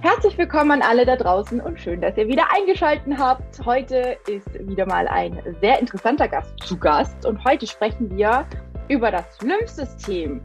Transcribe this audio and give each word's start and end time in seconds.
Herzlich 0.00 0.38
willkommen 0.38 0.70
an 0.70 0.82
alle 0.82 1.04
da 1.04 1.16
draußen 1.16 1.60
und 1.60 1.80
schön, 1.80 2.00
dass 2.00 2.16
ihr 2.16 2.28
wieder 2.28 2.44
eingeschaltet 2.54 3.12
habt. 3.18 3.66
Heute 3.66 4.16
ist 4.28 4.46
wieder 4.68 4.86
mal 4.86 5.08
ein 5.08 5.42
sehr 5.60 5.80
interessanter 5.80 6.28
Gast 6.28 6.52
zu 6.60 6.78
Gast 6.78 7.26
und 7.26 7.42
heute 7.44 7.66
sprechen 7.66 8.16
wir 8.16 8.46
über 8.88 9.10
das 9.10 9.24
Lymphsystem. 9.42 10.40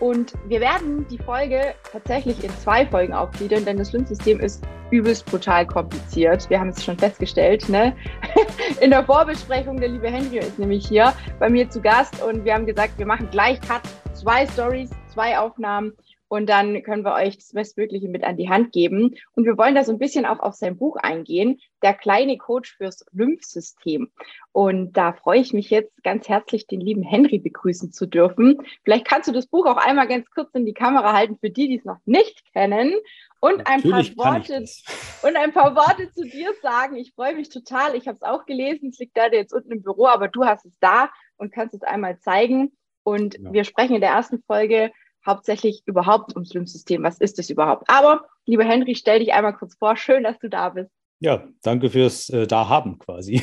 Und 0.00 0.34
wir 0.48 0.60
werden 0.60 1.06
die 1.08 1.16
Folge 1.16 1.74
tatsächlich 1.90 2.44
in 2.44 2.50
zwei 2.50 2.86
Folgen 2.86 3.14
aufgliedern, 3.14 3.64
denn 3.64 3.78
das 3.78 3.92
Lymphsystem 3.92 4.38
ist 4.38 4.62
übelst 4.90 5.24
brutal 5.24 5.66
kompliziert. 5.66 6.50
Wir 6.50 6.60
haben 6.60 6.68
es 6.68 6.84
schon 6.84 6.98
festgestellt. 6.98 7.70
Ne? 7.70 7.96
In 8.82 8.90
der 8.90 9.04
Vorbesprechung, 9.04 9.78
der 9.78 9.88
liebe 9.88 10.08
Henry 10.08 10.38
ist 10.38 10.58
nämlich 10.58 10.86
hier 10.86 11.14
bei 11.38 11.48
mir 11.48 11.70
zu 11.70 11.80
Gast 11.80 12.22
und 12.22 12.44
wir 12.44 12.52
haben 12.52 12.66
gesagt, 12.66 12.98
wir 12.98 13.06
machen 13.06 13.28
gleich 13.30 13.60
Cut, 13.62 13.82
zwei 14.12 14.46
Stories, 14.46 14.90
zwei 15.06 15.38
Aufnahmen 15.38 15.94
und 16.30 16.48
dann 16.48 16.84
können 16.84 17.04
wir 17.04 17.14
euch 17.14 17.36
das 17.38 17.52
Bestmögliche 17.52 18.08
mit 18.08 18.22
an 18.22 18.36
die 18.36 18.48
Hand 18.48 18.70
geben. 18.70 19.16
Und 19.32 19.46
wir 19.46 19.58
wollen 19.58 19.74
da 19.74 19.82
so 19.82 19.90
ein 19.90 19.98
bisschen 19.98 20.24
auch 20.24 20.38
auf 20.38 20.54
sein 20.54 20.76
Buch 20.76 20.94
eingehen, 20.94 21.60
der 21.82 21.92
kleine 21.92 22.38
Coach 22.38 22.76
fürs 22.76 23.04
Lymphsystem. 23.10 24.12
Und 24.52 24.92
da 24.92 25.12
freue 25.12 25.40
ich 25.40 25.52
mich 25.52 25.70
jetzt 25.70 25.92
ganz 26.04 26.28
herzlich, 26.28 26.68
den 26.68 26.80
lieben 26.80 27.02
Henry 27.02 27.40
begrüßen 27.40 27.90
zu 27.90 28.06
dürfen. 28.06 28.58
Vielleicht 28.84 29.06
kannst 29.06 29.28
du 29.28 29.32
das 29.32 29.48
Buch 29.48 29.66
auch 29.66 29.76
einmal 29.76 30.06
ganz 30.06 30.30
kurz 30.30 30.54
in 30.54 30.66
die 30.66 30.72
Kamera 30.72 31.14
halten 31.14 31.36
für 31.40 31.50
die, 31.50 31.66
die 31.66 31.78
es 31.78 31.84
noch 31.84 31.98
nicht 32.04 32.44
kennen. 32.52 32.94
Und 33.40 33.66
ein, 33.66 33.82
paar 33.82 34.04
Worte, 34.16 34.64
und 35.22 35.36
ein 35.36 35.52
paar 35.52 35.74
Worte 35.74 36.12
zu 36.12 36.22
dir 36.22 36.52
sagen. 36.62 36.94
Ich 36.94 37.12
freue 37.12 37.34
mich 37.34 37.48
total. 37.48 37.96
Ich 37.96 38.06
habe 38.06 38.14
es 38.14 38.22
auch 38.22 38.46
gelesen. 38.46 38.90
Es 38.90 39.00
liegt 39.00 39.16
da 39.16 39.26
jetzt 39.26 39.52
unten 39.52 39.72
im 39.72 39.82
Büro, 39.82 40.06
aber 40.06 40.28
du 40.28 40.44
hast 40.44 40.64
es 40.64 40.78
da 40.78 41.10
und 41.38 41.52
kannst 41.52 41.74
es 41.74 41.82
einmal 41.82 42.20
zeigen. 42.20 42.70
Und 43.02 43.34
ja. 43.34 43.52
wir 43.52 43.64
sprechen 43.64 43.96
in 43.96 44.00
der 44.00 44.10
ersten 44.10 44.40
Folge 44.44 44.92
hauptsächlich 45.26 45.82
überhaupt 45.86 46.34
ums 46.34 46.54
Lymphsystem. 46.54 47.02
Was 47.02 47.18
ist 47.18 47.38
es 47.38 47.50
überhaupt? 47.50 47.84
Aber, 47.88 48.26
lieber 48.46 48.64
Henry, 48.64 48.94
stell 48.94 49.20
dich 49.20 49.32
einmal 49.32 49.54
kurz 49.54 49.74
vor. 49.76 49.96
Schön, 49.96 50.22
dass 50.24 50.38
du 50.38 50.48
da 50.48 50.70
bist. 50.70 50.90
Ja, 51.20 51.46
danke 51.62 51.90
fürs 51.90 52.30
äh, 52.30 52.46
Dahaben 52.46 52.98
quasi. 52.98 53.42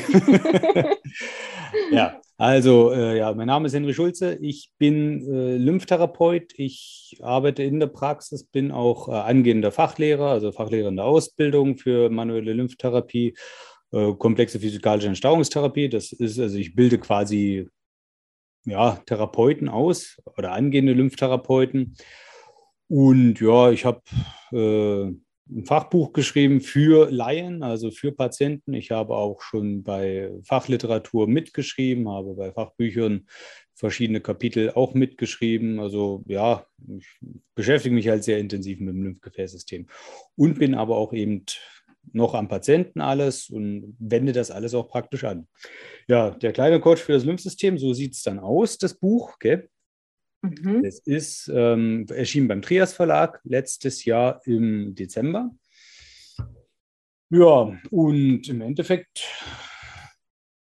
ja, 1.92 2.20
also, 2.40 2.92
äh, 2.92 3.18
ja, 3.18 3.34
mein 3.34 3.48
Name 3.48 3.66
ist 3.66 3.74
Henry 3.74 3.92
Schulze. 3.92 4.38
Ich 4.40 4.70
bin 4.78 5.26
äh, 5.32 5.56
Lymphtherapeut. 5.56 6.52
Ich 6.56 7.18
arbeite 7.20 7.64
in 7.64 7.80
der 7.80 7.88
Praxis, 7.88 8.44
bin 8.44 8.70
auch 8.70 9.08
äh, 9.08 9.12
angehender 9.12 9.72
Fachlehrer, 9.72 10.30
also 10.30 10.52
Fachlehrer 10.52 10.88
in 10.88 10.96
der 10.96 11.04
Ausbildung 11.04 11.78
für 11.78 12.10
manuelle 12.10 12.52
Lymphtherapie, 12.52 13.34
äh, 13.90 14.12
komplexe 14.14 14.60
physikalische 14.60 15.08
Entstauungstherapie. 15.08 15.88
Das 15.88 16.12
ist, 16.12 16.38
also 16.38 16.58
ich 16.58 16.76
bilde 16.76 16.98
quasi 16.98 17.68
ja, 18.64 19.02
Therapeuten 19.06 19.68
aus 19.68 20.20
oder 20.36 20.52
angehende 20.52 20.92
Lymphtherapeuten. 20.92 21.96
Und 22.88 23.40
ja, 23.40 23.70
ich 23.70 23.84
habe 23.84 24.02
äh, 24.52 25.12
ein 25.50 25.64
Fachbuch 25.64 26.12
geschrieben 26.12 26.60
für 26.60 27.10
Laien, 27.10 27.62
also 27.62 27.90
für 27.90 28.12
Patienten. 28.12 28.74
Ich 28.74 28.90
habe 28.90 29.14
auch 29.14 29.40
schon 29.42 29.82
bei 29.82 30.30
Fachliteratur 30.44 31.26
mitgeschrieben, 31.26 32.08
habe 32.08 32.34
bei 32.34 32.52
Fachbüchern 32.52 33.26
verschiedene 33.74 34.20
Kapitel 34.20 34.72
auch 34.72 34.94
mitgeschrieben. 34.94 35.80
Also 35.80 36.24
ja, 36.26 36.66
ich 36.98 37.06
beschäftige 37.54 37.94
mich 37.94 38.08
halt 38.08 38.24
sehr 38.24 38.38
intensiv 38.38 38.80
mit 38.80 38.94
dem 38.94 39.04
Lymphgefäßsystem 39.04 39.86
und 40.36 40.58
bin 40.58 40.74
aber 40.74 40.96
auch 40.96 41.12
eben 41.12 41.44
noch 42.12 42.34
am 42.34 42.48
Patienten 42.48 43.00
alles 43.00 43.50
und 43.50 43.96
wende 43.98 44.32
das 44.32 44.50
alles 44.50 44.74
auch 44.74 44.88
praktisch 44.88 45.24
an. 45.24 45.48
Ja, 46.08 46.30
der 46.30 46.52
kleine 46.52 46.80
Coach 46.80 47.02
für 47.02 47.12
das 47.12 47.24
Lymphsystem, 47.24 47.78
so 47.78 47.92
sieht 47.92 48.14
es 48.14 48.22
dann 48.22 48.38
aus, 48.38 48.78
das 48.78 48.94
Buch. 48.94 49.38
Gell? 49.38 49.68
Mhm. 50.42 50.84
Es 50.84 51.00
ist 51.00 51.50
ähm, 51.52 52.06
erschienen 52.08 52.48
beim 52.48 52.62
Trias 52.62 52.92
Verlag 52.92 53.40
letztes 53.44 54.04
Jahr 54.04 54.40
im 54.44 54.94
Dezember. 54.94 55.50
Ja, 57.30 57.78
und 57.90 58.48
im 58.48 58.60
Endeffekt 58.62 59.26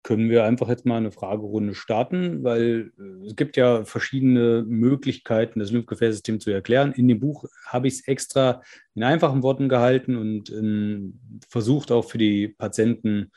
können 0.09 0.31
wir 0.31 0.43
einfach 0.43 0.69
jetzt 0.69 0.88
mal 0.88 0.97
eine 0.97 1.11
Fragerunde 1.11 1.75
starten, 1.75 2.43
weil 2.43 2.92
äh, 2.97 3.27
es 3.27 3.36
gibt 3.36 3.58
ja 3.58 3.86
verschiedene 3.86 4.65
Möglichkeiten, 4.67 5.59
das 5.59 5.70
Lymphgefäßsystem 5.70 6.39
zu 6.39 6.49
erklären. 6.49 6.93
In 6.93 7.08
dem 7.08 7.20
Buch 7.20 7.45
habe 7.67 7.87
ich 7.87 7.93
es 7.93 8.08
extra 8.08 8.64
in 8.95 9.03
einfachen 9.03 9.43
Worten 9.43 9.70
gehalten 9.70 10.17
und 10.17 10.49
äh, 10.49 10.99
versucht 11.47 11.92
auch 11.92 12.09
für 12.09 12.17
die 12.17 12.47
Patienten 12.47 13.31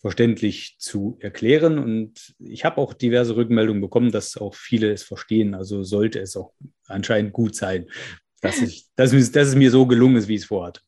verständlich 0.00 0.76
zu 0.78 1.18
erklären. 1.20 1.80
Und 1.80 2.36
ich 2.38 2.64
habe 2.64 2.80
auch 2.80 2.94
diverse 2.94 3.34
Rückmeldungen 3.34 3.82
bekommen, 3.82 4.12
dass 4.12 4.36
auch 4.36 4.54
viele 4.54 4.92
es 4.92 5.02
verstehen. 5.02 5.56
Also 5.56 5.82
sollte 5.82 6.20
es 6.20 6.36
auch 6.36 6.52
anscheinend 6.86 7.32
gut 7.32 7.56
sein, 7.56 7.88
dass, 8.42 8.62
ich, 8.62 8.86
dass, 8.94 9.10
dass 9.10 9.48
es 9.48 9.56
mir 9.56 9.72
so 9.72 9.86
gelungen 9.86 10.18
ist, 10.18 10.28
wie 10.28 10.36
es 10.36 10.44
vorhatte. 10.44 10.82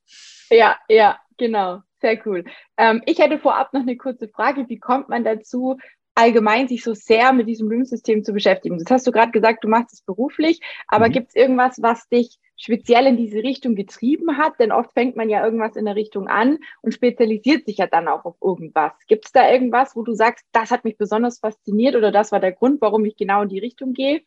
Ja, 0.48 0.76
ja, 0.88 1.18
genau. 1.36 1.82
Sehr 2.00 2.24
cool. 2.26 2.44
Ähm, 2.76 3.02
ich 3.06 3.18
hätte 3.18 3.38
vorab 3.38 3.72
noch 3.72 3.80
eine 3.80 3.96
kurze 3.96 4.28
Frage. 4.28 4.68
Wie 4.68 4.78
kommt 4.78 5.08
man 5.08 5.24
dazu, 5.24 5.78
allgemein 6.14 6.68
sich 6.68 6.82
so 6.82 6.94
sehr 6.94 7.32
mit 7.32 7.48
diesem 7.48 7.68
Lymphsystem 7.68 8.24
zu 8.24 8.32
beschäftigen? 8.32 8.78
Das 8.78 8.90
hast 8.90 9.06
du 9.06 9.12
gerade 9.12 9.32
gesagt, 9.32 9.64
du 9.64 9.68
machst 9.68 9.92
es 9.92 10.02
beruflich, 10.02 10.60
aber 10.86 11.08
mhm. 11.08 11.12
gibt 11.12 11.28
es 11.28 11.34
irgendwas, 11.34 11.78
was 11.80 12.08
dich 12.08 12.38
speziell 12.56 13.06
in 13.06 13.16
diese 13.16 13.38
Richtung 13.38 13.74
getrieben 13.74 14.36
hat? 14.36 14.58
Denn 14.60 14.72
oft 14.72 14.92
fängt 14.92 15.16
man 15.16 15.28
ja 15.28 15.44
irgendwas 15.44 15.76
in 15.76 15.84
der 15.86 15.96
Richtung 15.96 16.28
an 16.28 16.58
und 16.82 16.92
spezialisiert 16.92 17.66
sich 17.66 17.78
ja 17.78 17.86
dann 17.86 18.08
auch 18.08 18.24
auf 18.24 18.36
irgendwas. 18.42 18.92
Gibt 19.08 19.26
es 19.26 19.32
da 19.32 19.50
irgendwas, 19.50 19.96
wo 19.96 20.02
du 20.02 20.12
sagst, 20.12 20.44
das 20.52 20.70
hat 20.70 20.84
mich 20.84 20.98
besonders 20.98 21.40
fasziniert 21.40 21.96
oder 21.96 22.12
das 22.12 22.30
war 22.30 22.40
der 22.40 22.52
Grund, 22.52 22.80
warum 22.80 23.04
ich 23.04 23.16
genau 23.16 23.42
in 23.42 23.48
die 23.48 23.60
Richtung 23.60 23.92
gehe? 23.92 24.22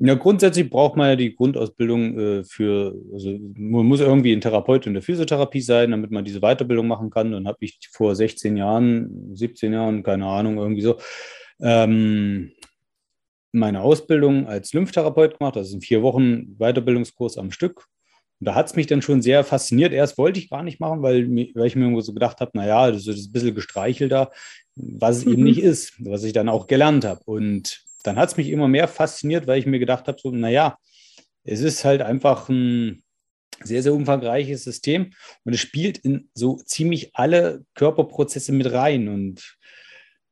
Ja, 0.00 0.14
grundsätzlich 0.14 0.70
braucht 0.70 0.96
man 0.96 1.08
ja 1.08 1.16
die 1.16 1.34
Grundausbildung 1.34 2.18
äh, 2.18 2.44
für, 2.44 2.94
also 3.12 3.36
man 3.56 3.84
muss 3.84 4.00
irgendwie 4.00 4.32
ein 4.32 4.40
Therapeut 4.40 4.86
in 4.86 4.94
der 4.94 5.02
Physiotherapie 5.02 5.60
sein, 5.60 5.90
damit 5.90 6.12
man 6.12 6.24
diese 6.24 6.40
Weiterbildung 6.40 6.86
machen 6.86 7.10
kann. 7.10 7.32
Dann 7.32 7.48
habe 7.48 7.58
ich 7.60 7.80
vor 7.92 8.14
16 8.14 8.56
Jahren, 8.56 9.34
17 9.34 9.72
Jahren, 9.72 10.04
keine 10.04 10.26
Ahnung, 10.26 10.58
irgendwie 10.58 10.82
so, 10.82 10.98
ähm, 11.60 12.52
meine 13.50 13.80
Ausbildung 13.80 14.46
als 14.46 14.72
Lymphtherapeut 14.72 15.38
gemacht. 15.38 15.56
Das 15.56 15.68
ist 15.68 15.74
ein 15.74 15.80
vier 15.80 16.02
Wochen 16.02 16.56
Weiterbildungskurs 16.58 17.36
am 17.36 17.50
Stück. 17.50 17.86
Und 18.40 18.46
da 18.46 18.54
hat 18.54 18.66
es 18.66 18.76
mich 18.76 18.86
dann 18.86 19.02
schon 19.02 19.20
sehr 19.20 19.42
fasziniert. 19.42 19.92
Erst 19.92 20.16
wollte 20.16 20.38
ich 20.38 20.50
gar 20.50 20.62
nicht 20.62 20.78
machen, 20.78 21.02
weil, 21.02 21.28
weil 21.28 21.66
ich 21.66 21.74
mir 21.74 21.82
irgendwo 21.82 22.02
so 22.02 22.14
gedacht 22.14 22.40
habe, 22.40 22.52
naja, 22.54 22.90
das 22.92 23.06
ist 23.08 23.28
ein 23.28 23.32
bisschen 23.32 23.54
gestreichelt 23.54 24.12
da, 24.12 24.30
was 24.76 25.18
es 25.18 25.24
mhm. 25.24 25.32
eben 25.32 25.42
nicht 25.42 25.60
ist, 25.60 25.94
was 25.98 26.22
ich 26.22 26.32
dann 26.32 26.48
auch 26.48 26.68
gelernt 26.68 27.04
habe. 27.04 27.20
Und 27.24 27.87
dann 28.08 28.16
hat 28.16 28.30
es 28.30 28.36
mich 28.36 28.48
immer 28.48 28.68
mehr 28.68 28.88
fasziniert, 28.88 29.46
weil 29.46 29.58
ich 29.58 29.66
mir 29.66 29.78
gedacht 29.78 30.08
habe, 30.08 30.18
so, 30.20 30.30
naja, 30.30 30.78
es 31.44 31.60
ist 31.60 31.84
halt 31.84 32.02
einfach 32.02 32.48
ein 32.48 33.02
sehr, 33.62 33.82
sehr 33.82 33.94
umfangreiches 33.94 34.64
System 34.64 35.10
und 35.44 35.54
es 35.54 35.60
spielt 35.60 35.98
in 35.98 36.30
so 36.34 36.56
ziemlich 36.56 37.10
alle 37.14 37.64
Körperprozesse 37.74 38.52
mit 38.52 38.72
rein. 38.72 39.08
Und 39.08 39.56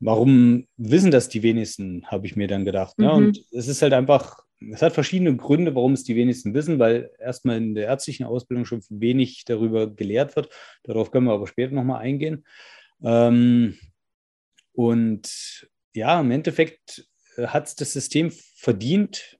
warum 0.00 0.66
wissen 0.76 1.10
das 1.10 1.28
die 1.28 1.42
wenigsten, 1.42 2.06
habe 2.06 2.26
ich 2.26 2.36
mir 2.36 2.48
dann 2.48 2.64
gedacht. 2.64 2.98
Ne? 2.98 3.08
Mhm. 3.08 3.14
Und 3.14 3.44
es 3.52 3.68
ist 3.68 3.82
halt 3.82 3.92
einfach, 3.92 4.38
es 4.72 4.80
hat 4.80 4.94
verschiedene 4.94 5.36
Gründe, 5.36 5.74
warum 5.74 5.92
es 5.92 6.04
die 6.04 6.16
wenigsten 6.16 6.54
wissen, 6.54 6.78
weil 6.78 7.10
erstmal 7.18 7.56
in 7.58 7.74
der 7.74 7.86
ärztlichen 7.86 8.24
Ausbildung 8.24 8.64
schon 8.64 8.82
wenig 8.88 9.44
darüber 9.44 9.88
gelehrt 9.88 10.36
wird. 10.36 10.50
Darauf 10.84 11.10
können 11.10 11.26
wir 11.26 11.34
aber 11.34 11.46
später 11.46 11.74
nochmal 11.74 12.00
eingehen. 12.00 12.44
Ähm, 13.02 13.76
und 14.72 15.68
ja, 15.94 16.20
im 16.20 16.30
Endeffekt 16.30 17.06
äh, 17.36 17.46
hat 17.48 17.80
das 17.80 17.92
System 17.92 18.30
verdient, 18.30 19.38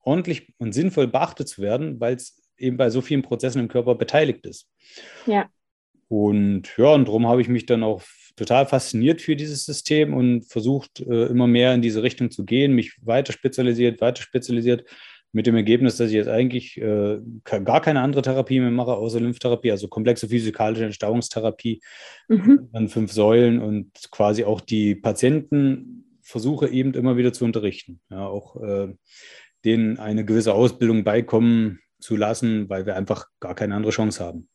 ordentlich 0.00 0.52
und 0.58 0.72
sinnvoll 0.72 1.06
beachtet 1.08 1.48
zu 1.48 1.62
werden, 1.62 2.00
weil 2.00 2.14
es 2.14 2.42
eben 2.58 2.76
bei 2.76 2.90
so 2.90 3.00
vielen 3.00 3.22
Prozessen 3.22 3.60
im 3.60 3.68
Körper 3.68 3.94
beteiligt 3.94 4.46
ist. 4.46 4.68
Ja. 5.26 5.48
Und 6.08 6.76
ja, 6.76 6.92
und 6.92 7.08
darum 7.08 7.26
habe 7.26 7.40
ich 7.40 7.48
mich 7.48 7.66
dann 7.66 7.82
auch 7.82 8.02
total 8.36 8.66
fasziniert 8.66 9.22
für 9.22 9.36
dieses 9.36 9.64
System 9.64 10.12
und 10.12 10.44
versucht, 10.44 11.00
äh, 11.00 11.26
immer 11.26 11.46
mehr 11.46 11.74
in 11.74 11.82
diese 11.82 12.02
Richtung 12.02 12.30
zu 12.30 12.44
gehen, 12.44 12.74
mich 12.74 12.96
weiter 13.02 13.32
spezialisiert, 13.32 14.00
weiter 14.00 14.22
spezialisiert, 14.22 14.84
mit 15.34 15.48
dem 15.48 15.56
Ergebnis, 15.56 15.96
dass 15.96 16.08
ich 16.08 16.14
jetzt 16.14 16.28
eigentlich 16.28 16.80
äh, 16.80 17.18
gar 17.42 17.80
keine 17.80 18.00
andere 18.00 18.22
Therapie 18.22 18.60
mehr 18.60 18.70
mache, 18.70 18.92
außer 18.92 19.18
Lymftherapie, 19.18 19.72
also 19.72 19.88
komplexe 19.88 20.28
physikalische 20.28 20.84
Entstauungstherapie 20.84 21.80
mhm. 22.28 22.68
an 22.72 22.88
fünf 22.88 23.10
Säulen 23.10 23.60
und 23.60 23.90
quasi 24.12 24.44
auch 24.44 24.60
die 24.60 24.94
Patienten 24.94 26.03
versuche 26.24 26.68
eben 26.68 26.94
immer 26.94 27.16
wieder 27.16 27.32
zu 27.32 27.44
unterrichten. 27.44 28.00
Ja, 28.10 28.26
auch 28.26 28.60
äh, 28.62 28.94
denen 29.64 29.98
eine 29.98 30.24
gewisse 30.24 30.54
Ausbildung 30.54 31.04
beikommen 31.04 31.80
zu 32.00 32.16
lassen, 32.16 32.68
weil 32.68 32.86
wir 32.86 32.96
einfach 32.96 33.26
gar 33.40 33.54
keine 33.54 33.74
andere 33.74 33.92
Chance 33.92 34.24
haben. 34.24 34.48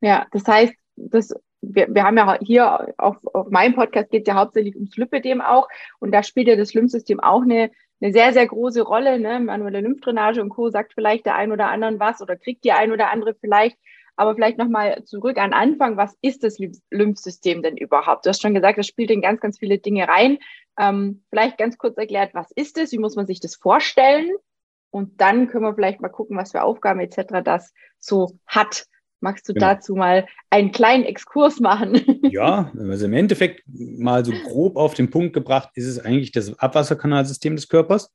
Ja, 0.00 0.26
das 0.32 0.46
heißt, 0.46 0.74
das, 0.96 1.34
wir, 1.60 1.88
wir 1.94 2.04
haben 2.04 2.16
ja 2.16 2.38
hier 2.40 2.94
auf, 2.98 3.16
auf 3.34 3.50
meinem 3.50 3.74
Podcast 3.74 4.10
geht 4.10 4.22
es 4.22 4.28
ja 4.28 4.38
hauptsächlich 4.38 4.74
ums 4.74 4.96
Lymphedem 4.96 5.40
auch 5.40 5.68
und 5.98 6.12
da 6.12 6.22
spielt 6.22 6.48
ja 6.48 6.56
das 6.56 6.74
Lymphsystem 6.74 7.20
auch 7.20 7.42
eine, 7.42 7.70
eine 8.00 8.12
sehr, 8.12 8.32
sehr 8.32 8.46
große 8.46 8.82
Rolle. 8.82 9.20
Ne? 9.20 9.40
Manuelle 9.40 9.80
Lymphdrainage 9.80 10.40
und 10.40 10.48
Co. 10.48 10.70
sagt 10.70 10.94
vielleicht 10.94 11.26
der 11.26 11.36
ein 11.36 11.52
oder 11.52 11.68
anderen 11.68 12.00
was 12.00 12.22
oder 12.22 12.36
kriegt 12.36 12.64
die 12.64 12.72
ein 12.72 12.92
oder 12.92 13.10
andere 13.10 13.34
vielleicht. 13.34 13.76
Aber 14.20 14.34
vielleicht 14.34 14.58
nochmal 14.58 15.02
zurück 15.06 15.38
an 15.38 15.54
Anfang. 15.54 15.96
Was 15.96 16.14
ist 16.20 16.44
das 16.44 16.58
Lymphsystem 16.90 17.62
denn 17.62 17.78
überhaupt? 17.78 18.26
Du 18.26 18.28
hast 18.28 18.42
schon 18.42 18.52
gesagt, 18.52 18.76
das 18.76 18.86
spielt 18.86 19.10
in 19.10 19.22
ganz, 19.22 19.40
ganz 19.40 19.58
viele 19.58 19.78
Dinge 19.78 20.08
rein. 20.08 20.36
Ähm, 20.78 21.22
vielleicht 21.30 21.56
ganz 21.56 21.78
kurz 21.78 21.96
erklärt, 21.96 22.34
was 22.34 22.50
ist 22.54 22.76
es? 22.76 22.92
Wie 22.92 22.98
muss 22.98 23.16
man 23.16 23.26
sich 23.26 23.40
das 23.40 23.54
vorstellen? 23.56 24.28
Und 24.90 25.22
dann 25.22 25.48
können 25.48 25.64
wir 25.64 25.74
vielleicht 25.74 26.02
mal 26.02 26.10
gucken, 26.10 26.36
was 26.36 26.52
für 26.52 26.60
Aufgaben 26.60 27.00
etc. 27.00 27.42
das 27.42 27.72
so 27.98 28.38
hat. 28.46 28.84
Magst 29.20 29.48
du 29.48 29.54
genau. 29.54 29.68
dazu 29.68 29.94
mal 29.94 30.26
einen 30.50 30.70
kleinen 30.70 31.04
Exkurs 31.04 31.58
machen? 31.58 32.02
Ja, 32.30 32.70
also 32.78 33.06
im 33.06 33.14
Endeffekt 33.14 33.62
mal 33.66 34.22
so 34.22 34.32
grob 34.32 34.76
auf 34.76 34.92
den 34.92 35.08
Punkt 35.08 35.32
gebracht, 35.32 35.70
ist 35.76 35.86
es 35.86 35.98
eigentlich 35.98 36.30
das 36.30 36.58
Abwasserkanalsystem 36.58 37.56
des 37.56 37.68
Körpers. 37.68 38.14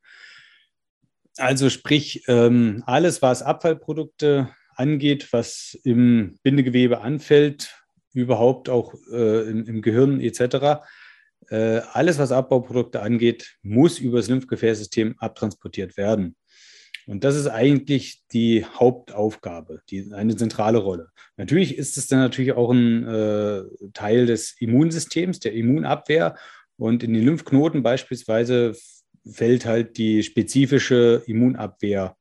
Also 1.38 1.72
sprich, 1.72 2.26
ähm, 2.28 2.84
alles, 2.86 3.24
was 3.24 3.42
Abfallprodukte 3.42 4.50
angeht, 4.76 5.30
was 5.32 5.78
im 5.84 6.38
Bindegewebe 6.44 7.02
anfällt, 7.02 7.76
überhaupt 8.14 8.70
auch 8.70 8.94
äh, 9.12 9.50
im, 9.50 9.66
im, 9.66 9.82
Gehirn 9.82 10.22
etc., 10.22 10.84
äh, 11.50 11.82
alles, 11.94 12.18
was 12.18 12.32
Abbauprodukte 12.32 13.02
angeht, 13.02 13.58
muss 13.62 14.00
über 14.00 14.18
das 14.18 14.30
Lymphgefäßsystem 14.30 15.16
abtransportiert 15.20 15.98
werden. 15.98 16.36
Und 17.08 17.24
das 17.24 17.36
ist 17.36 17.48
eigentlich 17.48 18.24
die 18.32 18.66
Hauptaufgabe, 18.66 19.82
die, 19.90 20.12
eine 20.12 20.36
zentrale 20.36 20.80
Rolle. 20.80 21.10
Natürlich 21.38 21.78
ist 21.78 21.98
es 21.98 22.08
dann 22.08 22.20
natürlich 22.20 22.54
auch 22.54 22.72
ein 22.72 23.08
äh, 23.08 23.64
Teil 23.94 24.26
des 24.26 24.56
Immunsystems, 24.60 25.40
der 25.40 25.54
Immunabwehr. 25.54 26.36
Und 26.78 27.04
in 27.04 27.14
den 27.14 27.24
Lymphknoten 27.24 27.84
beispielsweise 27.84 28.76
fällt 29.32 29.66
halt 29.66 29.98
die 29.98 30.24
spezifische 30.24 31.24
Immunabwehr, 31.28 32.18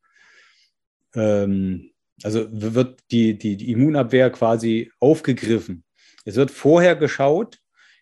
ähm, 1.14 1.90
also 2.22 2.46
wird 2.50 3.00
die, 3.10 3.36
die, 3.38 3.56
die 3.56 3.72
Immunabwehr 3.72 4.30
quasi 4.30 4.90
aufgegriffen. 5.00 5.84
Es 6.24 6.36
wird 6.36 6.50
vorher 6.50 6.96
geschaut 6.96 7.58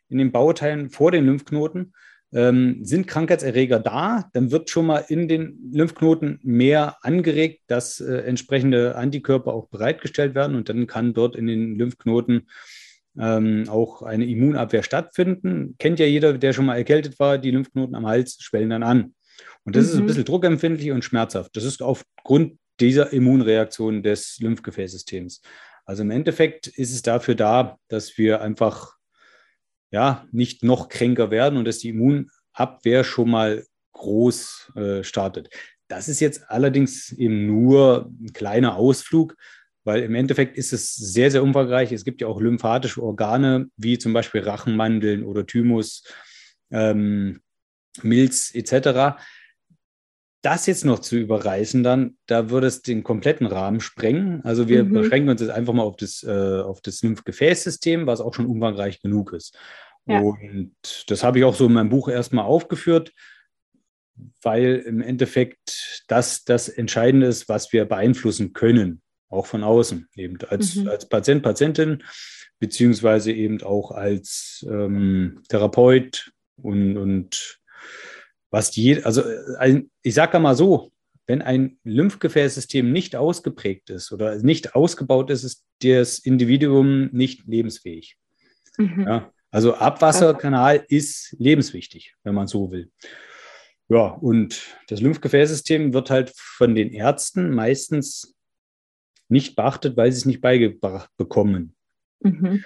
in 0.09 0.19
den 0.19 0.33
Bauteilen 0.33 0.91
vor 0.91 1.11
den 1.11 1.25
Lymphknoten, 1.25 1.95
ähm, 2.33 2.85
sind 2.85 3.07
Krankheitserreger 3.07 3.79
da, 3.79 4.31
dann 4.33 4.51
wird 4.51 4.71
schon 4.71 4.87
mal 4.87 5.05
in 5.09 5.29
den 5.29 5.71
Lymphknoten 5.73 6.39
mehr 6.43 6.97
angeregt, 7.03 7.63
dass 7.67 8.01
äh, 8.01 8.19
entsprechende 8.19 8.97
Antikörper 8.97 9.53
auch 9.53 9.69
bereitgestellt 9.69 10.35
werden 10.35 10.57
und 10.57 10.69
dann 10.69 10.87
kann 10.87 11.15
dort 11.15 11.37
in 11.37 11.47
den 11.47 11.77
Lymphknoten 11.77 12.49
ähm, 13.19 13.65
auch 13.69 14.03
eine 14.03 14.25
Immunabwehr 14.25 14.83
stattfinden. 14.83 15.75
Kennt 15.79 15.99
ja 15.99 16.07
jeder, 16.07 16.39
der 16.39 16.53
schon 16.53 16.67
mal 16.67 16.77
erkältet 16.77 17.19
war, 17.19 17.37
die 17.37 17.51
Lymphknoten 17.51 17.95
am 17.95 18.07
Hals 18.07 18.39
schwellen 18.41 18.71
dann 18.71 18.83
an. 18.83 19.15
Und 19.65 19.77
das 19.77 19.85
mhm. 19.85 19.91
ist 19.91 19.97
ein 19.97 20.03
mhm. 20.03 20.07
bisschen 20.07 20.25
druckempfindlich 20.25 20.91
und 20.91 21.05
schmerzhaft. 21.05 21.57
Das 21.57 21.65
ist 21.65 21.83
aufgrund 21.83 22.59
dieser 22.81 23.13
Immunreaktion 23.13 24.03
des 24.03 24.39
Lymphgefäßsystems. 24.41 25.43
Also 25.85 26.03
im 26.03 26.11
Endeffekt 26.11 26.67
ist 26.67 26.93
es 26.93 27.03
dafür 27.03 27.35
da, 27.35 27.79
dass 27.89 28.17
wir 28.19 28.41
einfach 28.41 28.97
ja, 29.91 30.27
nicht 30.33 30.63
noch 30.63 30.89
kränker 30.89 31.31
werden 31.31 31.59
und 31.59 31.67
dass 31.67 31.79
die 31.79 31.91
Immunabwehr 31.91 33.05
schon 33.05 33.31
mal 33.31 33.65
groß 33.93 34.73
äh, 34.75 35.05
startet. 35.05 35.51
Das 35.89 36.09
ist 36.09 36.21
jetzt 36.21 36.51
allerdings 36.51 37.13
eben 37.13 37.47
nur 37.47 38.11
ein 38.21 38.33
kleiner 38.33 38.77
Ausflug, 38.77 39.37
weil 39.85 40.03
im 40.03 40.15
Endeffekt 40.15 40.57
ist 40.57 40.73
es 40.73 40.95
sehr, 40.95 41.31
sehr 41.31 41.43
umfangreich. 41.43 41.93
Es 41.93 42.05
gibt 42.05 42.21
ja 42.21 42.29
auch 42.29 42.41
lymphatische 42.41 43.03
Organe, 43.03 43.69
wie 43.77 43.99
zum 43.99 44.13
Beispiel 44.13 44.41
Rachenmandeln 44.43 45.25
oder 45.25 45.47
Thymus, 45.47 46.05
ähm, 46.71 47.43
Milz 48.03 48.55
etc. 48.55 49.21
Das 50.43 50.67
jetzt 50.67 50.85
noch 50.85 50.99
zu 50.99 51.17
überreißen, 51.17 51.83
dann, 51.83 52.17
da 52.27 52.51
würde 52.51 52.67
es 52.67 52.83
den 52.83 53.05
kompletten 53.05 53.47
Rahmen 53.47 53.81
sprengen. 53.81 54.45
Also 54.45 54.69
wir 54.69 54.85
mhm. 54.85 54.93
beschränken 54.93 55.31
uns 55.31 55.41
jetzt 55.41 55.51
einfach 55.51 55.73
mal 55.73 55.85
auf 55.85 55.97
das, 55.97 56.25
äh, 56.25 56.61
auf 56.61 56.81
das 56.81 57.03
Lymphgefäßsystem, 57.03 58.07
was 58.07 58.21
auch 58.21 58.35
schon 58.35 58.47
umfangreich 58.47 59.01
genug 59.01 59.33
ist. 59.33 59.57
Ja. 60.07 60.21
Und 60.21 60.75
das 61.07 61.23
habe 61.23 61.39
ich 61.39 61.45
auch 61.45 61.55
so 61.55 61.67
in 61.67 61.75
meinem 61.75 61.91
Buch 61.91 62.09
erstmal 62.09 62.45
aufgeführt, 62.45 63.13
weil 64.43 64.83
im 64.87 65.01
Endeffekt 65.01 66.05
das 66.09 66.45
das 66.45 66.69
Entscheidende 66.69 67.27
ist, 67.27 67.49
was 67.49 67.73
wir 67.73 67.85
beeinflussen 67.85 68.53
können, 68.53 69.01
auch 69.29 69.47
von 69.47 69.63
außen, 69.63 70.09
eben 70.17 70.39
als, 70.49 70.77
mhm. 70.77 70.89
als 70.89 71.09
Patient, 71.09 71.43
Patientin, 71.43 72.03
beziehungsweise 72.59 73.33
eben 73.33 73.63
auch 73.63 73.93
als 73.93 74.67
ähm, 74.69 75.43
Therapeut 75.49 76.33
und, 76.57 76.97
und 76.97 77.61
was 78.53 78.71
die, 78.71 79.03
also 79.03 79.25
ein, 79.59 79.91
ich 80.03 80.15
sage 80.15 80.39
mal 80.39 80.55
so, 80.55 80.93
wenn 81.27 81.43
ein 81.43 81.79
Lymphgefäßsystem 81.85 82.93
nicht 82.93 83.17
ausgeprägt 83.17 83.91
ist 83.91 84.13
oder 84.13 84.37
nicht 84.43 84.75
ausgebaut 84.75 85.31
ist, 85.31 85.43
ist 85.43 85.65
das 85.83 86.19
Individuum 86.19 87.09
nicht 87.13 87.47
lebensfähig. 87.47 88.19
Mhm. 88.77 89.07
Ja, 89.07 89.33
also 89.51 89.75
Abwasserkanal 89.75 90.85
ist 90.89 91.35
lebenswichtig, 91.39 92.15
wenn 92.25 92.35
man 92.35 92.47
so 92.47 92.71
will. 92.71 92.91
Ja, 93.89 94.09
und 94.09 94.77
das 94.89 95.01
Lymphgefäßsystem 95.01 95.95
wird 95.95 96.11
halt 96.11 96.33
von 96.37 96.75
den 96.75 96.93
Ärzten 96.93 97.51
meistens 97.51 98.35
nicht 99.29 99.57
beachtet, 99.57 99.97
weil 99.97 100.13
sie 100.13 100.19
es 100.19 100.27
nicht 100.27 100.43
beigebracht 100.43 101.11
bekommen. 101.17 101.75
Mhm. 102.21 102.65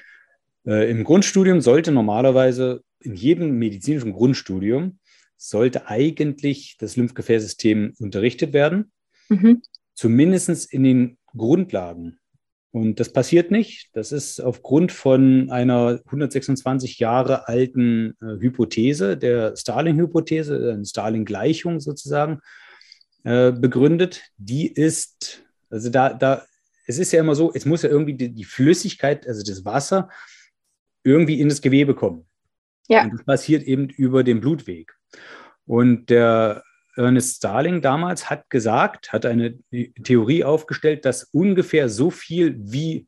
Äh, 0.66 0.90
Im 0.90 1.04
Grundstudium 1.04 1.60
sollte 1.60 1.92
normalerweise 1.92 2.82
in 3.00 3.14
jedem 3.14 3.58
medizinischen 3.58 4.12
Grundstudium 4.12 4.98
sollte 5.36 5.88
eigentlich 5.88 6.76
das 6.78 6.96
Lymphgefäßsystem 6.96 7.94
unterrichtet 7.98 8.52
werden, 8.52 8.92
mhm. 9.28 9.62
zumindest 9.94 10.72
in 10.72 10.84
den 10.84 11.18
Grundlagen. 11.26 12.18
Und 12.76 13.00
das 13.00 13.10
passiert 13.10 13.50
nicht. 13.50 13.88
Das 13.94 14.12
ist 14.12 14.38
aufgrund 14.38 14.92
von 14.92 15.50
einer 15.50 16.00
126 16.04 16.98
Jahre 16.98 17.48
alten 17.48 18.14
äh, 18.20 18.38
Hypothese, 18.38 19.16
der 19.16 19.56
Starling-Hypothese, 19.56 20.74
eine 20.74 20.84
Starling-Gleichung 20.84 21.80
sozusagen, 21.80 22.40
äh, 23.24 23.52
begründet. 23.52 24.24
Die 24.36 24.66
ist, 24.66 25.42
also 25.70 25.88
da, 25.88 26.12
da, 26.12 26.44
es 26.86 26.98
ist 26.98 27.12
ja 27.12 27.20
immer 27.20 27.34
so, 27.34 27.50
es 27.54 27.64
muss 27.64 27.82
ja 27.82 27.88
irgendwie 27.88 28.14
die, 28.14 28.28
die 28.28 28.44
Flüssigkeit, 28.44 29.26
also 29.26 29.42
das 29.42 29.64
Wasser, 29.64 30.10
irgendwie 31.02 31.40
in 31.40 31.48
das 31.48 31.62
Gewebe 31.62 31.94
kommen. 31.94 32.26
Ja. 32.88 33.04
Und 33.04 33.14
das 33.14 33.24
passiert 33.24 33.62
eben 33.62 33.88
über 33.88 34.22
den 34.22 34.40
Blutweg. 34.40 34.94
Und 35.67 36.11
der 36.11 36.62
Ernest 36.97 37.37
Starling 37.37 37.82
damals 37.82 38.31
hat 38.31 38.49
gesagt, 38.49 39.12
hat 39.12 39.26
eine 39.26 39.58
Theorie 40.03 40.44
aufgestellt, 40.44 41.05
dass 41.05 41.25
ungefähr 41.25 41.88
so 41.88 42.11
viel 42.11 42.56
wie 42.58 43.06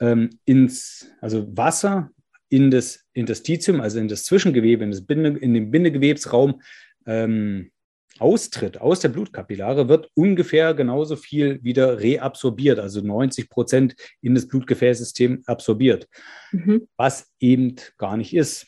ähm, 0.00 0.30
ins, 0.44 1.08
also 1.20 1.46
Wasser 1.56 2.10
in 2.48 2.70
das 2.70 3.04
Interstitium, 3.12 3.80
also 3.80 3.98
in 3.98 4.08
das 4.08 4.24
Zwischengewebe, 4.24 4.84
in, 4.84 4.90
das 4.90 5.06
Binde, 5.06 5.38
in 5.38 5.54
den 5.54 5.70
Bindegewebsraum 5.70 6.60
ähm, 7.06 7.70
austritt 8.18 8.80
aus 8.80 9.00
der 9.00 9.10
Blutkapillare, 9.10 9.88
wird 9.88 10.10
ungefähr 10.14 10.74
genauso 10.74 11.16
viel 11.16 11.62
wieder 11.62 12.00
reabsorbiert, 12.00 12.78
also 12.78 13.00
90 13.00 13.48
Prozent 13.48 13.94
in 14.22 14.34
das 14.34 14.48
Blutgefäßsystem 14.48 15.42
absorbiert, 15.46 16.08
mhm. 16.50 16.88
was 16.96 17.32
eben 17.38 17.76
gar 17.96 18.16
nicht 18.16 18.34
ist 18.34 18.66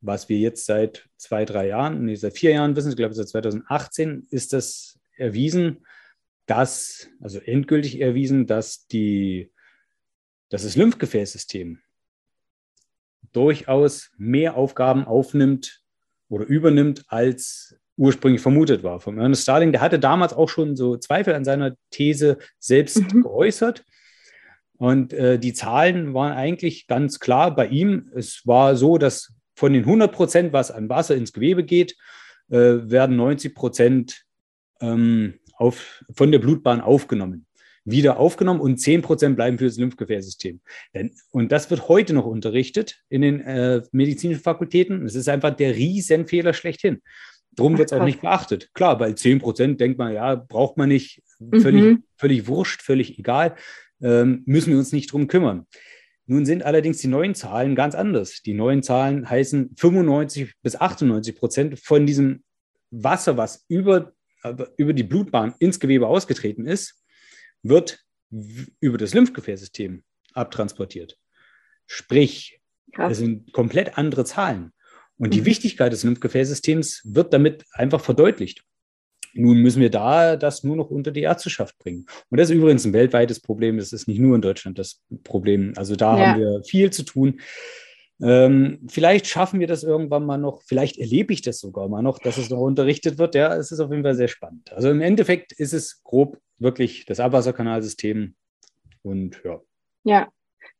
was 0.00 0.28
wir 0.28 0.38
jetzt 0.38 0.66
seit 0.66 1.08
zwei, 1.16 1.44
drei 1.44 1.68
Jahren, 1.68 2.04
nee, 2.04 2.14
seit 2.14 2.36
vier 2.36 2.52
Jahren 2.52 2.76
wissen, 2.76 2.90
ich 2.90 2.96
glaube 2.96 3.14
seit 3.14 3.28
2018 3.28 4.26
ist 4.30 4.52
das 4.52 4.98
erwiesen, 5.16 5.84
dass, 6.46 7.08
also 7.20 7.40
endgültig 7.40 8.00
erwiesen, 8.00 8.46
dass, 8.46 8.86
die, 8.86 9.52
dass 10.48 10.62
das 10.62 10.76
Lymphgefäßsystem 10.76 11.80
durchaus 13.32 14.10
mehr 14.16 14.56
Aufgaben 14.56 15.04
aufnimmt 15.04 15.82
oder 16.28 16.46
übernimmt, 16.46 17.04
als 17.08 17.76
ursprünglich 17.96 18.40
vermutet 18.40 18.82
war. 18.82 19.00
Von 19.00 19.18
Ernest 19.18 19.42
Starling, 19.42 19.72
der 19.72 19.80
hatte 19.80 19.98
damals 19.98 20.32
auch 20.32 20.48
schon 20.48 20.76
so 20.76 20.96
Zweifel 20.96 21.34
an 21.34 21.44
seiner 21.44 21.76
These 21.90 22.38
selbst 22.58 23.12
mhm. 23.12 23.22
geäußert. 23.22 23.84
Und 24.78 25.12
äh, 25.12 25.38
die 25.38 25.52
Zahlen 25.52 26.14
waren 26.14 26.32
eigentlich 26.32 26.86
ganz 26.86 27.18
klar 27.18 27.54
bei 27.54 27.66
ihm. 27.66 28.10
Es 28.14 28.46
war 28.46 28.76
so, 28.76 28.96
dass 28.96 29.34
von 29.58 29.72
den 29.72 29.82
100 29.82 30.12
Prozent, 30.12 30.52
was 30.52 30.70
an 30.70 30.88
Wasser 30.88 31.16
ins 31.16 31.32
Gewebe 31.32 31.64
geht, 31.64 31.96
äh, 32.48 32.56
werden 32.56 33.16
90 33.16 33.56
Prozent 33.56 34.24
ähm, 34.80 35.34
auf, 35.56 36.04
von 36.14 36.30
der 36.30 36.38
Blutbahn 36.38 36.80
aufgenommen, 36.80 37.44
wieder 37.84 38.20
aufgenommen 38.20 38.60
und 38.60 38.78
10 38.78 39.02
Prozent 39.02 39.34
bleiben 39.34 39.58
für 39.58 39.64
das 39.64 39.76
Lymphgefäßsystem. 39.76 40.60
Denn, 40.94 41.10
und 41.32 41.50
das 41.50 41.70
wird 41.70 41.88
heute 41.88 42.14
noch 42.14 42.24
unterrichtet 42.24 43.02
in 43.08 43.22
den 43.22 43.40
äh, 43.40 43.82
medizinischen 43.90 44.42
Fakultäten. 44.42 45.04
Es 45.04 45.16
ist 45.16 45.28
einfach 45.28 45.56
der 45.56 45.74
Riesenfehler 45.74 46.52
schlechthin. 46.52 47.02
Drum 47.56 47.78
wird 47.78 47.90
es 47.90 47.98
auch 47.98 48.04
nicht 48.04 48.20
beachtet. 48.20 48.72
Klar, 48.74 48.96
bei 48.96 49.12
10 49.12 49.40
Prozent 49.40 49.80
denkt 49.80 49.98
man, 49.98 50.14
ja, 50.14 50.36
braucht 50.36 50.76
man 50.76 50.88
nicht, 50.88 51.20
völlig, 51.50 51.82
mhm. 51.82 52.04
völlig 52.16 52.46
wurscht, 52.46 52.80
völlig 52.80 53.18
egal, 53.18 53.56
ähm, 54.00 54.44
müssen 54.46 54.70
wir 54.70 54.78
uns 54.78 54.92
nicht 54.92 55.10
drum 55.10 55.26
kümmern. 55.26 55.66
Nun 56.30 56.44
sind 56.44 56.62
allerdings 56.62 56.98
die 56.98 57.08
neuen 57.08 57.34
Zahlen 57.34 57.74
ganz 57.74 57.94
anders. 57.94 58.42
Die 58.42 58.52
neuen 58.52 58.82
Zahlen 58.82 59.28
heißen 59.28 59.74
95 59.78 60.52
bis 60.62 60.76
98 60.76 61.34
Prozent 61.34 61.80
von 61.80 62.04
diesem 62.04 62.44
Wasser, 62.90 63.38
was 63.38 63.64
über, 63.68 64.12
über 64.76 64.92
die 64.92 65.04
Blutbahn 65.04 65.54
ins 65.58 65.80
Gewebe 65.80 66.06
ausgetreten 66.06 66.66
ist, 66.66 67.02
wird 67.62 68.04
über 68.80 68.98
das 68.98 69.14
Lymphgefäßsystem 69.14 70.04
abtransportiert. 70.34 71.18
Sprich, 71.86 72.60
Krass. 72.92 73.12
es 73.12 73.18
sind 73.18 73.50
komplett 73.54 73.96
andere 73.96 74.26
Zahlen. 74.26 74.72
Und 75.16 75.32
die 75.32 75.40
mhm. 75.40 75.46
Wichtigkeit 75.46 75.92
des 75.94 76.04
Lymphgefäßsystems 76.04 77.00
wird 77.04 77.32
damit 77.32 77.64
einfach 77.72 78.02
verdeutlicht. 78.02 78.64
Nun 79.38 79.58
müssen 79.58 79.80
wir 79.80 79.90
da 79.90 80.36
das 80.36 80.64
nur 80.64 80.76
noch 80.76 80.90
unter 80.90 81.10
die 81.10 81.22
Ärzteschaft 81.22 81.78
bringen. 81.78 82.06
Und 82.30 82.38
das 82.38 82.50
ist 82.50 82.56
übrigens 82.56 82.84
ein 82.84 82.92
weltweites 82.92 83.40
Problem. 83.40 83.78
Das 83.78 83.92
ist 83.92 84.08
nicht 84.08 84.18
nur 84.18 84.34
in 84.34 84.42
Deutschland 84.42 84.78
das 84.78 85.00
Problem. 85.24 85.72
Also 85.76 85.96
da 85.96 86.18
ja. 86.18 86.26
haben 86.26 86.40
wir 86.40 86.62
viel 86.64 86.90
zu 86.90 87.04
tun. 87.04 87.40
Ähm, 88.20 88.80
vielleicht 88.88 89.28
schaffen 89.28 89.60
wir 89.60 89.68
das 89.68 89.84
irgendwann 89.84 90.26
mal 90.26 90.38
noch. 90.38 90.62
Vielleicht 90.62 90.98
erlebe 90.98 91.32
ich 91.32 91.42
das 91.42 91.60
sogar 91.60 91.88
mal 91.88 92.02
noch, 92.02 92.18
dass 92.18 92.36
es 92.36 92.50
noch 92.50 92.58
unterrichtet 92.58 93.18
wird. 93.18 93.34
Ja, 93.34 93.54
es 93.54 93.70
ist 93.70 93.80
auf 93.80 93.90
jeden 93.90 94.02
Fall 94.02 94.16
sehr 94.16 94.28
spannend. 94.28 94.72
Also 94.72 94.90
im 94.90 95.00
Endeffekt 95.00 95.52
ist 95.52 95.72
es 95.72 96.02
grob 96.02 96.38
wirklich 96.58 97.04
das 97.06 97.20
Abwasserkanalsystem. 97.20 98.34
Und 99.02 99.40
ja. 99.44 99.60
Ja, 100.04 100.28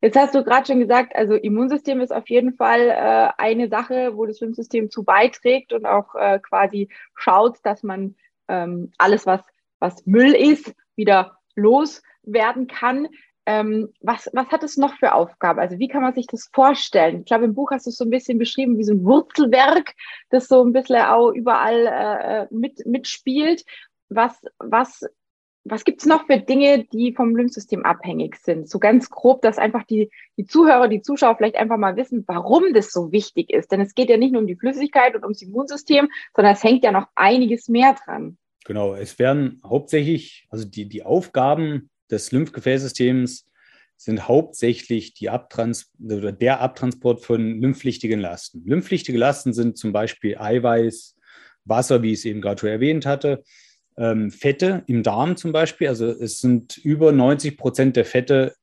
Jetzt 0.01 0.17
hast 0.17 0.33
du 0.33 0.43
gerade 0.45 0.65
schon 0.65 0.79
gesagt, 0.79 1.13
also 1.15 1.33
Immunsystem 1.33 1.99
ist 1.99 2.13
auf 2.13 2.29
jeden 2.29 2.53
Fall 2.53 2.87
äh, 2.87 3.29
eine 3.37 3.67
Sache, 3.67 4.15
wo 4.15 4.25
das 4.25 4.37
Schwimmsystem 4.37 4.89
zu 4.89 5.03
beiträgt 5.03 5.73
und 5.73 5.85
auch 5.85 6.15
äh, 6.15 6.39
quasi 6.39 6.87
schaut, 7.15 7.57
dass 7.63 7.83
man 7.83 8.15
ähm, 8.49 8.91
alles, 8.97 9.25
was, 9.25 9.41
was 9.79 10.05
Müll 10.05 10.33
ist, 10.33 10.73
wieder 10.95 11.37
loswerden 11.55 12.67
kann. 12.67 13.07
Ähm, 13.45 13.93
was, 14.01 14.29
was 14.33 14.47
hat 14.49 14.63
es 14.63 14.77
noch 14.77 14.95
für 14.97 15.13
Aufgaben? 15.13 15.59
Also 15.59 15.79
wie 15.79 15.87
kann 15.87 16.01
man 16.01 16.13
sich 16.13 16.27
das 16.27 16.49
vorstellen? 16.53 17.21
Ich 17.21 17.25
glaube, 17.25 17.45
im 17.45 17.55
Buch 17.55 17.71
hast 17.71 17.85
du 17.85 17.89
es 17.89 17.97
so 17.97 18.05
ein 18.05 18.11
bisschen 18.11 18.37
beschrieben 18.37 18.77
wie 18.77 18.83
so 18.83 18.93
ein 18.93 19.03
Wurzelwerk, 19.03 19.95
das 20.29 20.47
so 20.47 20.63
ein 20.63 20.73
bisschen 20.73 21.01
auch 21.01 21.31
überall 21.31 21.87
äh, 21.87 22.53
mit, 22.53 22.85
mitspielt. 22.85 23.63
Was, 24.09 24.39
was 24.59 25.03
was 25.63 25.83
gibt 25.83 26.01
es 26.01 26.07
noch 26.07 26.25
für 26.25 26.37
Dinge, 26.37 26.85
die 26.85 27.13
vom 27.13 27.35
Lymphsystem 27.35 27.85
abhängig 27.85 28.37
sind? 28.37 28.69
So 28.69 28.79
ganz 28.79 29.09
grob, 29.09 29.41
dass 29.41 29.57
einfach 29.57 29.83
die, 29.83 30.09
die 30.37 30.45
Zuhörer, 30.45 30.87
die 30.87 31.01
Zuschauer 31.01 31.35
vielleicht 31.35 31.55
einfach 31.55 31.77
mal 31.77 31.95
wissen, 31.95 32.23
warum 32.27 32.73
das 32.73 32.91
so 32.91 33.11
wichtig 33.11 33.49
ist. 33.51 33.71
Denn 33.71 33.81
es 33.81 33.93
geht 33.93 34.09
ja 34.09 34.17
nicht 34.17 34.31
nur 34.31 34.41
um 34.41 34.47
die 34.47 34.55
Flüssigkeit 34.55 35.15
und 35.15 35.23
ums 35.23 35.41
Immunsystem, 35.41 36.09
sondern 36.35 36.53
es 36.53 36.63
hängt 36.63 36.83
ja 36.83 36.91
noch 36.91 37.07
einiges 37.15 37.67
mehr 37.67 37.95
dran. 38.05 38.37
Genau, 38.65 38.93
es 38.93 39.19
werden 39.19 39.61
hauptsächlich, 39.65 40.47
also 40.49 40.65
die, 40.65 40.87
die 40.87 41.03
Aufgaben 41.03 41.89
des 42.09 42.31
Lymphgefäßsystems 42.31 43.45
sind 43.95 44.27
hauptsächlich 44.27 45.13
die 45.13 45.29
Abtrans 45.29 45.91
oder 46.01 46.31
der 46.31 46.61
Abtransport 46.61 47.21
von 47.25 47.59
lymphpflichtigen 47.59 48.19
Lasten. 48.19 48.63
Lymphpflichtige 48.65 49.17
Lasten 49.17 49.53
sind 49.53 49.77
zum 49.77 49.91
Beispiel 49.91 50.37
Eiweiß, 50.37 51.17
Wasser, 51.65 52.01
wie 52.01 52.13
ich 52.13 52.19
es 52.19 52.25
eben 52.25 52.41
gerade 52.41 52.59
schon 52.59 52.69
erwähnt 52.69 53.05
hatte, 53.05 53.43
ähm, 53.99 54.31
Fette 54.31 54.83
im 54.87 55.03
Darm 55.03 55.35
zum 55.35 55.51
Beispiel. 55.51 55.89
Also 55.89 56.07
es 56.07 56.39
sind 56.39 56.77
über 56.77 57.11
90 57.11 57.57
Prozent 57.57 57.95
der 57.95 58.05
Fette 58.05 58.55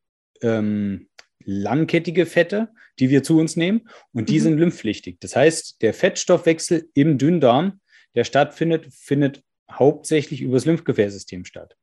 ähm, 0.42 1.08
langkettige 1.44 2.26
Fette, 2.26 2.70
die 2.98 3.10
wir 3.10 3.22
zu 3.22 3.38
uns 3.38 3.54
nehmen 3.54 3.88
und 4.12 4.28
die 4.28 4.38
mhm. 4.38 4.42
sind 4.42 4.58
lymphpflichtig. 4.58 5.18
Das 5.20 5.36
heißt, 5.36 5.82
der 5.82 5.94
Fettstoffwechsel 5.94 6.88
im 6.94 7.18
Dünndarm, 7.18 7.80
der 8.14 8.24
stattfindet, 8.24 8.88
findet 8.92 9.44
hauptsächlich 9.70 10.40
über 10.40 10.54
das 10.54 10.64
Lymphgefäßsystem 10.64 11.44
statt. 11.44 11.76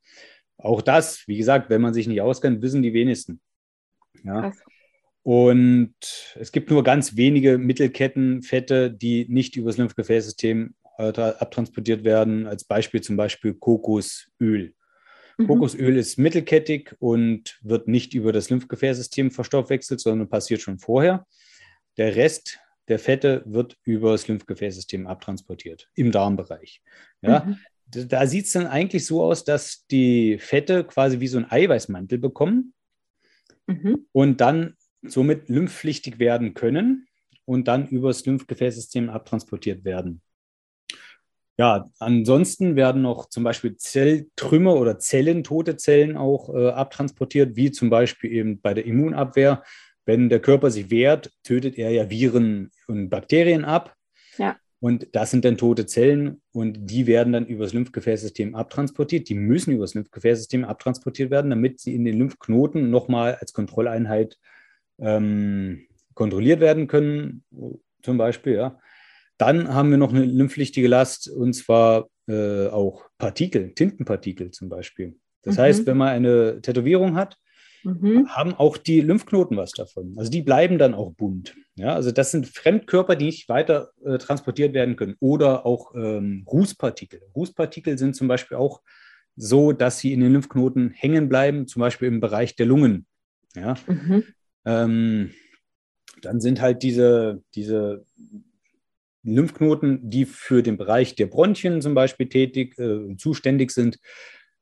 Auch 0.57 0.81
das, 0.81 1.27
wie 1.27 1.37
gesagt, 1.37 1.69
wenn 1.69 1.81
man 1.81 1.93
sich 1.93 2.07
nicht 2.07 2.21
auskennt, 2.21 2.61
wissen 2.61 2.81
die 2.81 2.93
wenigsten. 2.93 3.39
Ja. 4.23 4.53
Und 5.23 5.95
es 6.35 6.51
gibt 6.51 6.69
nur 6.69 6.83
ganz 6.83 7.15
wenige 7.15 7.57
Mittelkettenfette, 7.57 8.91
die 8.91 9.25
nicht 9.29 9.55
über 9.55 9.69
das 9.69 9.77
Lymphgefäßsystem 9.77 10.75
abtransportiert 10.97 12.03
werden. 12.03 12.47
Als 12.47 12.63
Beispiel 12.63 13.01
zum 13.01 13.17
Beispiel 13.17 13.53
Kokosöl. 13.53 14.73
Mhm. 15.37 15.47
Kokosöl 15.47 15.97
ist 15.97 16.17
mittelkettig 16.17 16.95
und 16.99 17.59
wird 17.61 17.87
nicht 17.87 18.13
über 18.13 18.31
das 18.31 18.49
Lymphgefäßsystem 18.49 19.31
verstoffwechselt, 19.31 19.99
sondern 19.99 20.29
passiert 20.29 20.61
schon 20.61 20.79
vorher. 20.79 21.25
Der 21.97 22.15
Rest 22.15 22.59
der 22.87 22.99
Fette 22.99 23.43
wird 23.45 23.77
über 23.83 24.11
das 24.11 24.27
Lymphgefäßsystem 24.27 25.07
abtransportiert 25.07 25.89
im 25.95 26.11
Darmbereich. 26.11 26.81
Ja, 27.21 27.45
mhm. 27.45 27.57
Da 27.85 28.25
sieht 28.25 28.45
es 28.45 28.51
dann 28.53 28.65
eigentlich 28.65 29.05
so 29.05 29.23
aus, 29.23 29.43
dass 29.43 29.85
die 29.87 30.39
Fette 30.39 30.83
quasi 30.83 31.19
wie 31.19 31.27
so 31.27 31.37
ein 31.37 31.51
Eiweißmantel 31.51 32.17
bekommen 32.17 32.73
mhm. 33.67 34.07
und 34.11 34.41
dann 34.41 34.75
somit 35.03 35.47
lymphpflichtig 35.47 36.17
werden 36.17 36.55
können 36.55 37.07
und 37.45 37.67
dann 37.67 37.87
über 37.87 38.07
das 38.07 38.25
Lymphgefäßsystem 38.25 39.09
abtransportiert 39.09 39.85
werden. 39.85 40.22
Ja, 41.57 41.85
ansonsten 41.99 42.75
werden 42.75 43.03
noch 43.03 43.29
zum 43.29 43.43
Beispiel 43.43 43.77
Zelltrümmer 43.77 44.75
oder 44.75 44.97
Zellen, 44.97 45.43
tote 45.43 45.77
Zellen 45.77 46.17
auch 46.17 46.53
äh, 46.53 46.69
abtransportiert, 46.69 47.55
wie 47.55 47.71
zum 47.71 47.91
Beispiel 47.91 48.31
eben 48.31 48.59
bei 48.59 48.73
der 48.73 48.85
Immunabwehr. 48.85 49.63
Wenn 50.05 50.29
der 50.29 50.39
Körper 50.39 50.71
sich 50.71 50.89
wehrt, 50.89 51.31
tötet 51.43 51.77
er 51.77 51.91
ja 51.91 52.09
Viren 52.09 52.71
und 52.87 53.09
Bakterien 53.09 53.65
ab. 53.65 53.95
Ja. 54.37 54.57
Und 54.79 55.15
das 55.15 55.31
sind 55.31 55.45
dann 55.45 55.57
tote 55.57 55.85
Zellen 55.85 56.41
und 56.51 56.89
die 56.89 57.07
werden 57.07 57.31
dann 57.31 57.45
über 57.45 57.63
das 57.63 57.73
Lymphgefäßsystem 57.73 58.53
abtransportiert. 58.55 59.29
Die 59.29 59.35
müssen 59.35 59.71
über 59.71 59.83
das 59.83 59.93
Lymphgefäßsystem 59.93 60.65
abtransportiert 60.65 61.31
werden, 61.31 61.51
damit 61.51 61.79
sie 61.79 61.95
in 61.95 62.03
den 62.03 62.17
Lymphknoten 62.17 62.89
nochmal 62.89 63.35
als 63.35 63.53
Kontrolleinheit 63.53 64.37
ähm, 64.99 65.87
kontrolliert 66.15 66.59
werden 66.59 66.87
können, 66.87 67.45
zum 68.01 68.17
Beispiel. 68.17 68.55
Ja. 68.55 68.79
Dann 69.37 69.73
haben 69.73 69.91
wir 69.91 69.97
noch 69.97 70.13
eine 70.13 70.23
lymphpflichtige 70.23 70.87
Last 70.87 71.29
und 71.29 71.53
zwar 71.53 72.07
äh, 72.27 72.67
auch 72.67 73.05
Partikel, 73.17 73.73
Tintenpartikel 73.73 74.51
zum 74.51 74.69
Beispiel. 74.69 75.15
Das 75.41 75.57
mhm. 75.57 75.61
heißt, 75.61 75.85
wenn 75.85 75.97
man 75.97 76.09
eine 76.09 76.61
Tätowierung 76.61 77.15
hat, 77.15 77.37
mhm. 77.83 78.27
haben 78.29 78.53
auch 78.53 78.77
die 78.77 79.01
Lymphknoten 79.01 79.57
was 79.57 79.71
davon. 79.71 80.13
Also 80.17 80.31
die 80.31 80.41
bleiben 80.41 80.77
dann 80.77 80.93
auch 80.93 81.13
bunt. 81.13 81.55
Ja, 81.75 81.93
also 81.95 82.11
das 82.11 82.31
sind 82.31 82.47
Fremdkörper, 82.47 83.15
die 83.15 83.25
nicht 83.25 83.49
weiter 83.49 83.91
äh, 84.05 84.17
transportiert 84.17 84.73
werden 84.73 84.95
können. 84.95 85.15
Oder 85.19 85.65
auch 85.65 85.93
ähm, 85.95 86.45
Rußpartikel. 86.49 87.21
Rußpartikel 87.35 87.97
sind 87.97 88.15
zum 88.15 88.27
Beispiel 88.27 88.57
auch 88.57 88.81
so, 89.35 89.71
dass 89.71 89.99
sie 89.99 90.13
in 90.13 90.21
den 90.21 90.31
Lymphknoten 90.31 90.91
hängen 90.91 91.27
bleiben, 91.27 91.67
zum 91.67 91.79
Beispiel 91.79 92.07
im 92.07 92.19
Bereich 92.19 92.55
der 92.55 92.67
Lungen. 92.67 93.07
Ja. 93.55 93.75
Mhm. 93.87 94.23
Ähm, 94.65 95.31
dann 96.21 96.39
sind 96.39 96.61
halt 96.61 96.83
diese, 96.83 97.41
diese 97.55 98.05
Lymphknoten, 99.23 100.09
die 100.09 100.25
für 100.25 100.63
den 100.63 100.77
Bereich 100.77 101.15
der 101.15 101.27
Bronchien 101.27 101.81
zum 101.81 101.93
Beispiel 101.93 102.27
tätig, 102.27 102.77
äh, 102.77 103.15
zuständig 103.17 103.71
sind, 103.71 103.99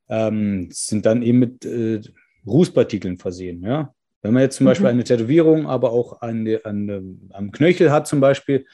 ähm, 0.10 0.70
sind 0.72 1.06
dann 1.06 1.24
eben 1.24 1.40
mit 1.40 1.66
äh, 1.66 2.02
Rußpartikeln 2.46 3.18
versehen. 3.18 3.64
Ja? 3.64 3.94
Wenn 4.22 4.34
man 4.34 4.44
jetzt 4.44 4.58
zum 4.58 4.66
mhm. 4.66 4.70
Beispiel 4.70 4.88
eine 4.88 5.04
Tätowierung, 5.04 5.68
aber 5.68 5.92
auch 5.92 6.22
an, 6.22 6.48
an 6.64 6.88
der, 6.88 7.02
am 7.32 7.52
Knöchel 7.52 7.92
hat 7.92 8.08
zum 8.08 8.20
Beispiel, 8.20 8.66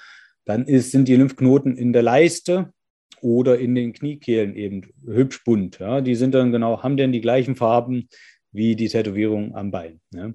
dann 0.45 0.65
ist, 0.65 0.91
sind 0.91 1.07
die 1.07 1.15
Lymphknoten 1.15 1.77
in 1.77 1.93
der 1.93 2.03
Leiste 2.03 2.73
oder 3.21 3.57
in 3.57 3.75
den 3.75 3.93
Kniekehlen 3.93 4.55
eben 4.55 4.81
hübsch 5.05 5.43
bunt. 5.43 5.79
Ja? 5.79 6.01
Die 6.01 6.15
sind 6.15 6.33
dann 6.33 6.51
genau, 6.51 6.83
haben 6.83 6.97
dann 6.97 7.11
die 7.11 7.21
gleichen 7.21 7.55
Farben 7.55 8.09
wie 8.51 8.75
die 8.75 8.87
Tätowierung 8.87 9.55
am 9.55 9.71
Bein. 9.71 10.01
Ja? 10.13 10.31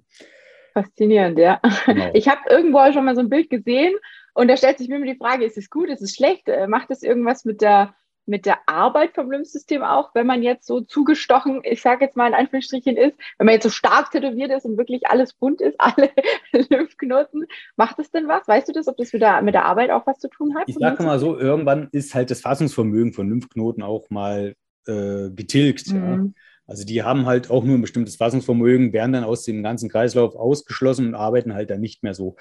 Faszinierend, 0.72 1.38
ja. 1.38 1.60
Genau. 1.86 2.10
Ich 2.14 2.28
habe 2.28 2.40
irgendwo 2.48 2.90
schon 2.92 3.04
mal 3.04 3.14
so 3.14 3.20
ein 3.20 3.28
Bild 3.28 3.50
gesehen 3.50 3.92
und 4.34 4.48
da 4.48 4.56
stellt 4.56 4.78
sich 4.78 4.88
mir 4.88 4.96
immer 4.96 5.06
die 5.06 5.18
Frage, 5.18 5.44
ist 5.44 5.58
es 5.58 5.70
gut, 5.70 5.88
ist 5.88 6.02
es 6.02 6.14
schlecht? 6.14 6.48
Äh, 6.48 6.66
macht 6.66 6.90
es 6.90 7.02
irgendwas 7.02 7.44
mit 7.44 7.60
der, 7.60 7.94
mit 8.24 8.46
der 8.46 8.58
Arbeit 8.66 9.14
vom 9.14 9.30
Lymphsystem 9.30 9.82
auch, 9.82 10.14
wenn 10.14 10.26
man 10.26 10.42
jetzt 10.42 10.66
so 10.66 10.80
zugestochen, 10.80 11.60
ich 11.64 11.82
sage 11.82 12.04
jetzt 12.04 12.16
mal 12.16 12.28
in 12.28 12.34
Anführungsstrichen 12.34 12.96
ist, 12.96 13.16
wenn 13.38 13.46
man 13.46 13.54
jetzt 13.54 13.64
so 13.64 13.70
stark 13.70 14.10
tätowiert 14.10 14.50
ist 14.50 14.64
und 14.64 14.78
wirklich 14.78 15.06
alles 15.06 15.32
bunt 15.34 15.60
ist, 15.60 15.74
alle 15.78 16.10
Lymphknoten, 16.52 17.46
macht 17.76 17.98
es 17.98 18.10
denn 18.10 18.28
was? 18.28 18.46
Weißt 18.48 18.68
du 18.68 18.72
das, 18.72 18.88
ob 18.88 18.96
das 18.96 19.12
mit 19.12 19.22
der, 19.22 19.42
mit 19.42 19.54
der 19.54 19.64
Arbeit 19.64 19.90
auch 19.90 20.06
was 20.06 20.18
zu 20.18 20.28
tun 20.28 20.54
hat? 20.56 20.64
Ich 20.66 20.76
sage 20.76 21.02
mal 21.02 21.18
so, 21.18 21.38
irgendwann 21.38 21.88
ist 21.92 22.14
halt 22.14 22.30
das 22.30 22.40
Fassungsvermögen 22.40 23.12
von 23.12 23.28
Lymphknoten 23.28 23.82
auch 23.82 24.08
mal 24.10 24.54
äh, 24.86 25.30
getilgt. 25.30 25.92
Mhm. 25.92 26.34
Ja. 26.34 26.42
Also 26.72 26.86
die 26.86 27.02
haben 27.02 27.26
halt 27.26 27.50
auch 27.50 27.64
nur 27.64 27.76
ein 27.76 27.82
bestimmtes 27.82 28.16
Fassungsvermögen, 28.16 28.94
werden 28.94 29.12
dann 29.12 29.24
aus 29.24 29.44
dem 29.44 29.62
ganzen 29.62 29.90
Kreislauf 29.90 30.34
ausgeschlossen 30.34 31.08
und 31.08 31.14
arbeiten 31.14 31.52
halt 31.52 31.68
dann 31.68 31.82
nicht 31.82 32.02
mehr 32.02 32.14
so. 32.14 32.36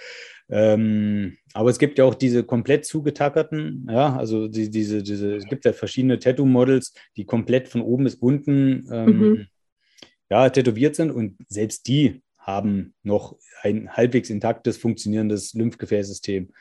Ähm, 0.50 1.36
aber 1.54 1.70
es 1.70 1.80
gibt 1.80 1.98
ja 2.00 2.06
auch 2.06 2.16
diese 2.16 2.46
komplett 2.46 2.86
zugetackerten, 2.86 3.90
ja, 3.92 4.16
also 4.16 4.48
die, 4.48 4.70
diese, 4.70 5.04
diese, 5.04 5.36
es 5.36 5.50
gibt 5.50 5.66
ja 5.66 5.74
verschiedene 5.74 6.18
Tattoo-Models, 6.18 6.94
die 7.18 7.26
komplett 7.26 7.68
von 7.68 7.82
oben 7.82 8.06
bis 8.06 8.16
unten 8.16 8.88
ähm, 8.90 9.20
mhm. 9.20 9.48
ja, 10.30 10.50
tätowiert 10.50 10.96
sind 10.96 11.12
und 11.12 11.36
selbst 11.50 11.90
die 11.90 12.22
haben 12.38 12.94
noch 13.04 13.36
ein 13.64 13.90
halbwegs 13.92 14.30
intaktes, 14.30 14.78
funktionierendes 14.78 15.54
Lymphgefäßsystem. 15.56 16.54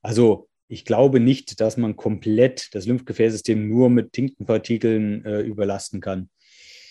Also 0.00 0.48
ich 0.66 0.86
glaube 0.86 1.20
nicht, 1.20 1.60
dass 1.60 1.76
man 1.76 1.96
komplett 1.96 2.74
das 2.74 2.86
Lymphgefäßsystem 2.86 3.68
nur 3.68 3.90
mit 3.90 4.14
Tintenpartikeln 4.14 5.26
äh, 5.26 5.40
überlasten 5.42 6.00
kann. 6.00 6.30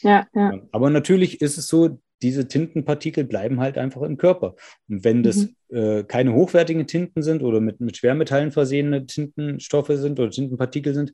Ja, 0.02 0.28
ja. 0.34 0.62
Aber 0.72 0.90
natürlich 0.90 1.42
ist 1.42 1.58
es 1.58 1.68
so, 1.68 2.00
diese 2.22 2.48
Tintenpartikel 2.48 3.24
bleiben 3.24 3.60
halt 3.60 3.78
einfach 3.78 4.02
im 4.02 4.18
Körper. 4.18 4.56
Und 4.90 5.04
wenn 5.04 5.24
das 5.24 5.50
mhm. 5.70 5.78
äh, 5.78 6.04
keine 6.04 6.34
hochwertigen 6.34 6.88
Tinten 6.88 7.22
sind 7.22 7.44
oder 7.44 7.60
mit, 7.60 7.80
mit 7.80 7.98
Schwermetallen 7.98 8.52
versehene 8.52 9.06
Tintenstoffe 9.06 9.92
sind 9.94 10.20
oder 10.20 10.32
Tintenpartikel 10.32 10.94
sind, 10.94 11.14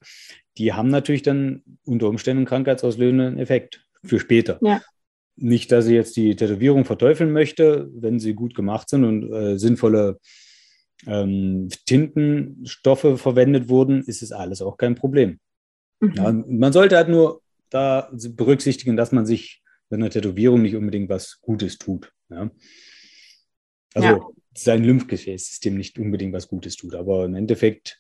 die 0.57 0.73
haben 0.73 0.89
natürlich 0.89 1.23
dann 1.23 1.63
unter 1.85 2.07
Umständen 2.07 2.39
einen 2.39 2.47
krankheitsauslösenden 2.47 3.37
Effekt 3.37 3.85
für 4.03 4.19
später. 4.19 4.59
Ja. 4.61 4.81
Nicht, 5.35 5.71
dass 5.71 5.87
ich 5.87 5.93
jetzt 5.93 6.15
die 6.15 6.35
Tätowierung 6.35 6.85
verteufeln 6.85 7.31
möchte, 7.31 7.89
wenn 7.93 8.19
sie 8.19 8.33
gut 8.33 8.53
gemacht 8.55 8.89
sind 8.89 9.03
und 9.03 9.31
äh, 9.33 9.57
sinnvolle 9.57 10.19
ähm, 11.07 11.69
Tintenstoffe 11.85 13.19
verwendet 13.19 13.67
wurden, 13.67 14.03
ist 14.03 14.21
es 14.21 14.31
alles 14.31 14.61
auch 14.61 14.77
kein 14.77 14.95
Problem. 14.95 15.39
Mhm. 15.99 16.13
Ja, 16.15 16.31
man 16.31 16.71
sollte 16.71 16.95
halt 16.95 17.09
nur 17.09 17.42
da 17.73 18.09
berücksichtigen, 18.11 18.95
dass 18.97 19.11
man 19.11 19.25
sich 19.25 19.63
mit 19.89 19.99
einer 19.99 20.09
Tätowierung 20.09 20.61
nicht 20.61 20.75
unbedingt 20.75 21.09
was 21.09 21.39
Gutes 21.41 21.77
tut. 21.77 22.11
Ja? 22.29 22.51
Also 23.93 24.07
ja. 24.07 24.19
sein 24.55 24.83
Lymphgefäßsystem 24.83 25.75
nicht 25.75 25.99
unbedingt 25.99 26.33
was 26.33 26.47
Gutes 26.47 26.75
tut, 26.75 26.95
aber 26.95 27.25
im 27.25 27.35
Endeffekt 27.35 27.99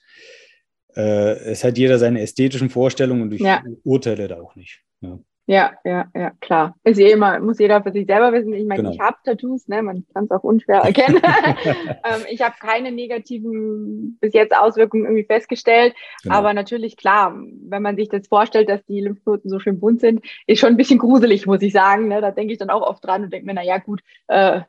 äh, 0.95 1.35
es 1.51 1.63
hat 1.63 1.77
jeder 1.77 1.97
seine 1.99 2.21
ästhetischen 2.21 2.69
Vorstellungen 2.69 3.23
und 3.23 3.33
ich 3.33 3.41
ja. 3.41 3.63
urteile 3.83 4.27
da 4.27 4.41
auch 4.41 4.55
nicht. 4.55 4.81
Ja. 5.01 5.19
Ja, 5.45 5.73
ja, 5.83 6.05
ja, 6.15 6.31
klar. 6.39 6.75
Ist 6.85 6.99
eh 6.99 7.11
immer, 7.11 7.39
muss 7.39 7.59
jeder 7.59 7.83
für 7.83 7.91
sich 7.91 8.05
selber 8.05 8.31
wissen. 8.31 8.53
Ich 8.53 8.65
meine, 8.65 8.83
genau. 8.83 8.93
ich 8.93 8.99
habe 9.01 9.17
Tattoos, 9.25 9.67
ne? 9.67 9.81
man 9.81 10.05
kann 10.13 10.23
es 10.25 10.31
auch 10.31 10.43
unschwer 10.43 10.77
erkennen. 10.83 11.21
ähm, 11.23 12.21
ich 12.29 12.41
habe 12.41 12.55
keine 12.59 12.93
negativen 12.93 14.17
bis 14.21 14.33
jetzt 14.33 14.55
Auswirkungen 14.55 15.03
irgendwie 15.03 15.25
festgestellt. 15.25 15.95
Genau. 16.23 16.35
Aber 16.35 16.53
natürlich, 16.53 16.95
klar, 16.95 17.35
wenn 17.35 17.81
man 17.81 17.97
sich 17.97 18.07
das 18.07 18.27
vorstellt, 18.27 18.69
dass 18.69 18.85
die 18.85 19.01
Lymphknoten 19.01 19.49
so 19.49 19.59
schön 19.59 19.81
bunt 19.81 19.99
sind, 19.99 20.23
ist 20.47 20.59
schon 20.59 20.69
ein 20.69 20.77
bisschen 20.77 20.99
gruselig, 20.99 21.45
muss 21.45 21.61
ich 21.61 21.73
sagen. 21.73 22.07
Ne? 22.07 22.21
Da 22.21 22.31
denke 22.31 22.53
ich 22.53 22.59
dann 22.59 22.69
auch 22.69 22.81
oft 22.81 23.03
dran 23.03 23.23
und 23.23 23.33
denke 23.33 23.45
mir, 23.45 23.53
na 23.53 23.63
ja, 23.63 23.79
gut, 23.79 24.01
äh, 24.27 24.61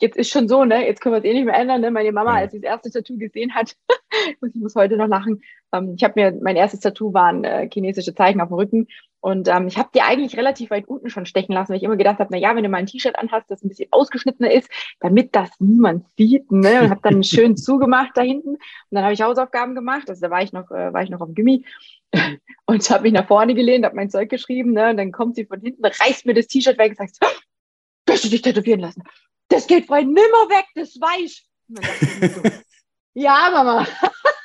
jetzt 0.00 0.16
ist 0.16 0.30
schon 0.30 0.48
so, 0.48 0.64
ne? 0.64 0.86
Jetzt 0.86 1.00
können 1.00 1.14
wir 1.14 1.18
es 1.18 1.24
eh 1.24 1.34
nicht 1.34 1.46
mehr 1.46 1.56
ändern. 1.56 1.80
Ne? 1.80 1.90
Meine 1.90 2.12
Mama, 2.12 2.34
als 2.34 2.52
sie 2.52 2.60
das 2.60 2.70
erste 2.70 2.90
Tattoo 2.90 3.18
gesehen 3.18 3.54
hat, 3.54 3.74
ich 4.42 4.54
muss 4.54 4.74
heute 4.74 4.96
noch 4.96 5.08
lachen. 5.08 5.42
Ähm, 5.72 5.94
ich 5.96 6.04
habe 6.04 6.14
mir 6.16 6.38
mein 6.40 6.56
erstes 6.56 6.80
Tattoo 6.80 7.12
waren 7.12 7.44
äh, 7.44 7.68
chinesische 7.72 8.14
Zeichen 8.14 8.40
auf 8.40 8.48
dem 8.48 8.54
Rücken 8.54 8.86
und 9.20 9.48
ähm, 9.48 9.66
ich 9.66 9.76
habe 9.76 9.88
die 9.92 10.02
eigentlich 10.02 10.36
relativ 10.36 10.70
weit 10.70 10.86
unten 10.86 11.10
schon 11.10 11.26
stechen 11.26 11.52
lassen, 11.52 11.70
weil 11.70 11.78
ich 11.78 11.82
immer 11.82 11.96
gedacht 11.96 12.20
habe, 12.20 12.28
na 12.30 12.38
ja, 12.38 12.54
wenn 12.54 12.62
du 12.62 12.68
mal 12.68 12.78
ein 12.78 12.86
T-Shirt 12.86 13.18
anhast, 13.18 13.50
das 13.50 13.62
ein 13.62 13.68
bisschen 13.68 13.88
ausgeschnittener 13.90 14.52
ist, 14.52 14.70
damit 15.00 15.34
das 15.34 15.50
niemand 15.58 16.06
sieht, 16.16 16.50
ne? 16.52 16.82
Und 16.82 16.90
habe 16.90 17.00
dann 17.02 17.22
schön 17.24 17.56
zugemacht 17.56 18.12
da 18.14 18.22
hinten. 18.22 18.50
Und 18.50 18.60
dann 18.90 19.02
habe 19.02 19.14
ich 19.14 19.22
Hausaufgaben 19.22 19.74
gemacht. 19.74 20.08
Also 20.08 20.20
da 20.20 20.30
war 20.30 20.42
ich 20.42 20.52
noch, 20.52 20.70
äh, 20.70 20.92
war 20.92 21.02
ich 21.02 21.10
noch 21.10 21.20
auf 21.20 21.28
dem 21.28 21.34
Gimmi 21.34 21.64
und 22.66 22.90
habe 22.90 23.02
mich 23.02 23.12
nach 23.12 23.26
vorne 23.26 23.54
gelehnt, 23.54 23.84
habe 23.84 23.96
mein 23.96 24.10
Zeug 24.10 24.28
geschrieben. 24.28 24.72
Ne? 24.72 24.90
Und 24.90 24.98
dann 24.98 25.10
kommt 25.10 25.34
sie 25.34 25.46
von 25.46 25.60
hinten, 25.60 25.84
reißt 25.84 26.24
mir 26.24 26.34
das 26.34 26.46
T-Shirt 26.46 26.78
weg 26.78 26.90
und 26.90 26.98
sagt, 26.98 27.18
wirst 28.06 28.24
du 28.24 28.28
dich 28.28 28.42
tätowieren 28.42 28.80
lassen? 28.80 29.02
Das 29.48 29.66
geht 29.66 29.86
frei 29.86 30.02
nimmer 30.02 30.48
weg, 30.48 30.66
das 30.74 31.00
weiß 31.00 31.22
ich. 31.22 31.46
ja, 33.14 33.50
Mama. 33.52 33.86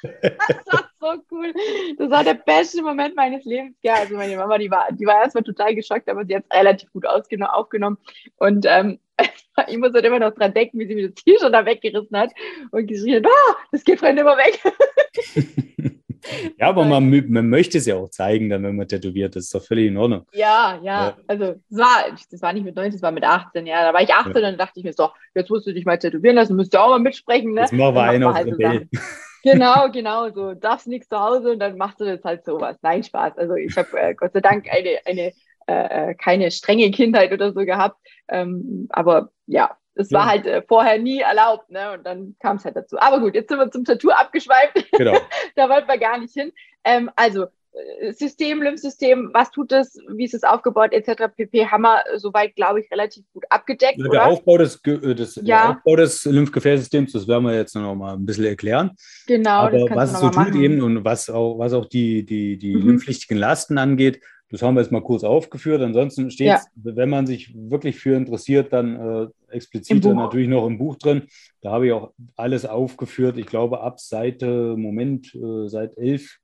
das 0.21 0.65
war 0.67 0.89
so 0.99 1.23
cool. 1.31 1.53
Das 1.97 2.09
war 2.09 2.23
der 2.23 2.35
beste 2.35 2.81
Moment 2.81 3.15
meines 3.15 3.45
Lebens. 3.45 3.77
Ja, 3.81 3.95
also 3.95 4.15
meine 4.15 4.37
Mama, 4.37 4.57
die 4.57 4.71
war, 4.71 4.91
die 4.91 5.05
war 5.05 5.21
erstmal 5.21 5.43
total 5.43 5.75
geschockt, 5.75 6.09
aber 6.09 6.25
sie 6.25 6.35
hat 6.35 6.45
es 6.49 6.57
relativ 6.57 6.91
gut 6.91 7.05
aufgenommen. 7.05 7.97
Und 8.37 8.65
ähm, 8.67 8.99
ich 9.67 9.77
muss 9.77 9.93
halt 9.93 10.05
immer 10.05 10.19
noch 10.19 10.33
dran 10.33 10.53
denken, 10.53 10.79
wie 10.79 10.87
sie 10.87 10.95
mir 10.95 11.09
das 11.09 11.23
T-Shirt 11.23 11.53
da 11.53 11.65
weggerissen 11.65 12.17
hat 12.17 12.31
und 12.71 12.87
geschrien 12.87 13.23
hat, 13.23 13.31
ah, 13.31 13.55
das 13.71 13.83
geht 13.83 13.99
frei 13.99 14.13
nimmer 14.13 14.37
weg. 14.37 14.59
Ja, 16.57 16.69
aber 16.69 16.85
man, 16.85 17.09
man 17.29 17.49
möchte 17.49 17.77
es 17.77 17.85
ja 17.85 17.95
auch 17.95 18.09
zeigen, 18.09 18.49
dann, 18.49 18.63
wenn 18.63 18.75
man 18.75 18.87
tätowiert. 18.87 19.35
Das 19.35 19.45
ist 19.45 19.55
doch 19.55 19.63
völlig 19.63 19.87
in 19.87 19.97
Ordnung. 19.97 20.25
Ja, 20.33 20.79
ja. 20.83 21.07
ja. 21.07 21.17
Also, 21.27 21.55
das 21.69 21.79
war, 21.79 22.17
das 22.31 22.41
war 22.41 22.53
nicht 22.53 22.63
mit 22.63 22.75
19, 22.75 22.93
das 22.93 23.01
war 23.01 23.11
mit 23.11 23.23
18. 23.23 23.65
Ja, 23.65 23.83
da 23.83 23.93
war 23.93 24.01
ich 24.01 24.13
18 24.13 24.31
ja. 24.31 24.37
und 24.37 24.43
dann 24.43 24.57
dachte 24.57 24.79
ich 24.79 24.83
mir 24.85 24.93
so, 24.93 25.09
jetzt 25.35 25.49
musst 25.49 25.67
du 25.67 25.73
dich 25.73 25.85
mal 25.85 25.97
tätowieren 25.97 26.35
lassen, 26.35 26.55
müsst 26.55 26.73
ihr 26.73 26.81
auch 26.81 26.89
mal 26.89 26.99
mitsprechen. 26.99 27.53
Ne? 27.53 27.61
Jetzt 27.61 27.73
machen 27.73 27.95
wir 27.95 28.03
einen 28.03 28.23
auf 28.23 28.35
halt 28.35 28.49
so 28.49 28.99
Genau, 29.43 29.91
genau. 29.91 30.29
So, 30.31 30.53
darfst 30.53 30.87
nichts 30.87 31.09
zu 31.09 31.19
Hause 31.19 31.51
und 31.51 31.59
dann 31.59 31.77
machst 31.77 31.99
du 31.99 32.05
das 32.05 32.23
halt 32.23 32.45
sowas. 32.45 32.77
Nein, 32.81 33.03
Spaß. 33.03 33.37
Also, 33.37 33.55
ich 33.55 33.75
habe 33.77 33.99
äh, 33.99 34.13
Gott 34.13 34.31
sei 34.33 34.39
Dank 34.39 34.67
eine, 34.71 34.99
eine 35.05 35.33
äh, 35.67 36.11
äh, 36.11 36.15
keine 36.15 36.51
strenge 36.51 36.91
Kindheit 36.91 37.31
oder 37.31 37.53
so 37.53 37.61
gehabt. 37.61 37.97
Ähm, 38.27 38.87
aber 38.89 39.29
ja, 39.47 39.77
das 39.95 40.09
ja. 40.09 40.19
war 40.19 40.25
halt 40.27 40.45
äh, 40.45 40.61
vorher 40.67 40.97
nie 40.97 41.19
erlaubt, 41.19 41.69
ne? 41.69 41.93
Und 41.93 42.05
dann 42.05 42.35
kam 42.39 42.57
es 42.57 42.65
halt 42.65 42.75
dazu. 42.75 42.97
Aber 42.99 43.19
gut, 43.19 43.35
jetzt 43.35 43.49
sind 43.49 43.59
wir 43.59 43.69
zum 43.71 43.85
Tattoo 43.85 44.09
abgeschweift. 44.09 44.73
Genau. 44.97 45.17
da 45.55 45.69
wollten 45.69 45.87
wir 45.87 45.97
gar 45.97 46.17
nicht 46.19 46.33
hin. 46.33 46.51
Ähm, 46.83 47.09
also 47.15 47.45
äh, 47.73 48.11
System, 48.11 48.61
Lymphsystem, 48.61 49.31
was 49.33 49.51
tut 49.51 49.71
es, 49.71 49.97
wie 50.15 50.25
ist 50.25 50.33
es 50.33 50.43
aufgebaut, 50.43 50.93
etc. 50.93 51.23
pp. 51.35 51.67
haben 51.67 51.81
wir 51.81 52.03
soweit, 52.17 52.55
glaube 52.55 52.81
ich, 52.81 52.91
relativ 52.91 53.23
gut 53.33 53.43
abgedeckt. 53.49 53.99
Der, 53.99 54.27
Aufbau 54.27 54.57
des, 54.57 54.79
äh, 54.85 55.15
des, 55.15 55.35
ja. 55.37 55.43
der 55.43 55.69
Aufbau 55.69 55.95
des 55.95 56.25
Lymphgefäßsystems, 56.25 57.11
das 57.11 57.27
werden 57.27 57.45
wir 57.45 57.55
jetzt 57.55 57.75
noch 57.75 57.95
mal 57.95 58.13
ein 58.13 58.25
bisschen 58.25 58.45
erklären. 58.45 58.91
Genau. 59.27 59.49
Aber 59.49 59.89
was 59.89 60.13
es 60.13 60.19
so 60.19 60.27
tut 60.27 60.35
machen. 60.35 60.61
eben 60.61 60.81
und 60.81 61.03
was 61.03 61.29
auch, 61.29 61.57
was 61.57 61.73
auch 61.73 61.85
die, 61.85 62.25
die, 62.25 62.57
die 62.57 62.75
mhm. 62.75 62.87
lymphpflichtigen 62.87 63.37
Lasten 63.37 63.77
angeht, 63.77 64.21
das 64.53 64.61
haben 64.61 64.75
wir 64.75 64.81
jetzt 64.81 64.91
mal 64.91 65.01
kurz 65.01 65.23
aufgeführt. 65.23 65.81
Ansonsten 65.81 66.29
steht 66.29 66.53
es, 66.53 66.63
ja. 66.63 66.95
wenn 66.95 67.09
man 67.09 67.25
sich 67.25 67.55
wirklich 67.55 67.99
für 67.99 68.15
interessiert, 68.15 68.71
dann 68.71 68.95
äh, 68.95 69.27
explizit 69.53 70.03
natürlich 70.03 70.47
noch 70.47 70.67
im 70.67 70.77
Buch 70.77 70.97
drin. 70.97 71.23
Da 71.61 71.71
habe 71.71 71.87
ich 71.87 71.93
auch 71.93 72.13
alles 72.35 72.65
aufgeführt. 72.65 73.37
Ich 73.37 73.45
glaube, 73.45 73.81
ab 73.81 73.99
Seite, 73.99 74.75
Moment, 74.77 75.33
äh, 75.35 75.67
seit 75.67 75.97
11, 75.97 76.37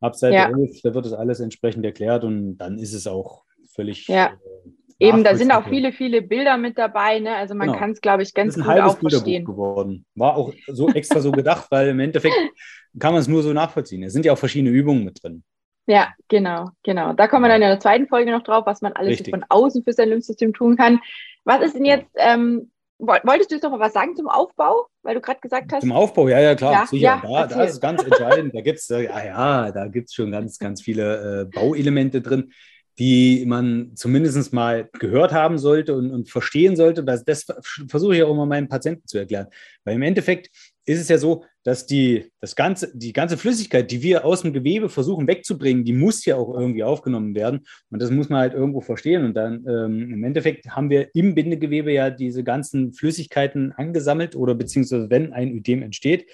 ab 0.00 0.16
Seite 0.16 0.34
ja. 0.34 0.48
11, 0.50 0.80
da 0.82 0.94
wird 0.94 1.06
das 1.06 1.12
alles 1.12 1.40
entsprechend 1.40 1.84
erklärt 1.84 2.24
und 2.24 2.56
dann 2.58 2.78
ist 2.78 2.94
es 2.94 3.06
auch 3.06 3.44
völlig. 3.74 4.08
Ja. 4.08 4.26
Äh, 4.26 4.70
Eben, 5.02 5.24
da 5.24 5.34
sind 5.34 5.50
auch 5.50 5.66
viele, 5.66 5.92
viele 5.92 6.20
Bilder 6.20 6.58
mit 6.58 6.76
dabei. 6.76 7.20
Ne? 7.20 7.34
Also 7.34 7.54
man 7.54 7.68
genau. 7.68 7.78
kann 7.78 7.92
es, 7.92 8.02
glaube 8.02 8.22
ich, 8.22 8.34
ganz 8.34 8.54
gut 8.54 8.66
auch 8.66 8.98
verstehen. 8.98 9.46
geworden. 9.46 10.04
War 10.14 10.36
auch 10.36 10.52
so 10.66 10.90
extra 10.90 11.20
so 11.20 11.32
gedacht, 11.32 11.68
weil 11.70 11.88
im 11.88 12.00
Endeffekt 12.00 12.34
kann 12.98 13.14
man 13.14 13.22
es 13.22 13.28
nur 13.28 13.42
so 13.42 13.54
nachvollziehen. 13.54 14.02
Es 14.02 14.12
sind 14.12 14.26
ja 14.26 14.34
auch 14.34 14.38
verschiedene 14.38 14.70
Übungen 14.70 15.04
mit 15.04 15.22
drin. 15.22 15.42
Ja, 15.90 16.14
genau, 16.28 16.70
genau. 16.84 17.14
Da 17.14 17.26
kommen 17.26 17.42
wir 17.42 17.48
dann 17.48 17.62
in 17.62 17.68
der 17.68 17.80
zweiten 17.80 18.06
Folge 18.06 18.30
noch 18.30 18.44
drauf, 18.44 18.64
was 18.64 18.80
man 18.80 18.92
alles 18.92 19.20
von 19.28 19.44
außen 19.48 19.82
für 19.82 19.92
sein 19.92 20.08
Lymphsystem 20.08 20.52
tun 20.52 20.76
kann. 20.76 21.00
Was 21.42 21.62
ist 21.62 21.74
denn 21.74 21.84
jetzt, 21.84 22.06
ähm, 22.14 22.70
wolltest 22.98 23.50
du 23.50 23.56
jetzt 23.56 23.64
noch 23.64 23.72
mal 23.72 23.80
was 23.80 23.92
sagen 23.92 24.14
zum 24.14 24.28
Aufbau, 24.28 24.86
weil 25.02 25.16
du 25.16 25.20
gerade 25.20 25.40
gesagt 25.40 25.72
hast? 25.72 25.80
Zum 25.80 25.90
Aufbau, 25.90 26.28
ja, 26.28 26.38
ja, 26.38 26.54
klar, 26.54 26.72
ja, 26.72 26.86
sicher. 26.86 27.20
Ja, 27.24 27.46
da, 27.46 27.46
da, 27.48 27.64
ist 27.64 27.72
es 27.72 27.80
ganz 27.80 28.04
entscheidend. 28.04 28.54
Da 28.54 28.60
gibt 28.60 28.78
es, 28.78 28.86
ja, 28.86 29.00
ja, 29.00 29.72
da 29.72 29.90
schon 30.08 30.30
ganz, 30.30 30.60
ganz 30.60 30.80
viele 30.80 31.40
äh, 31.40 31.44
Bauelemente 31.46 32.20
drin, 32.20 32.52
die 33.00 33.44
man 33.46 33.90
zumindest 33.96 34.52
mal 34.52 34.88
gehört 34.92 35.32
haben 35.32 35.58
sollte 35.58 35.96
und, 35.96 36.12
und 36.12 36.30
verstehen 36.30 36.76
sollte. 36.76 37.02
Das, 37.02 37.24
das 37.24 37.46
versuche 37.88 38.14
ich 38.14 38.22
auch 38.22 38.30
immer 38.30 38.46
meinen 38.46 38.68
Patienten 38.68 39.08
zu 39.08 39.18
erklären. 39.18 39.48
Weil 39.82 39.96
im 39.96 40.02
Endeffekt 40.02 40.50
ist 40.90 41.00
es 41.00 41.08
ja 41.08 41.18
so, 41.18 41.44
dass 41.62 41.86
die, 41.86 42.32
das 42.40 42.56
ganze, 42.56 42.90
die 42.96 43.12
ganze 43.12 43.36
Flüssigkeit, 43.38 43.90
die 43.90 44.02
wir 44.02 44.24
aus 44.24 44.42
dem 44.42 44.52
Gewebe 44.52 44.88
versuchen 44.88 45.28
wegzubringen, 45.28 45.84
die 45.84 45.92
muss 45.92 46.24
ja 46.24 46.34
auch 46.34 46.52
irgendwie 46.52 46.82
aufgenommen 46.82 47.34
werden. 47.36 47.60
Und 47.90 48.02
das 48.02 48.10
muss 48.10 48.28
man 48.28 48.40
halt 48.40 48.54
irgendwo 48.54 48.80
verstehen. 48.80 49.24
Und 49.24 49.34
dann 49.34 49.64
ähm, 49.68 50.12
im 50.12 50.24
Endeffekt 50.24 50.70
haben 50.70 50.90
wir 50.90 51.08
im 51.14 51.36
Bindegewebe 51.36 51.92
ja 51.92 52.10
diese 52.10 52.42
ganzen 52.42 52.92
Flüssigkeiten 52.92 53.72
angesammelt 53.72 54.34
oder 54.34 54.56
beziehungsweise 54.56 55.08
wenn 55.10 55.32
ein 55.32 55.52
Ödem 55.52 55.82
entsteht 55.82 56.26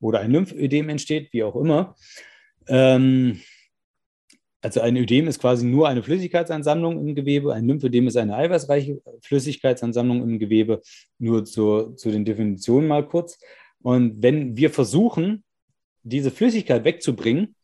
oder 0.00 0.20
ein 0.20 0.30
Lymphödem 0.30 0.88
entsteht, 0.88 1.32
wie 1.32 1.42
auch 1.42 1.56
immer. 1.56 1.96
Ähm, 2.68 3.40
also 4.60 4.80
ein 4.80 4.96
Ödem 4.96 5.28
ist 5.28 5.40
quasi 5.40 5.66
nur 5.66 5.88
eine 5.88 6.02
Flüssigkeitsansammlung 6.02 7.00
im 7.00 7.14
Gewebe, 7.14 7.54
ein 7.54 7.66
Lymphödem 7.66 8.06
ist 8.06 8.16
eine 8.16 8.36
eiweißreiche 8.36 9.00
Flüssigkeitsansammlung 9.22 10.22
im 10.22 10.38
Gewebe. 10.38 10.82
Nur 11.18 11.44
zu, 11.44 11.94
zu 11.94 12.10
den 12.10 12.24
Definitionen 12.24 12.88
mal 12.88 13.06
kurz. 13.06 13.38
Und 13.82 14.22
wenn 14.22 14.56
wir 14.56 14.70
versuchen, 14.70 15.44
diese 16.02 16.30
Flüssigkeit 16.30 16.84
wegzubringen, 16.84 17.54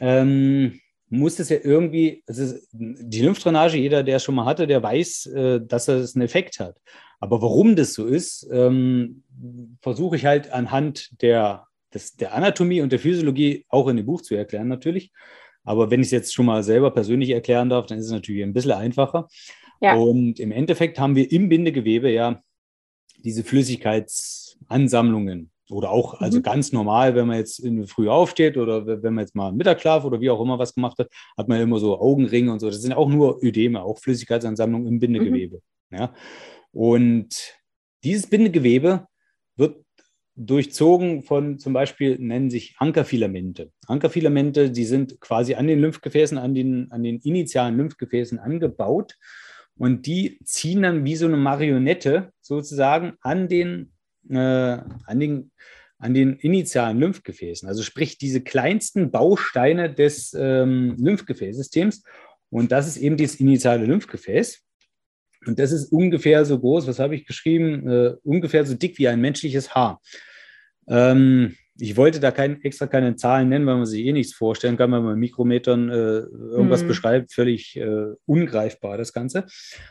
ähm, 0.00 0.80
muss 1.08 1.38
es 1.38 1.50
ja 1.50 1.58
irgendwie, 1.62 2.24
also 2.26 2.56
die 2.72 3.20
Lymphdrainage, 3.20 3.76
jeder, 3.76 4.02
der 4.02 4.16
es 4.16 4.24
schon 4.24 4.34
mal 4.34 4.46
hatte, 4.46 4.66
der 4.66 4.82
weiß, 4.82 5.26
äh, 5.26 5.60
dass 5.60 5.84
das 5.84 6.14
einen 6.14 6.24
Effekt 6.24 6.58
hat. 6.58 6.78
Aber 7.20 7.42
warum 7.42 7.76
das 7.76 7.92
so 7.92 8.06
ist, 8.06 8.48
ähm, 8.50 9.22
versuche 9.82 10.16
ich 10.16 10.24
halt 10.24 10.50
anhand 10.50 11.20
der, 11.20 11.66
des, 11.92 12.16
der 12.16 12.34
Anatomie 12.34 12.80
und 12.80 12.92
der 12.92 12.98
Physiologie 12.98 13.66
auch 13.68 13.88
in 13.88 13.98
dem 13.98 14.06
Buch 14.06 14.22
zu 14.22 14.34
erklären, 14.34 14.68
natürlich. 14.68 15.12
Aber 15.64 15.90
wenn 15.90 16.00
ich 16.00 16.06
es 16.06 16.12
jetzt 16.12 16.34
schon 16.34 16.46
mal 16.46 16.62
selber 16.62 16.90
persönlich 16.90 17.30
erklären 17.30 17.68
darf, 17.68 17.86
dann 17.86 17.98
ist 17.98 18.06
es 18.06 18.12
natürlich 18.12 18.42
ein 18.42 18.54
bisschen 18.54 18.72
einfacher. 18.72 19.28
Ja. 19.80 19.94
Und 19.94 20.40
im 20.40 20.50
Endeffekt 20.50 20.98
haben 20.98 21.14
wir 21.14 21.30
im 21.30 21.48
Bindegewebe 21.48 22.10
ja 22.10 22.42
diese 23.18 23.44
Flüssigkeitsansammlungen. 24.68 25.50
Oder 25.70 25.90
auch, 25.90 26.20
also 26.20 26.38
mhm. 26.38 26.42
ganz 26.42 26.72
normal, 26.72 27.14
wenn 27.14 27.26
man 27.26 27.38
jetzt 27.38 27.58
in 27.60 27.86
früh 27.86 28.08
aufsteht 28.08 28.56
oder 28.56 28.86
wenn 28.86 29.14
man 29.14 29.22
jetzt 29.22 29.34
mal 29.34 29.52
Mittagsschlaf 29.52 30.04
oder 30.04 30.20
wie 30.20 30.28
auch 30.28 30.40
immer 30.40 30.58
was 30.58 30.74
gemacht 30.74 30.98
hat, 30.98 31.08
hat 31.36 31.48
man 31.48 31.60
immer 31.60 31.78
so 31.78 31.98
Augenringe 31.98 32.52
und 32.52 32.58
so. 32.58 32.68
Das 32.68 32.82
sind 32.82 32.92
auch 32.92 33.08
nur 33.08 33.42
Ödeme, 33.42 33.82
auch 33.82 33.98
Flüssigkeitsansammlungen 33.98 34.86
im 34.86 34.98
Bindegewebe. 34.98 35.60
Mhm. 35.90 35.98
Ja? 35.98 36.14
Und 36.72 37.54
dieses 38.04 38.26
Bindegewebe 38.26 39.06
wird 39.56 39.82
durchzogen 40.34 41.22
von 41.22 41.58
zum 41.58 41.72
Beispiel, 41.72 42.18
nennen 42.18 42.50
sich 42.50 42.74
Ankerfilamente. 42.78 43.70
Ankerfilamente, 43.86 44.70
die 44.70 44.84
sind 44.84 45.20
quasi 45.20 45.54
an 45.54 45.66
den 45.66 45.78
Lymphgefäßen, 45.78 46.38
an 46.38 46.54
den, 46.54 46.90
an 46.90 47.02
den 47.02 47.18
initialen 47.20 47.76
Lymphgefäßen 47.76 48.38
angebaut 48.38 49.16
und 49.76 50.06
die 50.06 50.38
ziehen 50.44 50.82
dann 50.82 51.04
wie 51.04 51.16
so 51.16 51.26
eine 51.26 51.36
Marionette 51.36 52.32
sozusagen 52.40 53.14
an 53.20 53.48
den, 53.48 53.91
äh, 54.28 54.36
an 54.36 55.20
den, 55.20 55.50
an 55.98 56.14
den 56.14 56.36
initialen 56.36 56.98
Lymphgefäßen. 56.98 57.68
Also 57.68 57.82
sprich 57.82 58.18
diese 58.18 58.40
kleinsten 58.40 59.10
Bausteine 59.10 59.92
des 59.92 60.34
ähm, 60.38 60.96
Lymphgefäßsystems. 60.98 62.02
Und 62.50 62.72
das 62.72 62.86
ist 62.86 62.96
eben 62.98 63.16
das 63.16 63.36
initiale 63.36 63.86
Lymphgefäß. 63.86 64.62
Und 65.46 65.58
das 65.58 65.72
ist 65.72 65.90
ungefähr 65.90 66.44
so 66.44 66.58
groß, 66.58 66.86
was 66.86 66.98
habe 66.98 67.14
ich 67.14 67.26
geschrieben? 67.26 67.88
Äh, 67.88 68.14
ungefähr 68.22 68.64
so 68.64 68.74
dick 68.74 68.98
wie 68.98 69.08
ein 69.08 69.20
menschliches 69.20 69.74
Haar. 69.74 70.00
Ähm, 70.88 71.56
ich 71.78 71.96
wollte 71.96 72.20
da 72.20 72.30
kein, 72.30 72.62
extra 72.62 72.86
keine 72.86 73.16
Zahlen 73.16 73.48
nennen, 73.48 73.66
weil 73.66 73.76
man 73.76 73.86
sich 73.86 74.04
eh 74.04 74.12
nichts 74.12 74.34
vorstellen 74.34 74.76
kann, 74.76 74.92
wenn 74.92 75.02
man 75.02 75.18
Mikrometern 75.18 75.88
äh, 75.88 75.92
irgendwas 75.92 76.82
mhm. 76.82 76.88
beschreibt, 76.88 77.32
völlig 77.32 77.76
äh, 77.76 78.12
ungreifbar 78.26 78.98
das 78.98 79.12
Ganze. 79.12 79.46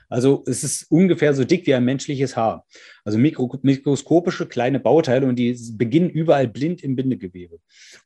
Also 0.08 0.44
es 0.46 0.63
ist 0.63 0.91
ungefähr 0.91 1.34
so 1.34 1.44
dick 1.44 1.65
wie 1.65 1.74
ein 1.74 1.84
menschliches 1.86 2.38
Haar. 2.38 2.65
Also 3.04 3.17
mikro, 3.17 3.58
mikroskopische 3.63 4.46
kleine 4.46 4.80
Bauteile 4.80 5.26
und 5.26 5.38
die 5.38 5.58
beginnen 5.74 6.10
überall 6.10 6.48
blind 6.48 6.84
im 6.84 6.96
Bindegewebe. 6.96 7.60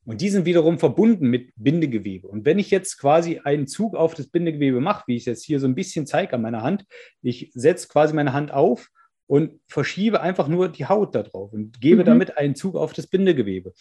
Und 0.05 0.21
die 0.21 0.29
sind 0.29 0.45
wiederum 0.45 0.79
verbunden 0.79 1.27
mit 1.27 1.51
Bindegewebe. 1.57 2.27
Und 2.27 2.45
wenn 2.45 2.59
ich 2.59 2.71
jetzt 2.71 2.97
quasi 2.97 3.41
einen 3.43 3.67
Zug 3.67 3.95
auf 3.95 4.13
das 4.13 4.27
Bindegewebe 4.27 4.79
mache, 4.79 5.03
wie 5.07 5.15
ich 5.15 5.23
es 5.23 5.25
jetzt 5.25 5.45
hier 5.45 5.59
so 5.59 5.67
ein 5.67 5.75
bisschen 5.75 6.07
zeige 6.07 6.33
an 6.33 6.41
meiner 6.41 6.63
Hand, 6.63 6.85
ich 7.21 7.51
setze 7.53 7.89
quasi 7.89 8.13
meine 8.13 8.31
Hand 8.31 8.51
auf 8.51 8.89
und 9.27 9.59
verschiebe 9.67 10.21
einfach 10.21 10.47
nur 10.47 10.69
die 10.69 10.85
Haut 10.85 11.15
da 11.15 11.23
drauf 11.23 11.53
und 11.53 11.81
gebe 11.81 12.01
mhm. 12.01 12.05
damit 12.05 12.37
einen 12.37 12.55
Zug 12.55 12.75
auf 12.75 12.93
das 12.93 13.07
Bindegewebe 13.07 13.73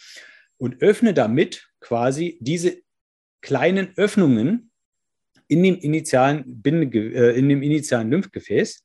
und 0.57 0.81
öffne 0.81 1.13
damit 1.13 1.67
quasi 1.79 2.37
diese 2.41 2.77
kleinen 3.41 3.93
Öffnungen 3.95 4.71
in 5.47 5.61
dem 5.61 5.75
initialen, 5.75 6.61
Bindege 6.61 7.13
äh, 7.13 7.37
in 7.37 7.49
dem 7.49 7.61
initialen 7.61 8.09
Lymphgefäß. 8.09 8.83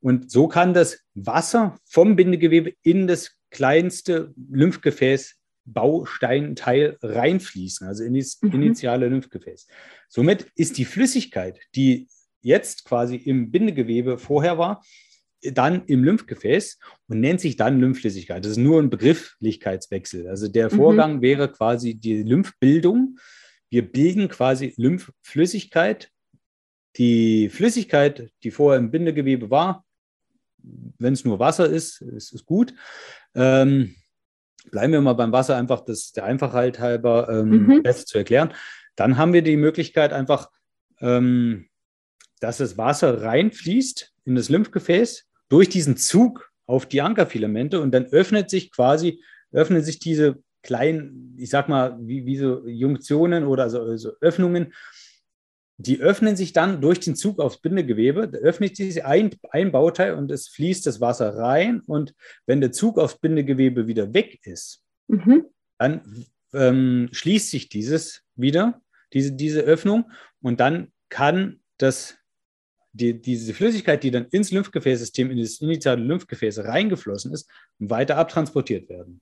Und 0.00 0.30
so 0.32 0.48
kann 0.48 0.74
das 0.74 1.00
Wasser 1.14 1.78
vom 1.84 2.16
Bindegewebe 2.16 2.74
in 2.82 3.06
das 3.06 3.38
kleinste 3.50 4.34
Lymphgefäß 4.50 5.36
Bausteinteil 5.64 6.98
reinfließen, 7.02 7.86
also 7.86 8.02
in 8.02 8.14
das 8.14 8.40
mhm. 8.42 8.52
initiale 8.52 9.08
Lymphgefäß. 9.08 9.68
Somit 10.08 10.46
ist 10.56 10.78
die 10.78 10.84
Flüssigkeit, 10.84 11.60
die 11.76 12.08
jetzt 12.40 12.84
quasi 12.84 13.14
im 13.14 13.52
Bindegewebe 13.52 14.18
vorher 14.18 14.58
war, 14.58 14.82
dann 15.42 15.84
im 15.86 16.04
Lymphgefäß 16.04 16.78
und 17.08 17.20
nennt 17.20 17.40
sich 17.40 17.56
dann 17.56 17.80
Lymphflüssigkeit. 17.80 18.44
Das 18.44 18.52
ist 18.52 18.58
nur 18.58 18.80
ein 18.80 18.90
Begrifflichkeitswechsel. 18.90 20.28
Also 20.28 20.48
der 20.48 20.72
mhm. 20.72 20.76
Vorgang 20.76 21.16
mhm. 21.16 21.22
wäre 21.22 21.50
quasi 21.50 21.94
die 21.94 22.22
Lymphbildung. 22.22 23.18
Wir 23.70 23.90
bilden 23.90 24.28
quasi 24.28 24.74
Lymphflüssigkeit. 24.76 26.10
Die 26.96 27.48
Flüssigkeit, 27.48 28.30
die 28.42 28.50
vorher 28.50 28.78
im 28.78 28.90
Bindegewebe 28.90 29.50
war, 29.50 29.84
wenn 30.98 31.14
es 31.14 31.24
nur 31.24 31.38
Wasser 31.38 31.66
ist, 31.68 32.02
ist 32.02 32.32
es 32.32 32.44
gut. 32.44 32.74
Ähm, 33.34 33.96
bleiben 34.70 34.92
wir 34.92 35.00
mal 35.00 35.14
beim 35.14 35.32
Wasser, 35.32 35.56
einfach 35.56 35.80
das 35.80 36.12
der 36.12 36.24
Einfachheit 36.24 36.78
halber 36.78 37.28
ähm, 37.30 37.66
mhm. 37.66 37.82
besser 37.82 38.06
zu 38.06 38.18
erklären. 38.18 38.52
Dann 38.94 39.16
haben 39.16 39.32
wir 39.32 39.42
die 39.42 39.56
Möglichkeit 39.56 40.12
einfach, 40.12 40.50
ähm, 41.00 41.68
dass 42.40 42.58
das 42.58 42.76
Wasser 42.76 43.22
reinfließt 43.22 44.12
in 44.24 44.34
das 44.34 44.48
Lymphgefäß 44.48 45.28
durch 45.52 45.68
diesen 45.68 45.98
Zug 45.98 46.50
auf 46.66 46.86
die 46.86 47.02
Ankerfilamente 47.02 47.80
und 47.82 47.92
dann 47.92 48.06
öffnet 48.06 48.48
sich 48.48 48.70
quasi, 48.70 49.22
öffnen 49.52 49.82
sich 49.82 49.98
diese 49.98 50.42
kleinen, 50.62 51.36
ich 51.38 51.50
sag 51.50 51.68
mal, 51.68 51.98
wie, 52.00 52.24
wie 52.24 52.38
so 52.38 52.66
Junktionen 52.66 53.44
oder 53.44 53.68
so, 53.68 53.94
so 53.98 54.12
Öffnungen, 54.22 54.72
die 55.76 56.00
öffnen 56.00 56.36
sich 56.36 56.54
dann 56.54 56.80
durch 56.80 57.00
den 57.00 57.16
Zug 57.16 57.38
aufs 57.38 57.60
Bindegewebe, 57.60 58.28
da 58.28 58.38
öffnet 58.38 58.76
sich 58.76 59.04
ein, 59.04 59.34
ein 59.50 59.72
Bauteil 59.72 60.14
und 60.14 60.30
es 60.30 60.48
fließt 60.48 60.86
das 60.86 61.02
Wasser 61.02 61.36
rein 61.36 61.82
und 61.86 62.14
wenn 62.46 62.62
der 62.62 62.72
Zug 62.72 62.98
aufs 62.98 63.18
Bindegewebe 63.18 63.86
wieder 63.86 64.14
weg 64.14 64.38
ist, 64.44 64.82
mhm. 65.08 65.44
dann 65.76 66.24
ähm, 66.54 67.10
schließt 67.12 67.50
sich 67.50 67.68
dieses 67.68 68.22
wieder, 68.36 68.80
diese, 69.12 69.32
diese 69.32 69.60
Öffnung 69.60 70.10
und 70.40 70.60
dann 70.60 70.92
kann 71.10 71.60
das 71.76 72.16
die, 72.92 73.20
diese 73.20 73.54
Flüssigkeit, 73.54 74.02
die 74.02 74.10
dann 74.10 74.26
ins 74.26 74.50
Lymphgefäßsystem, 74.50 75.30
in 75.30 75.38
das 75.38 75.60
initiale 75.60 76.02
Lymphgefäß 76.02 76.60
reingeflossen 76.60 77.32
ist, 77.32 77.50
weiter 77.78 78.18
abtransportiert 78.18 78.88
werden. 78.88 79.20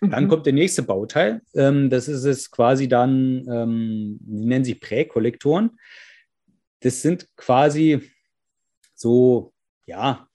Mhm. 0.00 0.10
Dann 0.10 0.28
kommt 0.28 0.46
der 0.46 0.52
nächste 0.52 0.82
Bauteil. 0.82 1.42
Ähm, 1.54 1.90
das 1.90 2.08
ist 2.08 2.24
es 2.24 2.50
quasi 2.50 2.88
dann, 2.88 3.46
ähm, 3.50 4.18
die 4.20 4.46
nennen 4.46 4.64
sich 4.64 4.80
Präkollektoren. 4.80 5.78
Das 6.80 7.02
sind 7.02 7.28
quasi 7.36 8.10
so, 8.94 9.52
ja, 9.86 10.28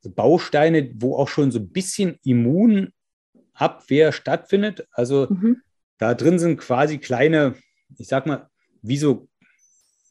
so 0.00 0.10
Bausteine, 0.10 0.92
wo 0.94 1.16
auch 1.16 1.28
schon 1.28 1.50
so 1.50 1.58
ein 1.58 1.70
bisschen 1.70 2.18
Immunabwehr 2.24 4.12
stattfindet. 4.12 4.86
Also 4.92 5.26
mhm. 5.28 5.60
da 5.98 6.14
drin 6.14 6.38
sind 6.38 6.58
quasi 6.58 6.98
kleine, 6.98 7.56
ich 7.96 8.06
sag 8.06 8.26
mal, 8.26 8.48
wie 8.80 8.96
so 8.96 9.28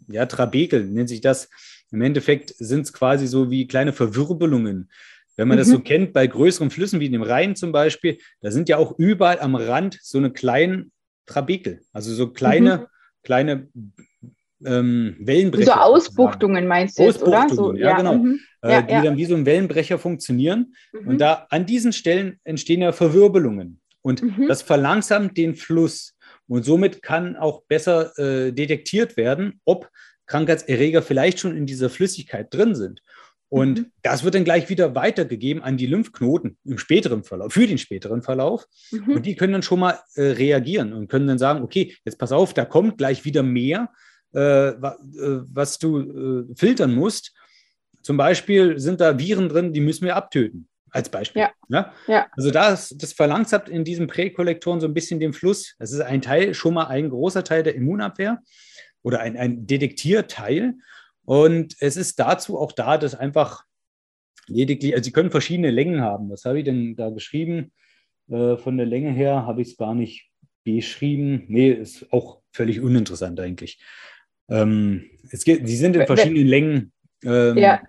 ja, 0.07 0.25
Trabekel 0.25 0.85
nennt 0.85 1.09
sich 1.09 1.21
das. 1.21 1.49
Im 1.91 2.01
Endeffekt 2.01 2.53
sind 2.57 2.81
es 2.81 2.93
quasi 2.93 3.27
so 3.27 3.49
wie 3.49 3.67
kleine 3.67 3.93
Verwirbelungen. 3.93 4.89
Wenn 5.35 5.47
man 5.47 5.57
mhm. 5.57 5.59
das 5.59 5.69
so 5.69 5.79
kennt, 5.79 6.13
bei 6.13 6.25
größeren 6.27 6.69
Flüssen 6.69 6.99
wie 6.99 7.09
dem 7.09 7.21
Rhein 7.21 7.55
zum 7.55 7.71
Beispiel, 7.71 8.17
da 8.41 8.51
sind 8.51 8.69
ja 8.69 8.77
auch 8.77 8.97
überall 8.97 9.39
am 9.39 9.55
Rand 9.55 9.99
so 10.01 10.17
eine 10.17 10.31
kleinen 10.31 10.91
Trabekel, 11.27 11.81
also 11.93 12.13
so 12.13 12.29
kleine, 12.31 12.77
mhm. 12.77 12.85
kleine 13.23 13.67
ähm, 14.65 15.15
Wellenbrecher. 15.19 15.65
So 15.65 15.71
Ausbuchtungen 15.73 16.67
meinst 16.67 16.97
du 16.97 17.03
jetzt, 17.03 17.21
oder? 17.21 17.47
So, 17.49 17.73
ja, 17.73 17.89
ja, 17.89 17.97
genau. 17.97 18.15
Mhm. 18.15 18.39
Äh, 18.63 18.71
ja, 18.71 18.81
die 18.81 18.93
ja. 18.93 19.01
dann 19.03 19.17
wie 19.17 19.25
so 19.25 19.35
ein 19.35 19.45
Wellenbrecher 19.45 19.99
funktionieren. 19.99 20.73
Und 20.93 21.13
mhm. 21.13 21.17
da 21.19 21.45
an 21.49 21.65
diesen 21.65 21.93
Stellen 21.93 22.39
entstehen 22.43 22.81
ja 22.81 22.91
Verwirbelungen. 22.91 23.79
Und 24.01 24.23
mhm. 24.23 24.47
das 24.47 24.61
verlangsamt 24.63 25.37
den 25.37 25.55
Fluss. 25.55 26.15
Und 26.47 26.63
somit 26.63 27.03
kann 27.03 27.35
auch 27.35 27.63
besser 27.63 28.17
äh, 28.17 28.51
detektiert 28.51 29.17
werden, 29.17 29.59
ob 29.65 29.89
Krankheitserreger 30.25 31.01
vielleicht 31.01 31.39
schon 31.39 31.55
in 31.55 31.65
dieser 31.65 31.89
Flüssigkeit 31.89 32.53
drin 32.53 32.75
sind. 32.75 33.01
Und 33.49 33.79
mhm. 33.79 33.91
das 34.01 34.23
wird 34.23 34.35
dann 34.35 34.43
gleich 34.43 34.67
wieder 34.69 34.93
weitergegeben 34.93 35.63
an 35.63 35.77
die 35.77 35.85
Lymphknoten 35.85 36.57
im 36.65 36.77
späteren 36.77 37.23
Verlauf, 37.23 37.53
für 37.53 37.65
den 37.65 37.77
späteren 37.77 38.21
Verlauf. 38.21 38.65
Mhm. 38.91 39.15
Und 39.15 39.25
die 39.25 39.35
können 39.35 39.53
dann 39.53 39.63
schon 39.63 39.79
mal 39.79 39.99
äh, 40.15 40.23
reagieren 40.23 40.93
und 40.93 41.07
können 41.07 41.27
dann 41.27 41.37
sagen, 41.37 41.63
okay, 41.63 41.95
jetzt 42.03 42.17
pass 42.17 42.33
auf, 42.33 42.53
da 42.53 42.65
kommt 42.65 42.97
gleich 42.97 43.23
wieder 43.23 43.43
mehr, 43.43 43.89
äh, 44.33 44.69
äh, 44.69 44.75
was 45.53 45.79
du 45.79 45.99
äh, 46.49 46.55
filtern 46.55 46.93
musst. 46.93 47.33
Zum 48.01 48.17
Beispiel 48.17 48.79
sind 48.79 48.99
da 48.99 49.17
Viren 49.17 49.47
drin, 49.47 49.71
die 49.71 49.81
müssen 49.81 50.05
wir 50.05 50.17
abtöten 50.17 50.67
als 50.91 51.09
Beispiel. 51.09 51.41
Ja. 51.41 51.51
ja? 51.69 51.93
ja. 52.07 52.27
Also 52.31 52.51
das, 52.51 52.89
das 52.97 53.13
verlangsamt 53.13 53.69
in 53.69 53.83
diesen 53.83 54.07
Präkollektoren 54.07 54.79
so 54.79 54.87
ein 54.87 54.93
bisschen 54.93 55.19
den 55.19 55.33
Fluss. 55.33 55.75
Das 55.79 55.91
ist 55.91 56.01
ein 56.01 56.21
Teil, 56.21 56.53
schon 56.53 56.73
mal 56.73 56.87
ein 56.87 57.09
großer 57.09 57.43
Teil 57.43 57.63
der 57.63 57.75
Immunabwehr 57.75 58.41
oder 59.01 59.19
ein, 59.19 59.37
ein 59.37 59.67
Detektierteil. 59.67 60.75
Und 61.25 61.75
es 61.79 61.97
ist 61.97 62.19
dazu 62.19 62.57
auch 62.57 62.71
da, 62.71 62.97
dass 62.97 63.15
einfach 63.15 63.63
lediglich, 64.47 64.93
also 64.93 65.03
sie 65.03 65.11
können 65.11 65.31
verschiedene 65.31 65.71
Längen 65.71 66.01
haben. 66.01 66.29
Was 66.29 66.45
habe 66.45 66.59
ich 66.59 66.65
denn 66.65 66.95
da 66.95 67.09
geschrieben? 67.09 67.73
Äh, 68.29 68.57
von 68.57 68.77
der 68.77 68.85
Länge 68.85 69.11
her 69.11 69.45
habe 69.45 69.61
ich 69.61 69.69
es 69.69 69.77
gar 69.77 69.93
nicht 69.93 70.29
beschrieben. 70.63 71.43
Nee, 71.47 71.71
ist 71.71 72.11
auch 72.11 72.41
völlig 72.51 72.81
uninteressant 72.81 73.39
eigentlich. 73.39 73.79
Ähm, 74.49 75.09
es 75.31 75.43
geht, 75.43 75.67
sie 75.67 75.75
sind 75.75 75.95
in 75.95 76.05
verschiedenen 76.05 76.47
Längen. 76.47 76.93
Ähm, 77.23 77.57
ja. 77.57 77.81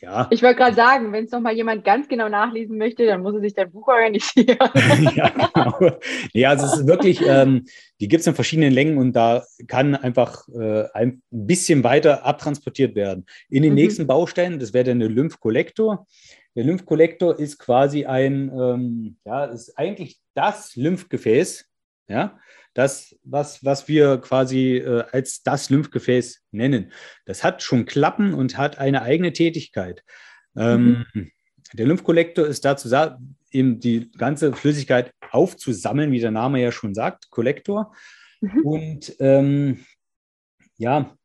Ja. 0.00 0.28
Ich 0.30 0.42
wollte 0.42 0.56
gerade 0.56 0.76
sagen, 0.76 1.12
wenn 1.12 1.24
es 1.24 1.32
nochmal 1.32 1.54
jemand 1.54 1.84
ganz 1.84 2.08
genau 2.08 2.28
nachlesen 2.28 2.78
möchte, 2.78 3.04
dann 3.04 3.20
muss 3.20 3.34
er 3.34 3.40
sich 3.40 3.54
dein 3.54 3.72
Buch 3.72 3.88
organisieren. 3.88 4.56
ja, 5.16 5.28
genau. 5.28 5.98
Ja, 6.32 6.50
also 6.50 6.66
es 6.66 6.80
ist 6.80 6.86
wirklich, 6.86 7.20
ähm, 7.26 7.64
die 8.00 8.06
gibt 8.06 8.20
es 8.20 8.26
in 8.28 8.34
verschiedenen 8.34 8.72
Längen 8.72 8.96
und 8.96 9.14
da 9.14 9.44
kann 9.66 9.96
einfach 9.96 10.46
äh, 10.50 10.84
ein 10.94 11.20
bisschen 11.30 11.82
weiter 11.82 12.24
abtransportiert 12.24 12.94
werden. 12.94 13.26
In 13.48 13.64
den 13.64 13.72
mhm. 13.72 13.76
nächsten 13.76 14.06
Bausteinen, 14.06 14.60
das 14.60 14.72
wäre 14.72 14.84
dann 14.84 15.00
der 15.00 15.08
Lymphkollektor. 15.08 16.06
Der 16.54 16.64
Lymphkollektor 16.64 17.36
ist 17.38 17.58
quasi 17.58 18.04
ein, 18.04 18.52
ähm, 18.56 19.16
ja, 19.24 19.46
ist 19.46 19.76
eigentlich 19.76 20.20
das 20.34 20.76
Lymphgefäß, 20.76 21.66
ja, 22.08 22.38
das, 22.78 23.18
was, 23.24 23.64
was 23.64 23.88
wir 23.88 24.18
quasi 24.18 24.76
äh, 24.76 25.02
als 25.10 25.42
das 25.42 25.68
Lymphgefäß 25.68 26.44
nennen. 26.52 26.92
Das 27.24 27.42
hat 27.42 27.60
schon 27.60 27.86
Klappen 27.86 28.34
und 28.34 28.56
hat 28.56 28.78
eine 28.78 29.02
eigene 29.02 29.32
Tätigkeit. 29.32 30.04
Ähm, 30.56 31.04
mhm. 31.12 31.32
Der 31.72 31.86
Lymphkollektor 31.86 32.46
ist 32.46 32.64
dazu 32.64 32.88
da, 32.88 33.18
eben 33.50 33.80
die 33.80 34.12
ganze 34.12 34.52
Flüssigkeit 34.52 35.12
aufzusammeln, 35.32 36.12
wie 36.12 36.20
der 36.20 36.30
Name 36.30 36.62
ja 36.62 36.70
schon 36.70 36.94
sagt, 36.94 37.30
Kollektor. 37.30 37.92
Mhm. 38.40 38.64
Und 38.64 39.16
ähm, 39.18 39.84
ja, 40.76 41.16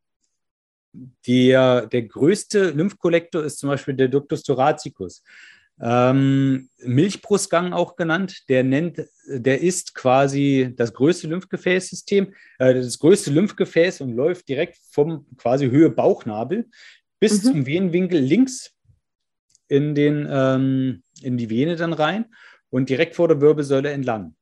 der, 1.24 1.86
der 1.86 2.02
größte 2.02 2.70
Lymphkollektor 2.70 3.44
ist 3.44 3.60
zum 3.60 3.68
Beispiel 3.68 3.94
der 3.94 4.08
Ductus 4.08 4.42
thoracicus. 4.42 5.22
Ähm, 5.80 6.68
Milchbrustgang 6.78 7.72
auch 7.72 7.96
genannt, 7.96 8.48
der 8.48 8.62
nennt, 8.62 9.02
der 9.26 9.60
ist 9.60 9.94
quasi 9.94 10.72
das 10.76 10.94
größte 10.94 11.26
Lymphgefäßsystem, 11.26 12.32
äh, 12.58 12.74
das 12.74 12.98
größte 12.98 13.30
Lymphgefäß 13.32 14.00
und 14.00 14.12
läuft 14.12 14.48
direkt 14.48 14.78
vom 14.90 15.26
quasi 15.36 15.68
Höhe 15.68 15.90
Bauchnabel 15.90 16.68
bis 17.18 17.42
mhm. 17.42 17.48
zum 17.48 17.66
Venenwinkel 17.66 18.20
links 18.20 18.72
in, 19.68 19.94
den, 19.94 20.28
ähm, 20.30 21.02
in 21.22 21.36
die 21.36 21.50
Vene 21.50 21.74
dann 21.76 21.92
rein 21.92 22.26
und 22.70 22.88
direkt 22.88 23.16
vor 23.16 23.28
der 23.28 23.40
Wirbelsäule 23.40 23.90
entlang. 23.90 24.36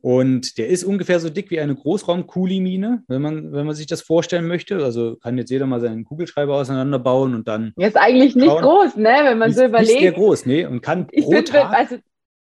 Und 0.00 0.58
der 0.58 0.68
ist 0.68 0.84
ungefähr 0.84 1.18
so 1.18 1.28
dick 1.28 1.50
wie 1.50 1.58
eine 1.58 1.74
Großraumkulimine, 1.74 3.02
wenn 3.08 3.22
man, 3.22 3.52
wenn 3.52 3.66
man 3.66 3.74
sich 3.74 3.86
das 3.86 4.00
vorstellen 4.00 4.46
möchte. 4.46 4.84
Also 4.84 5.16
kann 5.16 5.36
jetzt 5.38 5.50
jeder 5.50 5.66
mal 5.66 5.80
seinen 5.80 6.04
Kugelschreiber 6.04 6.54
auseinanderbauen 6.54 7.34
und 7.34 7.48
dann. 7.48 7.72
ist 7.76 7.96
eigentlich 7.96 8.36
nicht 8.36 8.46
schauen. 8.46 8.62
groß, 8.62 8.96
ne? 8.96 9.14
Wenn 9.24 9.38
man 9.38 9.50
ist, 9.50 9.56
so 9.56 9.64
überlegt. 9.64 9.90
Ist 9.90 10.00
sehr 10.00 10.12
groß, 10.12 10.46
ne? 10.46 10.68
Und 10.68 10.82
kann 10.82 11.08
ich 11.10 11.24
pro 11.24 11.32
bin, 11.32 11.44
Tag. 11.44 11.72
Also 11.72 11.96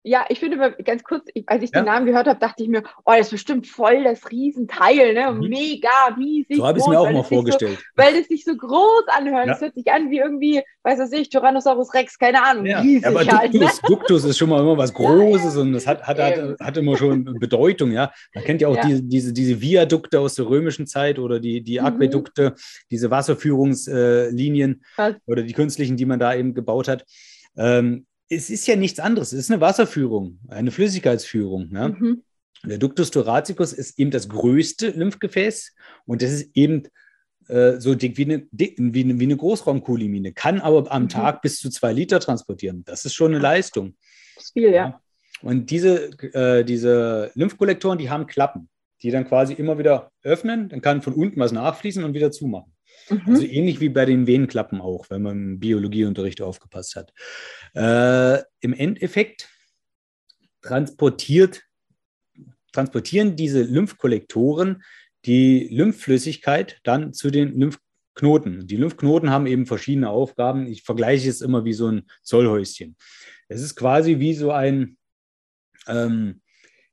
Ja, 0.07 0.25
ich 0.29 0.39
finde 0.39 0.73
ganz 0.85 1.03
kurz, 1.03 1.25
als 1.47 1.63
ich 1.63 1.71
ja. 1.73 1.81
den 1.81 1.85
Namen 1.85 2.05
gehört 2.05 2.27
habe, 2.27 2.39
dachte 2.39 2.63
ich 2.63 2.69
mir, 2.69 2.83
oh, 3.05 3.11
das 3.11 3.27
ist 3.27 3.31
bestimmt 3.31 3.67
voll 3.67 4.05
das 4.05 4.31
Riesenteil, 4.31 5.13
ne? 5.13 5.33
Mhm. 5.33 5.49
Mega 5.49 5.89
riesig. 6.17 6.55
So 6.55 6.65
habe 6.65 6.77
ich 6.77 6.83
es 6.85 6.89
mir 6.89 6.97
auch 6.97 7.11
mal 7.11 7.23
vorgestellt. 7.23 7.77
So, 7.77 7.83
weil 8.01 8.15
es 8.15 8.29
sich 8.29 8.45
so 8.45 8.55
groß 8.55 9.03
anhört. 9.07 9.49
Es 9.49 9.59
ja. 9.59 9.65
hört 9.65 9.75
sich 9.75 9.91
an 9.91 10.09
wie 10.09 10.19
irgendwie, 10.19 10.61
weiß 10.83 10.99
was 10.99 11.11
ich, 11.11 11.29
Tyrannosaurus 11.29 11.93
Rex, 11.93 12.17
keine 12.17 12.41
Ahnung. 12.41 12.65
Ja. 12.65 12.79
Riesig 12.79 13.05
aber 13.05 13.19
halt, 13.25 13.53
Duktus, 13.53 13.81
ne? 13.81 13.87
Duktus 13.89 14.23
ist 14.23 14.37
schon 14.37 14.49
mal 14.49 14.61
immer 14.61 14.77
was 14.77 14.93
Großes 14.97 15.57
und 15.57 15.73
das 15.73 15.85
hat, 15.85 16.03
hat, 16.03 16.17
hat, 16.17 16.59
hat, 16.59 16.77
immer 16.77 16.95
schon 16.95 17.25
Bedeutung, 17.39 17.91
ja. 17.91 18.11
Man 18.33 18.45
kennt 18.45 18.61
ja 18.61 18.69
auch 18.69 18.79
diese, 18.79 19.03
diese, 19.03 19.33
diese 19.33 19.61
Viadukte 19.61 20.21
aus 20.21 20.35
der 20.35 20.47
römischen 20.47 20.87
Zeit 20.87 21.19
oder 21.19 21.39
die, 21.41 21.61
die 21.61 21.79
mhm. 21.79 21.85
Aquädukte, 21.85 22.51
mhm. 22.51 22.55
diese 22.91 23.11
Wasserführungslinien 23.11 24.81
äh, 24.97 25.13
oder 25.25 25.43
die 25.43 25.53
künstlichen, 25.53 25.97
die 25.97 26.05
man 26.05 26.17
da 26.17 26.33
eben 26.33 26.53
gebaut 26.53 26.87
hat. 26.87 27.05
Ähm, 27.57 28.06
es 28.29 28.49
ist 28.49 28.67
ja 28.67 28.75
nichts 28.75 28.99
anderes. 28.99 29.33
Es 29.33 29.39
ist 29.39 29.51
eine 29.51 29.61
Wasserführung, 29.61 30.39
eine 30.49 30.71
Flüssigkeitsführung. 30.71 31.69
Ja? 31.71 31.89
Mhm. 31.89 32.23
Der 32.65 32.77
Ductus 32.77 33.11
thoracicus 33.11 33.73
ist 33.73 33.99
eben 33.99 34.11
das 34.11 34.29
größte 34.29 34.89
Lymphgefäß 34.89 35.75
und 36.05 36.21
das 36.21 36.31
ist 36.31 36.49
eben 36.55 36.83
äh, 37.47 37.79
so 37.79 37.95
dick 37.95 38.17
wie 38.17 38.25
eine, 38.25 38.47
dick, 38.51 38.75
wie 38.77 39.03
eine, 39.03 39.19
wie 39.19 39.23
eine 39.23 39.37
Großraumkolimine, 39.37 40.33
kann 40.33 40.59
aber 40.59 40.91
am 40.91 41.03
mhm. 41.03 41.09
Tag 41.09 41.41
bis 41.41 41.59
zu 41.59 41.69
zwei 41.69 41.93
Liter 41.93 42.19
transportieren. 42.19 42.83
Das 42.85 43.05
ist 43.05 43.13
schon 43.13 43.33
eine 43.33 43.41
Leistung. 43.41 43.95
Das 44.35 44.45
ist 44.45 44.53
viel, 44.53 44.71
ja. 44.71 44.99
Und 45.41 45.69
diese, 45.69 46.09
äh, 46.33 46.63
diese 46.65 47.31
Lymphkollektoren, 47.35 47.99
die 47.99 48.09
haben 48.09 48.25
Klappen, 48.25 48.69
die 49.03 49.11
dann 49.11 49.25
quasi 49.25 49.53
immer 49.53 49.77
wieder 49.77 50.11
öffnen, 50.23 50.69
dann 50.69 50.81
kann 50.81 51.03
von 51.03 51.13
unten 51.13 51.39
was 51.39 51.51
nachfließen 51.51 52.03
und 52.03 52.15
wieder 52.15 52.31
zumachen. 52.31 52.73
Mhm. 53.09 53.21
Also 53.27 53.43
ähnlich 53.43 53.79
wie 53.79 53.89
bei 53.89 54.05
den 54.05 54.27
Venenklappen 54.27 54.81
auch, 54.81 55.09
wenn 55.09 55.21
man 55.21 55.37
im 55.37 55.59
Biologieunterricht 55.59 56.41
aufgepasst 56.41 56.95
hat. 56.95 57.13
Äh, 57.73 58.43
Im 58.59 58.73
Endeffekt 58.73 59.49
transportiert, 60.61 61.63
transportieren 62.71 63.35
diese 63.35 63.63
Lymphkollektoren 63.63 64.83
die 65.27 65.67
Lymphflüssigkeit 65.69 66.79
dann 66.83 67.13
zu 67.13 67.29
den 67.29 67.59
Lymphknoten. 67.59 68.65
Die 68.65 68.77
Lymphknoten 68.77 69.29
haben 69.29 69.45
eben 69.45 69.65
verschiedene 69.65 70.09
Aufgaben. 70.09 70.67
Ich 70.67 70.83
vergleiche 70.83 71.29
es 71.29 71.41
immer 71.41 71.65
wie 71.65 71.73
so 71.73 71.87
ein 71.87 72.03
Zollhäuschen. 72.23 72.95
Es 73.49 73.61
ist 73.61 73.75
quasi 73.75 74.19
wie 74.19 74.33
so 74.33 74.51
ein, 74.51 74.97
ähm, 75.87 76.41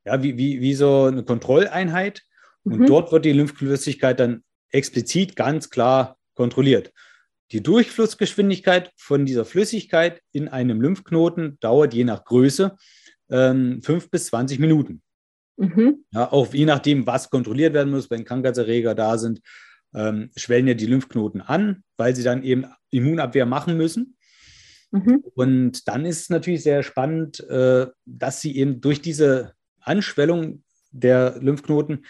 ja, 0.05 0.22
wie, 0.22 0.37
wie, 0.37 0.61
wie 0.61 0.74
so 0.74 1.05
eine 1.05 1.24
Kontrolleinheit. 1.24 2.22
Und 2.64 2.81
mhm. 2.81 2.87
dort 2.87 3.12
wird 3.12 3.24
die 3.24 3.33
Lymphflüssigkeit 3.33 4.18
dann 4.18 4.42
explizit 4.74 5.37
ganz 5.37 5.70
klar 5.70 6.18
kontrolliert. 6.34 6.92
Die 7.52 7.62
Durchflussgeschwindigkeit 7.62 8.90
von 8.96 9.26
dieser 9.26 9.44
Flüssigkeit 9.44 10.20
in 10.32 10.48
einem 10.48 10.80
Lymphknoten 10.80 11.58
dauert 11.60 11.94
je 11.94 12.04
nach 12.04 12.24
Größe 12.24 12.76
ähm, 13.30 13.80
5 13.82 14.10
bis 14.10 14.26
20 14.26 14.58
Minuten. 14.58 15.02
Mhm. 15.56 16.04
Ja, 16.10 16.32
auch 16.32 16.52
je 16.52 16.64
nachdem, 16.64 17.06
was 17.06 17.30
kontrolliert 17.30 17.74
werden 17.74 17.92
muss, 17.92 18.10
wenn 18.10 18.24
Krankheitserreger 18.24 18.94
da 18.94 19.18
sind, 19.18 19.40
ähm, 19.94 20.30
schwellen 20.37 20.66
ja 20.66 20.74
die 20.74 20.87
Lymphknoten 20.87 21.40
an, 21.40 21.84
weil 21.96 22.16
sie 22.16 22.24
dann 22.24 22.42
eben 22.42 22.66
Immunabwehr 22.90 23.46
machen 23.46 23.76
müssen. 23.76 24.16
Mhm. 24.90 25.22
Und 25.34 25.87
dann 25.87 26.04
ist 26.04 26.22
es 26.22 26.30
natürlich 26.30 26.64
sehr 26.64 26.82
spannend, 26.82 27.40
äh, 27.48 27.87
dass 28.04 28.40
sie 28.40 28.56
eben 28.56 28.80
durch 28.80 29.00
diese 29.00 29.52
Anschwellung 29.80 30.64
der 30.90 31.37
Lymphknoten 31.40 32.04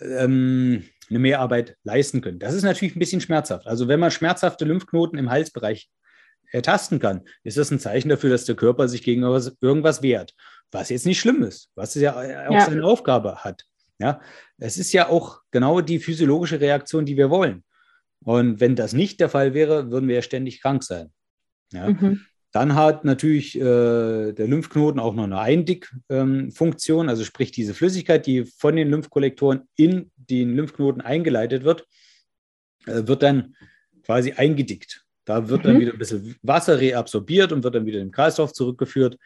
ähm, 0.00 0.84
eine 1.08 1.18
Mehrarbeit 1.18 1.76
leisten 1.84 2.20
können. 2.20 2.38
Das 2.38 2.54
ist 2.54 2.62
natürlich 2.62 2.96
ein 2.96 3.00
bisschen 3.00 3.20
schmerzhaft. 3.20 3.66
Also 3.66 3.88
wenn 3.88 4.00
man 4.00 4.10
schmerzhafte 4.10 4.64
Lymphknoten 4.64 5.18
im 5.18 5.30
Halsbereich 5.30 5.88
ertasten 6.52 6.98
kann, 6.98 7.22
ist 7.42 7.58
das 7.58 7.70
ein 7.70 7.78
Zeichen 7.78 8.08
dafür, 8.08 8.30
dass 8.30 8.44
der 8.44 8.56
Körper 8.56 8.88
sich 8.88 9.02
gegen 9.02 9.22
irgendwas 9.22 10.02
wehrt. 10.02 10.34
Was 10.72 10.88
jetzt 10.88 11.06
nicht 11.06 11.20
schlimm 11.20 11.42
ist, 11.42 11.70
was 11.74 11.94
ja 11.94 12.14
auch 12.48 12.52
ja. 12.54 12.66
seine 12.66 12.84
Aufgabe 12.84 13.36
hat. 13.44 13.64
Ja, 13.98 14.20
es 14.58 14.76
ist 14.76 14.92
ja 14.92 15.08
auch 15.08 15.40
genau 15.50 15.80
die 15.80 16.00
physiologische 16.00 16.60
Reaktion, 16.60 17.06
die 17.06 17.16
wir 17.16 17.30
wollen. 17.30 17.64
Und 18.20 18.60
wenn 18.60 18.76
das 18.76 18.92
nicht 18.92 19.20
der 19.20 19.28
Fall 19.28 19.54
wäre, 19.54 19.90
würden 19.90 20.08
wir 20.08 20.16
ja 20.16 20.22
ständig 20.22 20.60
krank 20.60 20.82
sein. 20.82 21.12
Ja? 21.72 21.88
Mhm. 21.88 22.26
Dann 22.56 22.74
hat 22.74 23.04
natürlich 23.04 23.54
äh, 23.54 24.32
der 24.32 24.48
Lymphknoten 24.48 24.98
auch 24.98 25.12
noch 25.12 25.24
eine 25.24 25.38
Eindickfunktion, 25.38 27.04
ähm, 27.04 27.08
also 27.10 27.22
sprich 27.22 27.50
diese 27.50 27.74
Flüssigkeit, 27.74 28.24
die 28.24 28.46
von 28.46 28.76
den 28.76 28.88
Lymphkollektoren 28.88 29.68
in 29.76 30.10
den 30.16 30.56
Lymphknoten 30.56 31.02
eingeleitet 31.02 31.64
wird, 31.64 31.86
äh, 32.86 33.06
wird 33.06 33.22
dann 33.22 33.56
quasi 34.06 34.32
eingedickt. 34.32 35.04
Da 35.26 35.50
wird 35.50 35.64
mhm. 35.64 35.68
dann 35.68 35.80
wieder 35.80 35.92
ein 35.92 35.98
bisschen 35.98 36.34
Wasser 36.40 36.80
reabsorbiert 36.80 37.52
und 37.52 37.62
wird 37.62 37.74
dann 37.74 37.84
wieder 37.84 38.00
im 38.00 38.10
Kreislauf 38.10 38.54
zurückgeführt. 38.54 39.18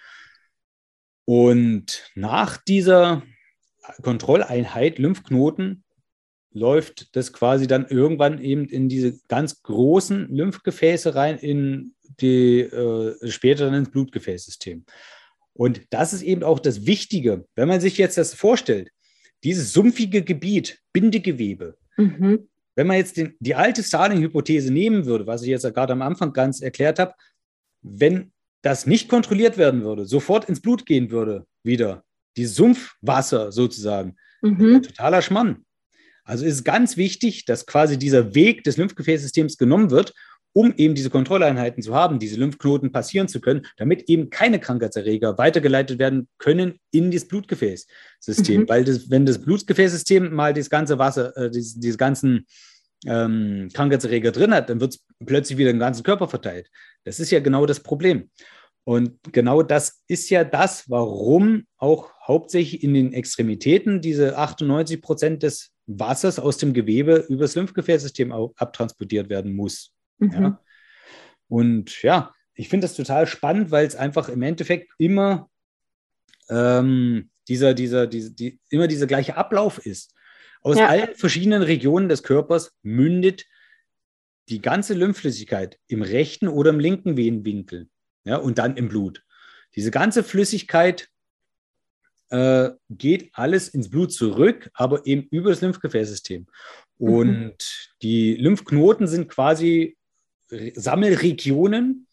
Und 1.24 2.10
nach 2.16 2.56
dieser 2.56 3.22
Kontrolleinheit 4.02 4.98
Lymphknoten 4.98 5.84
läuft 6.50 7.14
das 7.14 7.32
quasi 7.32 7.68
dann 7.68 7.86
irgendwann 7.86 8.40
eben 8.40 8.64
in 8.64 8.88
diese 8.88 9.20
ganz 9.28 9.62
großen 9.62 10.26
Lymphgefäße 10.34 11.14
rein, 11.14 11.38
in 11.38 11.94
die 12.20 12.60
äh, 12.60 13.30
später 13.30 13.66
dann 13.66 13.74
ins 13.74 13.90
Blutgefäßsystem. 13.90 14.84
Und 15.52 15.82
das 15.90 16.12
ist 16.12 16.22
eben 16.22 16.42
auch 16.42 16.58
das 16.58 16.86
Wichtige, 16.86 17.46
wenn 17.54 17.68
man 17.68 17.80
sich 17.80 17.98
jetzt 17.98 18.18
das 18.18 18.34
vorstellt, 18.34 18.90
dieses 19.44 19.72
sumpfige 19.72 20.22
Gebiet, 20.22 20.78
Bindegewebe, 20.92 21.76
mhm. 21.96 22.48
wenn 22.74 22.86
man 22.86 22.96
jetzt 22.96 23.16
den, 23.16 23.34
die 23.40 23.54
alte 23.54 23.82
Starling-Hypothese 23.82 24.72
nehmen 24.72 25.06
würde, 25.06 25.26
was 25.26 25.42
ich 25.42 25.48
jetzt 25.48 25.62
gerade 25.74 25.92
am 25.92 26.02
Anfang 26.02 26.32
ganz 26.32 26.60
erklärt 26.60 26.98
habe, 26.98 27.14
wenn 27.82 28.32
das 28.62 28.86
nicht 28.86 29.08
kontrolliert 29.08 29.56
werden 29.56 29.82
würde, 29.82 30.04
sofort 30.04 30.48
ins 30.48 30.60
Blut 30.60 30.84
gehen 30.84 31.10
würde, 31.10 31.46
wieder, 31.62 32.04
die 32.36 32.46
Sumpfwasser 32.46 33.52
sozusagen, 33.52 34.16
mhm. 34.42 34.82
totaler 34.82 35.22
Schmann. 35.22 35.64
Also 36.24 36.44
ist 36.44 36.64
ganz 36.64 36.96
wichtig, 36.96 37.44
dass 37.44 37.66
quasi 37.66 37.98
dieser 37.98 38.34
Weg 38.34 38.62
des 38.64 38.76
Lymphgefäßsystems 38.76 39.56
genommen 39.56 39.90
wird 39.90 40.14
um 40.52 40.74
eben 40.76 40.94
diese 40.94 41.10
Kontrolleinheiten 41.10 41.82
zu 41.82 41.94
haben, 41.94 42.18
diese 42.18 42.38
Lymphknoten 42.38 42.92
passieren 42.92 43.28
zu 43.28 43.40
können, 43.40 43.66
damit 43.76 44.08
eben 44.08 44.30
keine 44.30 44.58
Krankheitserreger 44.58 45.38
weitergeleitet 45.38 45.98
werden 45.98 46.28
können 46.38 46.78
in 46.90 47.10
das 47.10 47.26
Blutgefäßsystem. 47.26 48.62
Mhm. 48.62 48.68
Weil 48.68 48.84
das, 48.84 49.10
wenn 49.10 49.26
das 49.26 49.40
Blutgefäßsystem 49.40 50.32
mal 50.34 50.52
das 50.52 50.70
ganze 50.70 50.98
Wasser, 50.98 51.36
äh, 51.36 51.50
diese, 51.50 51.78
diese 51.78 51.96
ganzen 51.96 52.46
ähm, 53.06 53.68
Krankheitserreger 53.72 54.32
drin 54.32 54.52
hat, 54.52 54.68
dann 54.70 54.80
wird 54.80 54.94
es 54.94 55.04
plötzlich 55.24 55.58
wieder 55.58 55.70
im 55.70 55.78
ganzen 55.78 56.02
Körper 56.02 56.28
verteilt. 56.28 56.68
Das 57.04 57.20
ist 57.20 57.30
ja 57.30 57.40
genau 57.40 57.66
das 57.66 57.80
Problem. 57.80 58.30
Und 58.84 59.18
genau 59.32 59.62
das 59.62 60.02
ist 60.08 60.30
ja 60.30 60.42
das, 60.42 60.88
warum 60.88 61.64
auch 61.76 62.10
hauptsächlich 62.26 62.82
in 62.82 62.94
den 62.94 63.12
Extremitäten 63.12 64.00
diese 64.00 64.36
98 64.36 65.00
Prozent 65.00 65.42
des 65.42 65.70
Wassers 65.86 66.38
aus 66.38 66.56
dem 66.56 66.72
Gewebe 66.72 67.24
übers 67.28 67.54
Lymphgefäßsystem 67.54 68.32
abtransportiert 68.32 69.28
werden 69.28 69.54
muss. 69.54 69.92
Mhm. 70.20 70.32
Ja? 70.32 70.60
Und 71.48 72.02
ja, 72.02 72.34
ich 72.54 72.68
finde 72.68 72.86
das 72.86 72.96
total 72.96 73.26
spannend, 73.26 73.70
weil 73.70 73.86
es 73.86 73.96
einfach 73.96 74.28
im 74.28 74.42
Endeffekt 74.42 74.92
immer 74.98 75.50
ähm, 76.48 77.30
dieser, 77.48 77.74
dieser, 77.74 78.06
diese, 78.06 78.32
die, 78.32 78.60
immer 78.68 78.86
dieser 78.86 79.06
gleiche 79.06 79.36
Ablauf 79.36 79.84
ist. 79.84 80.14
Aus 80.62 80.78
ja. 80.78 80.88
allen 80.88 81.14
verschiedenen 81.14 81.62
Regionen 81.62 82.08
des 82.08 82.22
Körpers 82.22 82.72
mündet 82.82 83.46
die 84.48 84.60
ganze 84.60 84.94
Lymphflüssigkeit 84.94 85.78
im 85.86 86.02
rechten 86.02 86.48
oder 86.48 86.70
im 86.70 86.80
linken 86.80 87.16
Venenwinkel 87.16 87.88
ja, 88.24 88.36
und 88.36 88.58
dann 88.58 88.76
im 88.76 88.88
Blut. 88.88 89.24
Diese 89.74 89.90
ganze 89.90 90.22
Flüssigkeit 90.22 91.08
äh, 92.30 92.70
geht 92.88 93.30
alles 93.32 93.68
ins 93.68 93.90
Blut 93.90 94.12
zurück, 94.12 94.70
aber 94.74 95.06
eben 95.06 95.26
über 95.30 95.50
das 95.50 95.60
Lymphgefäßsystem. 95.60 96.46
Mhm. 96.98 97.08
Und 97.08 97.38
mhm. 97.38 97.52
die 98.02 98.34
Lymphknoten 98.34 99.06
sind 99.06 99.28
quasi 99.28 99.96
Sammelregionen 100.74 102.06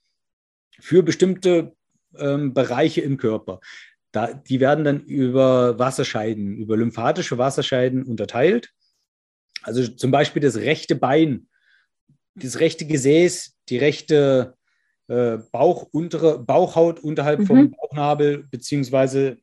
für 0.80 1.04
bestimmte 1.04 1.76
ähm, 2.18 2.54
Bereiche 2.54 3.02
im 3.02 3.18
Körper. 3.18 3.60
Da, 4.12 4.34
die 4.34 4.60
werden 4.60 4.86
dann 4.86 5.02
über 5.02 5.78
Wasserscheiden, 5.80 6.56
über 6.56 6.78
lymphatische 6.78 7.38
Wasserscheiden 7.38 8.04
unterteilt. 8.04 8.72
Also 9.64 9.88
zum 9.88 10.12
Beispiel 10.12 10.42
das 10.42 10.58
rechte 10.58 10.96
Bein, 10.96 11.48
das 12.36 12.60
rechte 12.60 12.86
Gesäß, 12.86 13.56
die 13.70 13.78
rechte 13.78 14.56
äh, 15.08 15.38
Bauch, 15.52 15.88
untere, 15.92 16.40
Bauchhaut 16.40 17.00
unterhalb 17.00 17.40
mhm. 17.40 17.46
vom 17.46 17.72
Bauchnabel, 17.72 18.48
beziehungsweise 18.50 19.40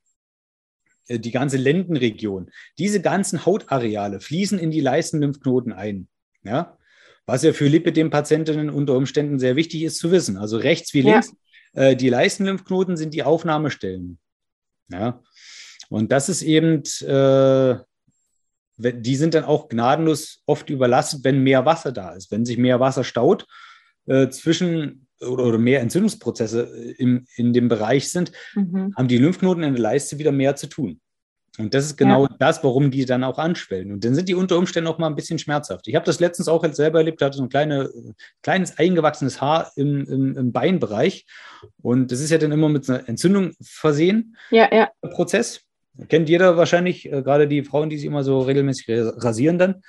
äh, 1.09 1.19
die 1.19 1.31
ganze 1.31 1.57
Lendenregion. 1.57 2.51
Diese 2.79 3.01
ganzen 3.01 3.45
Hautareale 3.45 4.21
fließen 4.21 4.59
in 4.59 4.71
die 4.71 4.81
Leistenlymphknoten 4.81 5.73
ein. 5.73 6.09
Ja? 6.43 6.79
Was 7.27 7.43
ja 7.43 7.53
für 7.53 7.67
Lipidem-Patientinnen 7.67 8.71
unter 8.71 8.95
Umständen 8.95 9.39
sehr 9.39 9.57
wichtig 9.57 9.83
ist 9.83 9.99
zu 9.99 10.11
wissen. 10.11 10.37
Also 10.37 10.59
rechts 10.59 10.93
wie 10.95 11.03
links, 11.03 11.33
ja. 11.75 11.83
äh, 11.83 11.97
die 11.97 12.09
Leistenlymphknoten 12.09 12.97
sind 12.97 13.15
die 13.15 13.23
Aufnahmestellen. 13.23 14.19
Ja. 14.91 15.23
Und 15.89 16.13
das 16.13 16.29
ist 16.29 16.43
eben, 16.43 16.83
äh, 17.03 17.77
die 18.77 19.17
sind 19.17 19.35
dann 19.35 19.45
auch 19.45 19.69
gnadenlos 19.69 20.43
oft 20.47 20.69
überlastet, 20.71 21.25
wenn 21.25 21.43
mehr 21.43 21.65
Wasser 21.65 21.93
da 21.93 22.13
ist. 22.13 22.31
Wenn 22.31 22.45
sich 22.45 22.59
mehr 22.59 22.81
Wasser 22.81 23.05
staut 23.05 23.47
äh, 24.07 24.29
zwischen 24.29 25.07
oder, 25.21 25.45
oder 25.45 25.59
mehr 25.59 25.81
Entzündungsprozesse 25.81 26.63
im, 26.99 27.27
in 27.37 27.53
dem 27.53 27.69
Bereich 27.69 28.11
sind, 28.11 28.33
mhm. 28.55 28.95
haben 28.97 29.09
die 29.09 29.19
Lymphknoten 29.19 29.63
in 29.63 29.75
der 29.75 29.83
Leiste 29.83 30.19
wieder 30.19 30.33
mehr 30.33 30.57
zu 30.57 30.69
tun. 30.69 31.01
Und 31.59 31.73
das 31.73 31.85
ist 31.85 31.97
genau 31.97 32.25
ja. 32.25 32.37
das, 32.39 32.65
warum 32.65 32.91
die 32.91 33.05
dann 33.05 33.23
auch 33.23 33.39
anschwellen. 33.39 33.93
Und 33.93 34.05
dann 34.05 34.15
sind 34.15 34.29
die 34.29 34.35
unter 34.35 34.59
Umständen 34.59 34.89
auch 34.89 34.99
mal 34.99 35.07
ein 35.07 35.15
bisschen 35.15 35.39
schmerzhaft. 35.39 35.87
Ich 35.87 35.95
habe 35.95 36.05
das 36.05 36.19
letztens 36.19 36.49
auch 36.49 36.65
jetzt 36.65 36.77
selber 36.77 36.99
erlebt, 36.99 37.23
hatte 37.23 37.37
so 37.37 37.45
ein 37.45 37.49
kleine, 37.49 37.91
kleines 38.43 38.79
eingewachsenes 38.79 39.41
Haar 39.41 39.71
im, 39.77 40.05
im, 40.07 40.37
im, 40.37 40.53
Beinbereich. 40.53 41.27
Und 41.81 42.11
das 42.11 42.21
ist 42.21 42.31
ja 42.31 42.39
dann 42.39 42.53
immer 42.53 42.69
mit 42.69 42.89
einer 42.89 43.09
Entzündung 43.09 43.53
versehen, 43.61 44.37
ja, 44.51 44.69
ja. 44.73 44.91
Prozess. 45.01 45.61
Kennt 46.09 46.29
jeder 46.29 46.57
wahrscheinlich, 46.57 47.07
äh, 47.07 47.23
gerade 47.23 47.47
die 47.47 47.63
Frauen, 47.63 47.89
die 47.89 47.99
sich 47.99 48.07
immer 48.07 48.25
so 48.25 48.41
regelmäßig 48.41 48.87
rasieren 48.89 49.59
dann. 49.59 49.83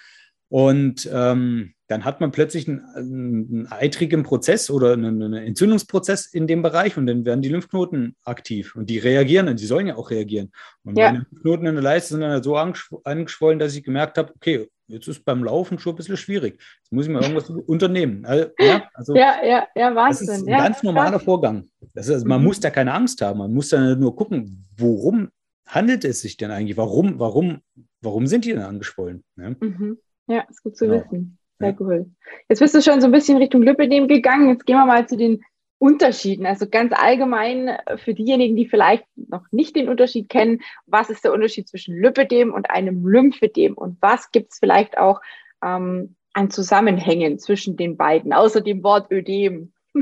Und 0.49 1.09
ähm, 1.11 1.74
dann 1.87 2.03
hat 2.03 2.19
man 2.19 2.31
plötzlich 2.31 2.67
einen, 2.67 2.81
einen 2.95 3.67
eitrigen 3.69 4.23
Prozess 4.23 4.71
oder 4.71 4.93
einen, 4.93 5.21
einen, 5.21 5.33
Entzündungsprozess 5.33 6.25
in 6.25 6.47
dem 6.47 6.61
Bereich 6.61 6.97
und 6.97 7.05
dann 7.05 7.25
werden 7.25 7.41
die 7.41 7.49
Lymphknoten 7.49 8.15
aktiv 8.23 8.75
und 8.75 8.89
die 8.89 8.97
reagieren 8.97 9.47
und 9.47 9.59
die 9.59 9.65
sollen 9.65 9.87
ja 9.87 9.95
auch 9.95 10.09
reagieren. 10.09 10.51
Und 10.83 10.97
ja. 10.97 11.07
meine 11.07 11.25
Lymphknoten 11.29 11.67
in 11.67 11.75
der 11.75 11.83
Leiste 11.83 12.15
sind 12.15 12.21
dann 12.21 12.41
so 12.41 12.55
angeschwollen, 12.55 13.59
dass 13.59 13.75
ich 13.75 13.83
gemerkt 13.83 14.17
habe, 14.17 14.33
okay, 14.35 14.67
jetzt 14.87 15.07
ist 15.07 15.25
beim 15.25 15.43
Laufen 15.43 15.77
schon 15.77 15.93
ein 15.93 15.97
bisschen 15.97 16.17
schwierig. 16.17 16.59
Jetzt 16.81 16.91
muss 16.91 17.05
ich 17.05 17.11
mal 17.11 17.21
irgendwas 17.21 17.49
unternehmen. 17.67 18.25
Also, 18.25 18.49
ja, 18.59 18.89
also, 18.93 19.15
ja, 19.15 19.35
ja, 19.43 19.67
ja, 19.75 19.95
Wahnsinn. 19.95 20.27
Das 20.27 20.37
ist 20.37 20.43
ein 20.43 20.49
ja, 20.49 20.57
ganz 20.57 20.81
normaler 20.81 21.19
Vorgang. 21.19 21.69
Das 21.93 22.07
ist, 22.07 22.13
also, 22.13 22.27
man 22.27 22.41
mhm. 22.41 22.47
muss 22.47 22.59
da 22.59 22.71
keine 22.71 22.93
Angst 22.93 23.21
haben. 23.21 23.39
Man 23.39 23.53
muss 23.53 23.69
dann 23.69 23.99
nur 23.99 24.15
gucken, 24.15 24.65
worum 24.77 25.29
handelt 25.67 26.03
es 26.03 26.21
sich 26.21 26.37
denn 26.37 26.51
eigentlich? 26.51 26.77
Warum, 26.77 27.19
warum, 27.19 27.61
warum 28.01 28.27
sind 28.27 28.45
die 28.45 28.53
denn 28.53 28.61
angeschwollen? 28.61 29.23
Ja, 29.37 29.49
mhm. 29.49 29.99
ja 30.27 30.45
ist 30.49 30.63
gut 30.63 30.77
zu 30.77 30.87
genau. 30.87 31.03
wissen. 31.03 31.37
Sehr 31.59 31.75
cool. 31.79 32.05
Jetzt 32.49 32.59
bist 32.59 32.75
du 32.75 32.81
schon 32.81 33.01
so 33.01 33.07
ein 33.07 33.11
bisschen 33.11 33.37
Richtung 33.37 33.61
Lipidem 33.61 34.07
gegangen. 34.07 34.49
Jetzt 34.49 34.65
gehen 34.65 34.75
wir 34.75 34.85
mal 34.85 35.07
zu 35.07 35.15
den 35.15 35.41
Unterschieden. 35.77 36.45
Also 36.45 36.67
ganz 36.67 36.93
allgemein 36.93 37.67
äh, 37.67 37.97
für 37.97 38.13
diejenigen, 38.13 38.55
die 38.55 38.67
vielleicht 38.67 39.05
noch 39.15 39.45
nicht 39.51 39.75
den 39.75 39.89
Unterschied 39.89 40.29
kennen, 40.29 40.61
was 40.85 41.09
ist 41.09 41.23
der 41.23 41.33
Unterschied 41.33 41.67
zwischen 41.67 42.01
Lipidem 42.01 42.53
und 42.53 42.69
einem 42.69 43.05
Lymphedem 43.05 43.73
und 43.73 43.97
was 44.01 44.31
gibt 44.31 44.53
es 44.53 44.59
vielleicht 44.59 44.97
auch 44.97 45.21
ähm, 45.63 46.15
an 46.33 46.49
Zusammenhängen 46.49 47.39
zwischen 47.39 47.77
den 47.77 47.97
beiden, 47.97 48.33
außer 48.33 48.61
dem 48.61 48.83
Wort 48.83 49.11
Ödem? 49.11 49.73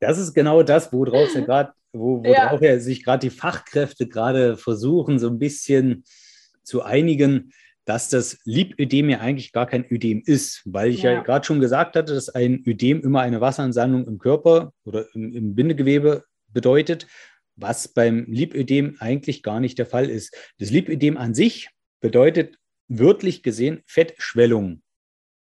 das 0.00 0.18
ist 0.18 0.34
genau 0.34 0.62
das, 0.62 0.92
worauf 0.92 1.34
ja 1.34 1.40
gerade, 1.42 1.72
wo, 1.92 2.22
worauf 2.24 2.60
ja. 2.60 2.78
sich 2.78 3.04
gerade 3.04 3.26
die 3.28 3.34
Fachkräfte 3.34 4.08
gerade 4.08 4.56
versuchen, 4.56 5.18
so 5.18 5.28
ein 5.28 5.38
bisschen 5.38 6.04
zu 6.62 6.82
einigen 6.82 7.52
dass 7.88 8.10
das 8.10 8.38
Lipödem 8.44 9.08
ja 9.08 9.20
eigentlich 9.20 9.50
gar 9.50 9.66
kein 9.66 9.82
Ödem 9.90 10.22
ist, 10.26 10.60
weil 10.66 10.90
ich 10.90 11.00
ja, 11.04 11.12
ja 11.12 11.22
gerade 11.22 11.46
schon 11.46 11.58
gesagt 11.58 11.96
hatte, 11.96 12.12
dass 12.12 12.28
ein 12.28 12.62
Ödem 12.66 13.00
immer 13.00 13.22
eine 13.22 13.40
Wasseransammlung 13.40 14.06
im 14.06 14.18
Körper 14.18 14.74
oder 14.84 15.06
im, 15.14 15.32
im 15.32 15.54
Bindegewebe 15.54 16.24
bedeutet, 16.48 17.06
was 17.56 17.88
beim 17.88 18.26
Lipödem 18.26 18.96
eigentlich 18.98 19.42
gar 19.42 19.58
nicht 19.58 19.78
der 19.78 19.86
Fall 19.86 20.10
ist. 20.10 20.36
Das 20.58 20.70
Lipödem 20.70 21.16
an 21.16 21.32
sich 21.32 21.70
bedeutet 22.02 22.58
wörtlich 22.88 23.42
gesehen 23.42 23.82
Fettschwellung. 23.86 24.82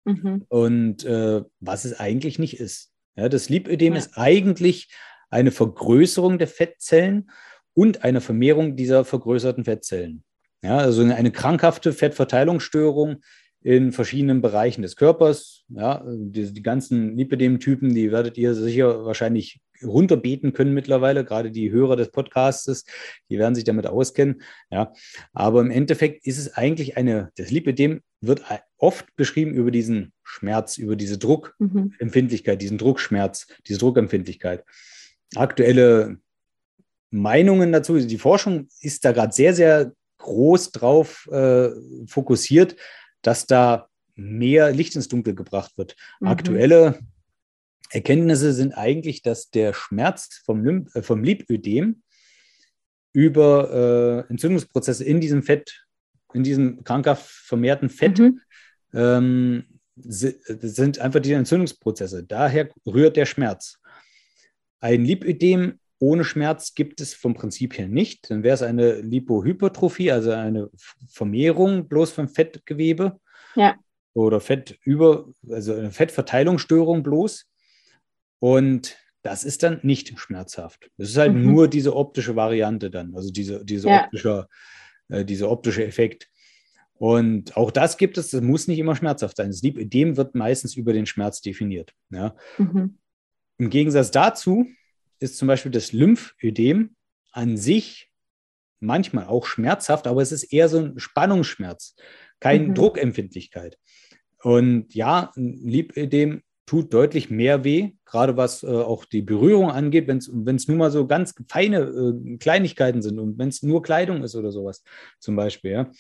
Mhm. 0.05 0.47
Und 0.49 1.05
äh, 1.05 1.43
was 1.59 1.85
es 1.85 1.99
eigentlich 1.99 2.39
nicht 2.39 2.61
ist. 2.61 2.93
Ja, 3.17 3.29
das 3.29 3.49
Lipödem 3.49 3.95
ja. 3.95 3.99
ist 3.99 4.17
eigentlich 4.17 4.95
eine 5.29 5.51
Vergrößerung 5.51 6.39
der 6.39 6.47
Fettzellen 6.47 7.33
und 7.75 8.05
eine 8.05 8.21
Vermehrung 8.21 8.77
dieser 8.77 9.05
vergrößerten 9.05 9.65
Fettzellen. 9.65 10.23
Ja, 10.63 10.79
also 10.79 11.03
eine 11.03 11.31
krankhafte 11.31 11.93
Fettverteilungsstörung 11.93 13.23
in 13.63 13.93
verschiedenen 13.93 14.41
Bereichen 14.41 14.83
des 14.83 14.97
Körpers. 14.97 15.65
Ja, 15.69 16.05
die, 16.07 16.53
die 16.53 16.63
ganzen 16.63 17.17
Lipidem-Typen, 17.17 17.95
die 17.95 18.11
werdet 18.11 18.39
ihr 18.39 18.55
sicher 18.55 19.05
wahrscheinlich 19.05 19.61
runterbeten 19.83 20.53
können 20.53 20.75
mittlerweile, 20.75 21.25
gerade 21.25 21.51
die 21.51 21.71
Hörer 21.71 21.97
des 21.97 22.11
Podcasts, 22.11 22.85
die 23.31 23.39
werden 23.39 23.55
sich 23.55 23.65
damit 23.65 23.87
auskennen. 23.87 24.43
Ja, 24.71 24.93
aber 25.33 25.61
im 25.61 25.71
Endeffekt 25.71 26.27
ist 26.27 26.39
es 26.39 26.55
eigentlich 26.55 26.97
eine, 26.97 27.31
das 27.37 27.51
Lipidem 27.51 28.01
wird 28.21 28.43
oft 28.77 29.15
beschrieben 29.17 29.55
über 29.55 29.71
diesen 29.71 30.13
Schmerz, 30.25 30.79
über 30.79 30.97
diese 30.97 31.19
Druckempfindlichkeit, 31.19 32.57
mhm. 32.57 32.61
diesen 32.61 32.79
Druckschmerz, 32.79 33.47
diese 33.67 33.79
Druckempfindlichkeit. 33.79 34.65
Aktuelle 35.37 36.19
Meinungen 37.11 37.73
dazu, 37.73 37.99
die 37.99 38.19
Forschung 38.19 38.69
ist 38.81 39.05
da 39.05 39.13
gerade 39.13 39.33
sehr, 39.33 39.55
sehr 39.55 39.93
groß 40.19 40.73
drauf 40.73 41.29
äh, 41.31 41.71
fokussiert, 42.07 42.77
dass 43.23 43.47
da 43.47 43.89
mehr 44.15 44.73
Licht 44.73 44.97
ins 44.97 45.09
Dunkel 45.09 45.35
gebracht 45.35 45.79
wird. 45.79 45.97
Mhm. 46.21 46.29
Aktuelle 46.29 46.99
Erkenntnisse 47.91 48.53
sind 48.53 48.73
eigentlich, 48.73 49.23
dass 49.23 49.51
der 49.51 49.73
Schmerz 49.73 50.43
vom, 50.45 50.63
Lymph, 50.63 50.95
äh, 50.95 51.03
vom 51.03 51.25
Lipödem 51.25 52.03
über 53.13 54.25
äh, 54.29 54.31
Entzündungsprozesse 54.31 55.05
in 55.05 55.21
diesem 55.21 55.43
Fett, 55.43 55.87
in 56.35 56.43
diesem 56.43 56.85
krankhaft 56.85 57.25
vermehrten 57.25 57.89
Fett, 57.89 58.19
mhm. 58.19 58.41
ähm, 58.93 59.65
sind 59.97 61.01
einfach 61.01 61.21
die 61.21 61.33
Entzündungsprozesse. 61.33 62.23
Daher 62.25 62.71
rührt 62.87 63.17
der 63.17 63.27
Schmerz. 63.27 63.81
Ein 64.81 65.05
Lipödem 65.05 65.81
ohne 65.99 66.25
Schmerz 66.25 66.75
gibt 66.75 67.01
es 67.01 67.15
vom 67.15 67.35
Prinzip 67.35 67.77
her 67.77 67.89
nicht. 67.89 68.31
Dann 68.31 68.43
wäre 68.43 68.55
es 68.55 68.63
eine 68.63 69.01
Lipohypertrophie, 69.01 70.13
also 70.13 70.31
eine 70.31 70.71
Vermehrung 71.09 71.89
bloß 71.89 72.13
vom 72.13 72.29
Fettgewebe. 72.29 73.19
Ja. 73.55 73.77
Oder 74.15 74.41
Fettüber, 74.41 75.29
also 75.49 75.75
eine 75.75 75.91
Fettverteilungsstörung 75.91 77.03
bloß. 77.03 77.47
Und 78.39 78.97
das 79.23 79.45
ist 79.45 79.63
dann 79.63 79.81
nicht 79.83 80.19
schmerzhaft. 80.19 80.91
Das 80.97 81.11
ist 81.11 81.17
halt 81.17 81.35
mhm. 81.35 81.53
nur 81.53 81.69
diese 81.69 81.95
optische 81.95 82.37
Variante 82.37 82.91
dann, 82.91 83.15
also 83.15 83.31
diese, 83.31 83.65
diese, 83.65 83.89
ja. 83.89 84.05
optische, 84.05 84.49
äh, 85.09 85.25
dieser 85.25 85.51
optische 85.51 85.85
Effekt. 85.85 86.29
Und 86.95 87.57
auch 87.57 87.71
das 87.71 87.97
gibt 87.97 88.19
es, 88.19 88.31
das 88.31 88.41
muss 88.41 88.69
nicht 88.69 88.79
immer 88.79 88.97
schmerzhaft 88.97 89.37
sein. 89.37 89.51
Das 89.51 89.63
Lipödem 89.63 90.17
wird 90.17 90.35
meistens 90.35 90.77
über 90.77 90.93
den 90.93 91.07
Schmerz 91.07 91.41
definiert. 91.41 91.93
Ja. 92.11 92.35
Mhm. 92.59 92.99
Im 93.59 93.71
Gegensatz 93.71 94.11
dazu 94.13 94.67
ist 95.21 95.39
zum 95.39 95.49
Beispiel 95.49 95.73
das 95.73 95.93
Lymphödem 95.93 96.97
an 97.33 97.57
sich 97.57 98.11
manchmal 98.81 99.27
auch 99.27 99.47
schmerzhaft, 99.47 100.07
aber 100.07 100.23
es 100.23 100.33
ist 100.33 100.45
eher 100.53 100.69
so 100.69 100.79
ein 100.79 100.99
Spannungsschmerz, 100.99 101.97
keine 102.41 102.69
mhm. 102.69 102.75
Druckempfindlichkeit. 102.75 103.79
Und 104.43 104.95
ja, 104.95 105.33
ein 105.37 105.55
Lipödem 105.55 106.43
tut 106.65 106.93
deutlich 106.93 107.31
mehr 107.31 107.65
weh, 107.65 107.93
gerade 108.05 108.37
was 108.37 108.63
äh, 108.63 108.67
auch 108.67 109.05
die 109.05 109.23
Berührung 109.23 109.71
angeht, 109.71 110.07
wenn 110.07 110.19
es 110.19 110.69
nur 110.69 110.77
mal 110.77 110.91
so 110.91 111.07
ganz 111.07 111.35
feine 111.49 111.79
äh, 111.81 112.37
Kleinigkeiten 112.37 113.03
sind 113.03 113.19
und 113.19 113.39
wenn 113.39 113.49
es 113.49 113.63
nur 113.63 113.83
Kleidung 113.83 114.23
ist 114.23 114.37
oder 114.37 114.53
sowas 114.53 114.85
zum 115.19 115.35
Beispiel. 115.35 115.73
Ja. 115.73 115.91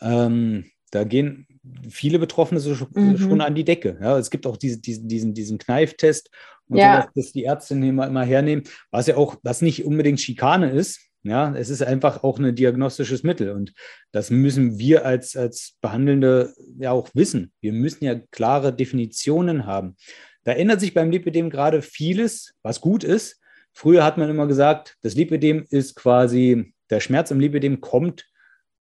Ähm, 0.00 0.66
da 0.92 1.04
gehen 1.04 1.46
viele 1.88 2.18
Betroffene 2.18 2.60
so 2.60 2.76
mhm. 2.94 3.18
schon 3.18 3.40
an 3.40 3.54
die 3.54 3.64
Decke. 3.64 3.98
Ja, 4.00 4.18
es 4.18 4.30
gibt 4.30 4.46
auch 4.46 4.56
diese, 4.56 4.78
diesen, 4.78 5.08
diesen, 5.08 5.34
diesen 5.34 5.58
Kneiftest 5.58 6.30
und 6.68 6.78
ja. 6.78 7.02
so, 7.02 7.20
dass 7.20 7.32
die 7.32 7.44
Ärztinnen 7.44 7.88
immer, 7.88 8.06
immer 8.06 8.24
hernehmen, 8.24 8.64
was 8.90 9.06
ja 9.06 9.16
auch, 9.16 9.36
was 9.42 9.62
nicht 9.62 9.84
unbedingt 9.84 10.20
Schikane 10.20 10.70
ist. 10.70 11.00
Ja, 11.24 11.54
es 11.54 11.70
ist 11.70 11.82
einfach 11.82 12.24
auch 12.24 12.40
ein 12.40 12.54
diagnostisches 12.54 13.22
Mittel 13.22 13.52
und 13.52 13.72
das 14.10 14.30
müssen 14.30 14.78
wir 14.80 15.06
als, 15.06 15.36
als 15.36 15.76
Behandelnde 15.80 16.52
ja 16.78 16.90
auch 16.90 17.10
wissen. 17.14 17.52
Wir 17.60 17.72
müssen 17.72 18.04
ja 18.04 18.16
klare 18.32 18.74
Definitionen 18.74 19.64
haben. 19.64 19.96
Da 20.42 20.52
ändert 20.52 20.80
sich 20.80 20.94
beim 20.94 21.12
Lipidem 21.12 21.48
gerade 21.48 21.80
vieles, 21.80 22.54
was 22.62 22.80
gut 22.80 23.04
ist. 23.04 23.40
Früher 23.72 24.04
hat 24.04 24.18
man 24.18 24.28
immer 24.28 24.48
gesagt, 24.48 24.96
das 25.02 25.14
Lipidem 25.14 25.64
ist 25.70 25.94
quasi, 25.94 26.74
der 26.90 26.98
Schmerz 26.98 27.30
im 27.30 27.38
Lipidem 27.38 27.80
kommt 27.80 28.26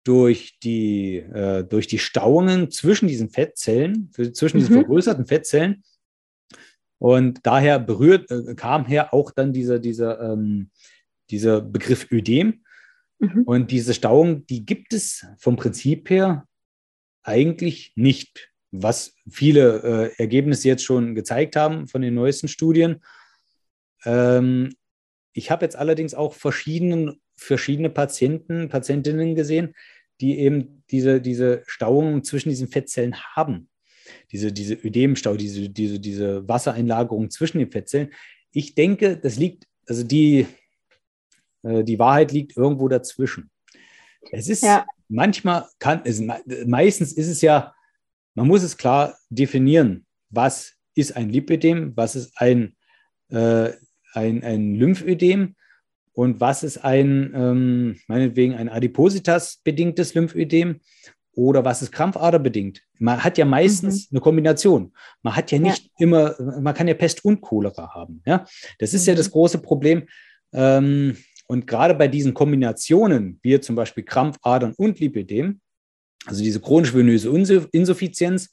durch 0.08 0.58
die, 0.64 1.18
äh, 1.18 1.66
durch 1.66 1.88
die 1.88 2.00
Stauungen 2.00 2.72
zwischen 2.72 3.10
diesen 3.10 3.30
Fettzellen, 3.30 4.10
zwischen 4.14 4.58
diesen 4.58 4.76
mhm. 4.76 4.80
vergrößerten 4.80 5.26
Fettzellen. 5.26 5.84
Und 6.98 7.42
daher 7.44 7.78
berührt, 7.78 8.32
äh, 8.32 8.56
kam 8.56 8.86
her 8.86 9.14
auch 9.14 9.32
dann 9.32 9.52
dieser, 9.52 9.80
dieser, 9.80 10.22
ähm, 10.22 10.72
dieser 11.30 11.60
Begriff 11.60 12.10
Ödem. 12.10 12.64
Mhm. 13.20 13.44
Und 13.44 13.72
diese 13.72 13.94
Stauung, 13.94 14.46
die 14.48 14.66
gibt 14.66 14.94
es 14.94 15.26
vom 15.38 15.58
Prinzip 15.58 16.10
her 16.10 16.48
eigentlich 17.24 17.92
nicht, 17.96 18.54
was 18.72 19.14
viele 19.30 20.14
äh, 20.16 20.22
Ergebnisse 20.22 20.70
jetzt 20.70 20.86
schon 20.86 21.16
gezeigt 21.16 21.58
haben 21.58 21.88
von 21.88 22.02
den 22.02 22.14
neuesten 22.14 22.48
Studien. 22.48 23.04
Ähm, 24.06 24.74
ich 25.34 25.52
habe 25.52 25.66
jetzt 25.66 25.76
allerdings 25.76 26.14
auch 26.14 26.34
verschiedene, 26.34 27.18
verschiedene 27.36 27.90
Patienten, 27.90 28.70
Patientinnen 28.70 29.36
gesehen, 29.36 29.76
die 30.22 30.40
eben 30.40 30.84
diese, 30.90 31.22
diese 31.22 31.64
Stauungen 31.68 32.24
zwischen 32.24 32.50
diesen 32.50 32.68
Fettzellen 32.68 33.16
haben. 33.36 33.70
Diese, 34.32 34.52
diese 34.52 34.74
Ödemstau, 34.74 35.36
diese, 35.36 35.70
diese, 35.70 36.00
diese 36.00 36.48
Wassereinlagerung 36.48 37.30
zwischen 37.30 37.60
den 37.60 37.72
Fettzellen. 37.72 38.14
Ich 38.52 38.76
denke, 38.76 39.18
das 39.18 39.38
liegt, 39.38 39.66
also 39.86 40.04
die, 40.04 40.48
äh, 41.64 41.84
die 41.84 42.00
Wahrheit 42.00 42.32
liegt 42.32 42.56
irgendwo 42.56 42.88
dazwischen. 42.88 43.52
Es 44.32 44.48
ist 44.50 44.64
ja. 44.64 44.86
manchmal, 45.10 45.68
kann, 45.80 46.02
es, 46.04 46.22
meistens 46.66 47.14
ist 47.14 47.28
es 47.28 47.42
ja, 47.42 47.74
man 48.34 48.48
muss 48.48 48.64
es 48.64 48.78
klar 48.78 49.18
definieren, 49.30 50.06
was 50.30 50.74
ist 50.96 51.16
ein 51.16 51.30
Lipidem, 51.30 51.96
was 51.96 52.16
ist 52.16 52.34
ein 52.40 52.76
äh, 53.30 53.74
ein, 54.14 54.44
ein 54.44 54.76
Lymphödem 54.76 55.56
und 56.18 56.42
was 56.42 56.64
ist 56.64 56.84
ein, 56.84 57.32
ähm, 57.36 58.00
meinetwegen 58.08 58.56
ein 58.56 58.70
Adipositas-bedingtes 58.70 60.16
Lymphödem 60.16 60.80
oder 61.34 61.64
was 61.64 61.84
ist 61.84 61.92
krampfaderbedingt? 61.92 62.82
Man 62.98 63.24
hat 63.24 63.38
ja 63.38 63.46
meistens 63.46 64.10
mhm. 64.10 64.16
eine 64.16 64.22
Kombination. 64.22 64.94
Man 65.22 65.36
hat 65.36 65.52
ja 65.52 65.60
nicht 65.60 65.84
ja. 65.84 65.92
immer, 66.00 66.36
man 66.60 66.74
kann 66.74 66.88
ja 66.88 66.96
Pest 66.96 67.24
und 67.24 67.42
Cholera 67.42 67.94
haben. 67.94 68.24
Ja? 68.26 68.48
Das 68.80 68.96
ist 68.96 69.04
mhm. 69.04 69.10
ja 69.10 69.16
das 69.16 69.30
große 69.30 69.60
Problem. 69.60 70.08
Ähm, 70.54 71.18
und 71.46 71.68
gerade 71.68 71.94
bei 71.94 72.08
diesen 72.08 72.34
Kombinationen, 72.34 73.40
wie 73.44 73.60
zum 73.60 73.76
Beispiel 73.76 74.04
Krampfadern 74.04 74.74
und 74.76 75.00
Lipidem, 75.00 75.62
also 76.26 76.44
diese 76.44 76.60
chronisch 76.60 76.96
venöse 76.96 77.30
Insuffizienz, 77.72 78.50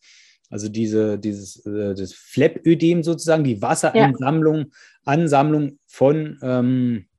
also 0.50 0.68
diese, 0.68 1.18
dieses 1.18 1.64
äh, 1.64 1.94
das 1.94 2.12
Fleppödem 2.12 3.02
sozusagen, 3.02 3.42
die 3.42 3.62
Wasseransammlung 3.62 4.58
ja. 4.58 4.66
Ansammlung 5.06 5.78
von 5.86 6.38
ähm, 6.42 7.06
äh, 7.06 7.13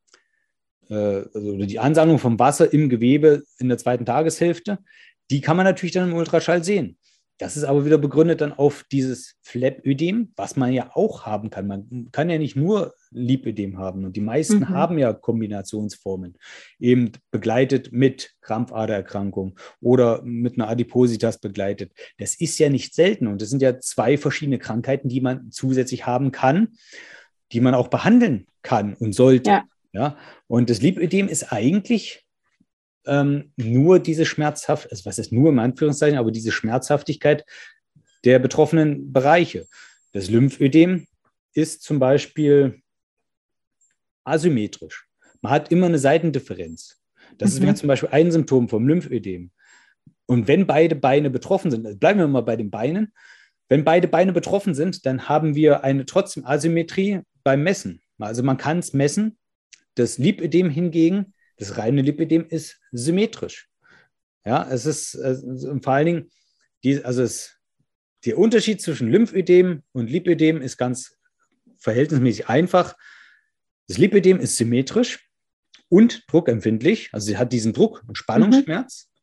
also 0.89 1.57
die 1.57 1.79
Ansammlung 1.79 2.19
vom 2.19 2.39
Wasser 2.39 2.71
im 2.71 2.89
Gewebe 2.89 3.43
in 3.59 3.69
der 3.69 3.77
zweiten 3.77 4.05
Tageshälfte, 4.05 4.79
die 5.31 5.41
kann 5.41 5.57
man 5.57 5.65
natürlich 5.65 5.93
dann 5.93 6.09
im 6.09 6.15
Ultraschall 6.15 6.63
sehen. 6.63 6.97
Das 7.37 7.57
ist 7.57 7.65
aber 7.65 7.85
wieder 7.85 7.97
begründet 7.97 8.39
dann 8.39 8.53
auf 8.53 8.85
dieses 8.89 9.35
Fleppödem, 9.41 10.31
was 10.37 10.55
man 10.55 10.71
ja 10.71 10.91
auch 10.93 11.25
haben 11.25 11.49
kann. 11.49 11.67
Man 11.67 12.07
kann 12.13 12.29
ja 12.29 12.37
nicht 12.37 12.55
nur 12.55 12.93
Lipödem 13.11 13.77
haben 13.77 14.05
und 14.05 14.15
die 14.15 14.21
meisten 14.21 14.59
mhm. 14.59 14.69
haben 14.69 14.97
ja 14.97 15.11
Kombinationsformen, 15.11 16.37
eben 16.79 17.11
begleitet 17.31 17.91
mit 17.91 18.35
Krampfadererkrankung 18.39 19.59
oder 19.81 20.21
mit 20.23 20.55
einer 20.55 20.69
Adipositas 20.69 21.39
begleitet. 21.39 21.91
Das 22.17 22.35
ist 22.35 22.57
ja 22.57 22.69
nicht 22.69 22.95
selten 22.95 23.27
und 23.27 23.41
das 23.41 23.49
sind 23.49 23.61
ja 23.61 23.79
zwei 23.79 24.17
verschiedene 24.17 24.57
Krankheiten, 24.57 25.09
die 25.09 25.19
man 25.19 25.51
zusätzlich 25.51 26.05
haben 26.05 26.31
kann, 26.31 26.69
die 27.51 27.59
man 27.59 27.75
auch 27.75 27.89
behandeln 27.89 28.47
kann 28.61 28.93
und 28.93 29.13
sollte. 29.13 29.49
Ja. 29.49 29.63
Ja? 29.95 30.17
Und 30.47 30.69
das 30.69 30.81
Lipödem 30.81 31.27
ist 31.27 31.51
eigentlich 31.51 32.25
ähm, 33.05 33.51
nur 33.57 33.99
diese 33.99 34.25
Schmerzhaft, 34.25 34.91
also 34.91 35.05
was 35.05 35.19
ist 35.19 35.31
nur 35.31 35.49
im 35.49 35.59
Anführungszeichen, 35.59 36.17
aber 36.17 36.31
diese 36.31 36.51
Schmerzhaftigkeit 36.51 37.45
der 38.23 38.39
betroffenen 38.39 39.13
Bereiche. 39.13 39.67
Das 40.13 40.29
Lymphödem 40.29 41.07
ist 41.53 41.83
zum 41.83 41.99
Beispiel 41.99 42.81
asymmetrisch. 44.23 45.07
Man 45.41 45.51
hat 45.51 45.71
immer 45.71 45.85
eine 45.85 45.99
Seitendifferenz. 45.99 46.99
Das 47.37 47.59
mhm. 47.59 47.69
ist 47.69 47.79
zum 47.79 47.87
Beispiel 47.87 48.09
ein 48.11 48.31
Symptom 48.31 48.67
vom 48.67 48.87
Lymphödem. 48.87 49.51
Und 50.25 50.47
wenn 50.47 50.65
beide 50.65 50.95
Beine 50.95 51.29
betroffen 51.29 51.69
sind, 51.69 51.85
also 51.85 51.97
bleiben 51.97 52.19
wir 52.19 52.27
mal 52.27 52.41
bei 52.41 52.55
den 52.55 52.71
Beinen, 52.71 53.13
wenn 53.69 53.83
beide 53.83 54.07
Beine 54.07 54.31
betroffen 54.31 54.73
sind, 54.73 55.05
dann 55.05 55.27
haben 55.27 55.55
wir 55.55 55.83
eine 55.83 56.05
trotzdem 56.05 56.45
Asymmetrie 56.45 57.21
beim 57.43 57.63
Messen. 57.63 58.01
Also 58.19 58.43
man 58.43 58.57
kann 58.57 58.79
es 58.79 58.93
messen. 58.93 59.37
Das 59.95 60.17
Lipödem 60.17 60.69
hingegen 60.69 61.33
das 61.57 61.77
reine 61.77 62.01
Lipidem 62.01 62.45
ist 62.47 62.79
symmetrisch. 62.91 63.69
Ja, 64.45 64.67
es 64.69 64.85
ist 64.85 65.15
äh, 65.15 65.35
vor 65.81 65.93
allen 65.93 66.05
Dingen, 66.05 66.29
die, 66.83 67.03
also 67.03 67.23
es, 67.23 67.57
der 68.25 68.37
Unterschied 68.37 68.81
zwischen 68.81 69.09
Lymphödem 69.09 69.83
und 69.91 70.09
Lipödem 70.09 70.61
ist 70.61 70.77
ganz 70.77 71.15
verhältnismäßig 71.79 72.47
einfach. 72.47 72.95
Das 73.87 73.97
Lipödem 73.97 74.39
ist 74.39 74.57
symmetrisch 74.57 75.29
und 75.89 76.23
druckempfindlich, 76.27 77.09
also 77.11 77.27
sie 77.27 77.37
hat 77.37 77.53
diesen 77.53 77.73
Druck- 77.73 78.03
und 78.07 78.17
Spannungsschmerz. 78.17 79.07
Mhm. 79.07 79.15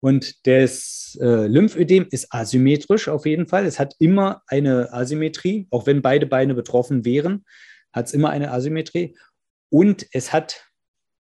Und 0.00 0.46
das 0.46 1.18
äh, 1.20 1.46
Lymphödem 1.46 2.06
ist 2.10 2.32
asymmetrisch 2.32 3.08
auf 3.08 3.24
jeden 3.24 3.46
Fall. 3.46 3.64
Es 3.64 3.78
hat 3.78 3.94
immer 3.98 4.42
eine 4.46 4.92
Asymmetrie, 4.92 5.66
auch 5.70 5.86
wenn 5.86 6.02
beide 6.02 6.26
Beine 6.26 6.54
betroffen 6.54 7.04
wären, 7.04 7.44
hat 7.92 8.06
es 8.06 8.12
immer 8.12 8.30
eine 8.30 8.50
Asymmetrie. 8.50 9.16
Und 9.74 10.06
es 10.12 10.32
hat 10.32 10.70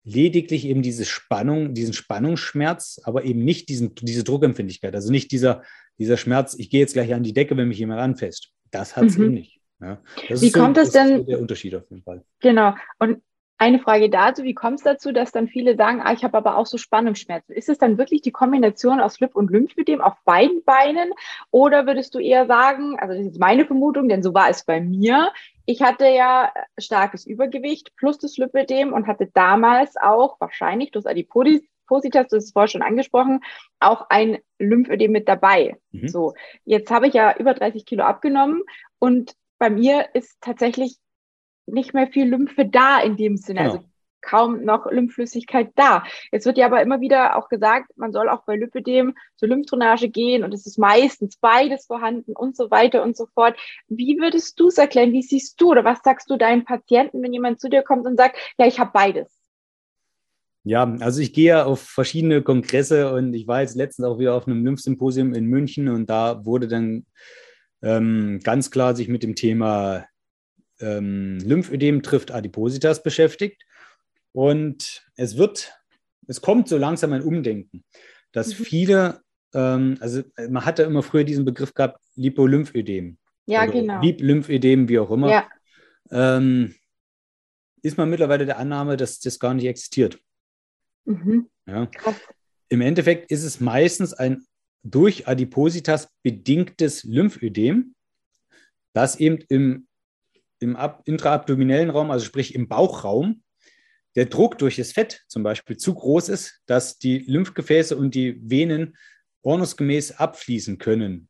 lediglich 0.02 0.64
eben 0.64 0.82
diese 0.82 1.04
Spannung, 1.04 1.72
diesen 1.72 1.92
Spannungsschmerz, 1.92 3.00
aber 3.04 3.22
eben 3.22 3.44
nicht 3.44 3.68
diesen, 3.68 3.94
diese 3.94 4.24
Druckempfindlichkeit. 4.24 4.92
Also 4.92 5.12
nicht 5.12 5.30
dieser, 5.30 5.62
dieser 6.00 6.16
Schmerz, 6.16 6.56
ich 6.58 6.68
gehe 6.68 6.80
jetzt 6.80 6.94
gleich 6.94 7.14
an 7.14 7.22
die 7.22 7.32
Decke, 7.32 7.56
wenn 7.56 7.68
mich 7.68 7.78
jemand 7.78 8.00
anfasst. 8.00 8.50
Das 8.72 8.96
hat 8.96 9.04
es 9.04 9.16
mhm. 9.16 9.24
eben 9.26 9.34
nicht. 9.34 9.60
Ja, 9.80 10.02
Wie 10.28 10.50
kommt 10.50 10.76
so, 10.76 10.82
das 10.82 10.90
denn? 10.90 11.24
der 11.26 11.38
Unterschied 11.40 11.76
auf 11.76 11.88
jeden 11.90 12.02
Fall. 12.02 12.24
Genau. 12.40 12.74
Und 12.98 13.22
eine 13.56 13.78
Frage 13.78 14.10
dazu, 14.10 14.42
wie 14.42 14.54
kommt 14.54 14.78
es 14.78 14.84
dazu, 14.84 15.12
dass 15.12 15.30
dann 15.30 15.46
viele 15.46 15.76
sagen, 15.76 16.00
ah, 16.02 16.12
ich 16.12 16.24
habe 16.24 16.36
aber 16.36 16.56
auch 16.56 16.66
so 16.66 16.76
Spannungsschmerzen? 16.76 17.54
Ist 17.54 17.68
es 17.68 17.78
dann 17.78 17.98
wirklich 17.98 18.22
die 18.22 18.32
Kombination 18.32 19.00
aus 19.00 19.20
Lip- 19.20 19.36
und 19.36 19.50
Lymphödem 19.50 20.00
auf 20.00 20.14
beiden 20.24 20.64
Beinen? 20.64 21.12
Oder 21.50 21.86
würdest 21.86 22.14
du 22.16 22.18
eher 22.18 22.46
sagen, 22.46 22.98
also 22.98 23.14
das 23.14 23.32
ist 23.32 23.38
meine 23.38 23.64
Vermutung, 23.64 24.08
denn 24.08 24.24
so 24.24 24.34
war 24.34 24.48
es 24.48 24.64
bei 24.64 24.80
mir, 24.80 25.30
ich 25.70 25.82
hatte 25.82 26.08
ja 26.08 26.52
starkes 26.78 27.24
Übergewicht 27.24 27.94
plus 27.94 28.18
das 28.18 28.36
Lipödem 28.36 28.92
und 28.92 29.06
hatte 29.06 29.30
damals 29.32 29.96
auch 29.96 30.40
wahrscheinlich 30.40 30.90
durch 30.90 31.06
Adipositas, 31.06 31.62
du 32.10 32.18
hast 32.18 32.32
es 32.32 32.50
vorher 32.50 32.66
schon 32.66 32.82
angesprochen, 32.82 33.40
auch 33.78 34.06
ein 34.08 34.38
Lymphödem 34.58 35.12
mit 35.12 35.28
dabei. 35.28 35.76
Mhm. 35.92 36.08
So, 36.08 36.34
jetzt 36.64 36.90
habe 36.90 37.06
ich 37.06 37.14
ja 37.14 37.36
über 37.36 37.54
30 37.54 37.86
Kilo 37.86 38.02
abgenommen 38.02 38.64
und 38.98 39.36
bei 39.58 39.70
mir 39.70 40.08
ist 40.12 40.40
tatsächlich 40.40 40.96
nicht 41.66 41.94
mehr 41.94 42.08
viel 42.08 42.28
Lymphe 42.28 42.66
da 42.66 43.00
in 43.00 43.16
dem 43.16 43.36
Sinne. 43.36 43.60
Genau. 43.60 43.72
Also 43.74 43.84
kaum 44.22 44.64
noch 44.64 44.90
Lymphflüssigkeit 44.90 45.70
da. 45.76 46.04
Jetzt 46.32 46.46
wird 46.46 46.58
ja 46.58 46.66
aber 46.66 46.82
immer 46.82 47.00
wieder 47.00 47.36
auch 47.36 47.48
gesagt, 47.48 47.92
man 47.96 48.12
soll 48.12 48.28
auch 48.28 48.44
bei 48.44 48.56
Lipidem 48.56 49.14
zur 49.36 49.48
Lymphdrainage 49.48 50.08
gehen 50.08 50.44
und 50.44 50.52
es 50.54 50.66
ist 50.66 50.78
meistens 50.78 51.36
beides 51.36 51.86
vorhanden 51.86 52.32
und 52.32 52.56
so 52.56 52.70
weiter 52.70 53.02
und 53.02 53.16
so 53.16 53.26
fort. 53.26 53.56
Wie 53.88 54.18
würdest 54.18 54.58
du 54.60 54.68
es 54.68 54.78
erklären? 54.78 55.12
Wie 55.12 55.22
siehst 55.22 55.60
du 55.60 55.70
oder 55.70 55.84
was 55.84 56.00
sagst 56.04 56.30
du 56.30 56.36
deinen 56.36 56.64
Patienten, 56.64 57.22
wenn 57.22 57.32
jemand 57.32 57.60
zu 57.60 57.68
dir 57.68 57.82
kommt 57.82 58.06
und 58.06 58.16
sagt, 58.16 58.36
ja, 58.58 58.66
ich 58.66 58.78
habe 58.78 58.90
beides? 58.92 59.28
Ja, 60.62 60.94
also 61.00 61.22
ich 61.22 61.32
gehe 61.32 61.64
auf 61.64 61.80
verschiedene 61.80 62.42
Kongresse 62.42 63.12
und 63.14 63.32
ich 63.32 63.46
war 63.46 63.62
jetzt 63.62 63.76
letztens 63.76 64.06
auch 64.06 64.18
wieder 64.18 64.34
auf 64.34 64.46
einem 64.46 64.64
Lymphsymposium 64.64 65.32
in 65.32 65.46
München 65.46 65.88
und 65.88 66.10
da 66.10 66.44
wurde 66.44 66.68
dann 66.68 67.06
ähm, 67.82 68.40
ganz 68.44 68.70
klar 68.70 68.94
sich 68.94 69.08
mit 69.08 69.22
dem 69.22 69.34
Thema 69.34 70.04
ähm, 70.80 71.38
Lymphödem 71.44 72.02
trifft 72.02 72.30
Adipositas 72.30 73.02
beschäftigt. 73.02 73.62
Und 74.32 75.04
es 75.16 75.36
wird, 75.36 75.72
es 76.26 76.40
kommt 76.40 76.68
so 76.68 76.78
langsam 76.78 77.12
ein 77.12 77.22
Umdenken, 77.22 77.84
dass 78.32 78.58
mhm. 78.58 78.64
viele, 78.64 79.20
ähm, 79.54 79.96
also 80.00 80.22
man 80.48 80.64
hatte 80.64 80.84
immer 80.84 81.02
früher 81.02 81.24
diesen 81.24 81.44
Begriff 81.44 81.74
gehabt, 81.74 82.00
Lipolymphödem. 82.14 83.18
Ja, 83.46 83.66
genau. 83.66 84.00
Lymphödem, 84.02 84.88
wie 84.88 84.98
auch 84.98 85.10
immer. 85.10 85.30
Ja. 85.30 85.48
Ähm, 86.10 86.74
ist 87.82 87.96
man 87.96 88.10
mittlerweile 88.10 88.46
der 88.46 88.58
Annahme, 88.58 88.96
dass 88.96 89.20
das 89.20 89.38
gar 89.38 89.54
nicht 89.54 89.66
existiert. 89.66 90.18
Mhm. 91.04 91.48
Ja. 91.66 91.88
Im 92.68 92.80
Endeffekt 92.80 93.30
ist 93.32 93.42
es 93.42 93.58
meistens 93.58 94.12
ein 94.12 94.44
durch 94.82 95.26
Adipositas 95.26 96.08
bedingtes 96.22 97.04
Lymphödem, 97.04 97.94
das 98.92 99.18
eben 99.18 99.38
im 99.48 99.88
im 100.60 100.76
intraabdominellen 101.06 101.90
Raum, 101.90 102.10
also 102.10 102.24
sprich 102.24 102.54
im 102.54 102.68
Bauchraum, 102.68 103.42
der 104.16 104.26
Druck 104.26 104.58
durch 104.58 104.76
das 104.76 104.92
Fett 104.92 105.22
zum 105.28 105.42
Beispiel 105.42 105.76
zu 105.76 105.94
groß 105.94 106.28
ist, 106.28 106.60
dass 106.66 106.98
die 106.98 107.18
Lymphgefäße 107.18 107.96
und 107.96 108.14
die 108.14 108.40
Venen 108.42 108.96
ordnungsgemäß 109.42 110.12
abfließen 110.12 110.78
können 110.78 111.28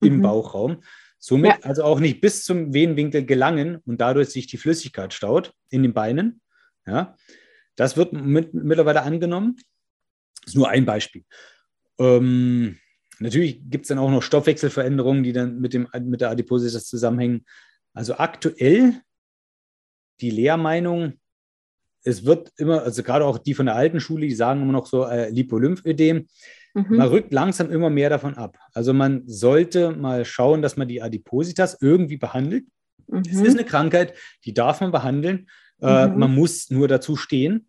im 0.00 0.18
mhm. 0.18 0.22
Bauchraum. 0.22 0.82
Somit 1.18 1.50
ja. 1.50 1.58
also 1.62 1.82
auch 1.82 2.00
nicht 2.00 2.20
bis 2.20 2.44
zum 2.44 2.72
Venenwinkel 2.72 3.24
gelangen 3.24 3.78
und 3.86 4.00
dadurch 4.00 4.28
sich 4.28 4.46
die 4.46 4.58
Flüssigkeit 4.58 5.12
staut 5.12 5.52
in 5.68 5.82
den 5.82 5.92
Beinen. 5.92 6.40
Ja, 6.86 7.16
das 7.76 7.96
wird 7.96 8.12
mit, 8.12 8.54
mittlerweile 8.54 9.02
angenommen. 9.02 9.56
Das 10.42 10.54
ist 10.54 10.56
nur 10.56 10.68
ein 10.68 10.86
Beispiel. 10.86 11.24
Ähm, 11.98 12.78
natürlich 13.18 13.60
gibt 13.68 13.84
es 13.84 13.88
dann 13.88 13.98
auch 13.98 14.10
noch 14.10 14.22
Stoffwechselveränderungen, 14.22 15.24
die 15.24 15.32
dann 15.32 15.60
mit, 15.60 15.74
dem, 15.74 15.88
mit 16.02 16.20
der 16.20 16.30
Adipositas 16.30 16.86
zusammenhängen. 16.86 17.44
Also 17.92 18.14
aktuell 18.14 19.00
die 20.20 20.30
Lehrmeinung, 20.30 21.14
es 22.04 22.24
wird 22.24 22.52
immer, 22.56 22.82
also 22.82 23.02
gerade 23.02 23.24
auch 23.24 23.38
die 23.38 23.54
von 23.54 23.66
der 23.66 23.76
alten 23.76 24.00
Schule, 24.00 24.26
die 24.26 24.34
sagen 24.34 24.62
immer 24.62 24.72
noch 24.72 24.86
so 24.86 25.04
äh, 25.04 25.30
Lipolymphödem, 25.30 26.28
mhm. 26.74 26.86
man 26.88 27.08
rückt 27.08 27.32
langsam 27.32 27.70
immer 27.70 27.90
mehr 27.90 28.10
davon 28.10 28.34
ab. 28.34 28.58
Also 28.72 28.92
man 28.92 29.22
sollte 29.26 29.92
mal 29.92 30.24
schauen, 30.24 30.62
dass 30.62 30.76
man 30.76 30.88
die 30.88 31.02
Adipositas 31.02 31.78
irgendwie 31.80 32.16
behandelt. 32.16 32.64
Mhm. 33.06 33.22
Es 33.30 33.40
ist 33.40 33.58
eine 33.58 33.64
Krankheit, 33.64 34.14
die 34.44 34.54
darf 34.54 34.80
man 34.80 34.92
behandeln. 34.92 35.48
Äh, 35.80 36.08
mhm. 36.08 36.18
Man 36.18 36.34
muss 36.34 36.70
nur 36.70 36.88
dazu 36.88 37.16
stehen. 37.16 37.68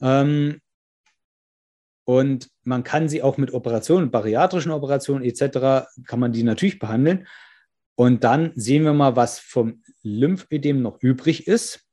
Ähm, 0.00 0.60
und 2.04 2.48
man 2.64 2.84
kann 2.84 3.08
sie 3.08 3.22
auch 3.22 3.36
mit 3.36 3.52
Operationen, 3.52 4.10
bariatrischen 4.10 4.72
Operationen 4.72 5.24
etc., 5.24 5.86
kann 6.06 6.20
man 6.20 6.32
die 6.32 6.42
natürlich 6.42 6.78
behandeln. 6.78 7.26
Und 7.96 8.24
dann 8.24 8.52
sehen 8.54 8.84
wir 8.84 8.94
mal, 8.94 9.16
was 9.16 9.38
vom 9.38 9.82
Lymphödem 10.02 10.80
noch 10.80 11.02
übrig 11.02 11.46
ist. 11.46 11.87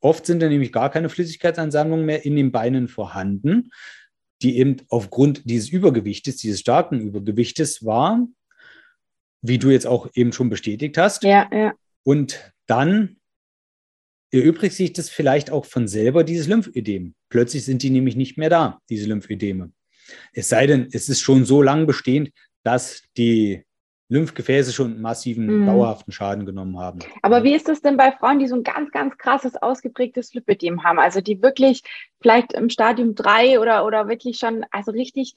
Oft 0.00 0.26
sind 0.26 0.40
da 0.40 0.48
nämlich 0.48 0.72
gar 0.72 0.90
keine 0.90 1.08
Flüssigkeitsansammlungen 1.08 2.06
mehr 2.06 2.24
in 2.24 2.36
den 2.36 2.52
Beinen 2.52 2.88
vorhanden, 2.88 3.70
die 4.42 4.58
eben 4.58 4.76
aufgrund 4.88 5.48
dieses 5.48 5.68
Übergewichtes, 5.68 6.36
dieses 6.36 6.60
starken 6.60 7.00
Übergewichtes 7.00 7.84
war, 7.84 8.26
wie 9.42 9.58
du 9.58 9.70
jetzt 9.70 9.86
auch 9.86 10.08
eben 10.14 10.32
schon 10.32 10.50
bestätigt 10.50 10.96
hast. 10.96 11.22
Ja, 11.24 11.48
ja. 11.52 11.74
Und 12.02 12.52
dann 12.66 13.16
erübrigt 14.32 14.74
sich 14.74 14.92
das 14.92 15.10
vielleicht 15.10 15.50
auch 15.50 15.64
von 15.64 15.88
selber, 15.88 16.24
dieses 16.24 16.46
Lymphödem. 16.46 17.14
Plötzlich 17.28 17.64
sind 17.64 17.82
die 17.82 17.90
nämlich 17.90 18.16
nicht 18.16 18.38
mehr 18.38 18.50
da, 18.50 18.80
diese 18.88 19.06
Lymphödeme. 19.06 19.72
Es 20.32 20.48
sei 20.48 20.66
denn, 20.66 20.88
es 20.92 21.08
ist 21.08 21.20
schon 21.20 21.44
so 21.44 21.62
lang 21.62 21.86
bestehend, 21.86 22.30
dass 22.62 23.02
die 23.16 23.64
Lymphgefäße 24.10 24.72
schon 24.72 25.00
massiven, 25.00 25.60
mhm. 25.60 25.66
dauerhaften 25.66 26.12
Schaden 26.12 26.44
genommen 26.44 26.78
haben. 26.78 26.98
Aber 27.22 27.44
wie 27.44 27.54
ist 27.54 27.68
das 27.68 27.80
denn 27.80 27.96
bei 27.96 28.10
Frauen, 28.12 28.40
die 28.40 28.48
so 28.48 28.56
ein 28.56 28.64
ganz, 28.64 28.90
ganz 28.90 29.16
krasses, 29.16 29.54
ausgeprägtes 29.56 30.34
Lipödem 30.34 30.82
haben? 30.82 30.98
Also 30.98 31.20
die 31.20 31.40
wirklich 31.42 31.82
vielleicht 32.20 32.52
im 32.52 32.68
Stadium 32.68 33.14
3 33.14 33.60
oder, 33.60 33.86
oder 33.86 34.08
wirklich 34.08 34.38
schon, 34.38 34.66
also 34.72 34.90
richtig, 34.90 35.36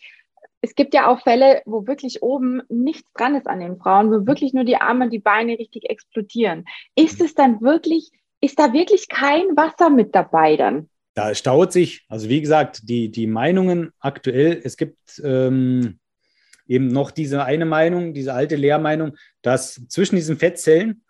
es 0.61 0.73
gibt 0.73 0.95
ja 0.95 1.07
auch 1.07 1.21
Fälle, 1.21 1.61
wo 1.65 1.85
wirklich 1.85 2.23
oben 2.23 2.63
nichts 2.67 3.07
dran 3.13 3.35
ist 3.35 3.47
an 3.47 3.59
den 3.59 3.77
Frauen, 3.77 4.09
wo 4.09 4.25
wirklich 4.25 4.53
nur 4.53 4.63
die 4.63 4.77
Arme 4.77 5.05
und 5.05 5.13
die 5.13 5.19
Beine 5.19 5.59
richtig 5.59 5.89
explodieren. 5.89 6.65
Ist 6.95 7.19
mhm. 7.19 7.25
es 7.25 7.35
dann 7.35 7.61
wirklich, 7.61 8.09
ist 8.41 8.57
da 8.57 8.73
wirklich 8.73 9.07
kein 9.07 9.55
Wasser 9.55 9.91
mit 9.91 10.15
dabei 10.15 10.57
dann? 10.57 10.89
Da 11.13 11.35
staut 11.35 11.71
sich, 11.71 12.05
also 12.09 12.27
wie 12.27 12.41
gesagt, 12.41 12.89
die, 12.89 13.11
die 13.11 13.27
Meinungen 13.27 13.91
aktuell, 13.99 14.59
es 14.63 14.77
gibt 14.77 15.21
ähm, 15.23 15.99
eben 16.73 16.87
noch 16.87 17.11
diese 17.11 17.45
eine 17.45 17.65
Meinung, 17.65 18.13
diese 18.13 18.33
alte 18.33 18.55
Lehrmeinung, 18.55 19.15
dass 19.41 19.81
zwischen 19.87 20.15
diesen 20.15 20.37
Fettzellen 20.37 21.03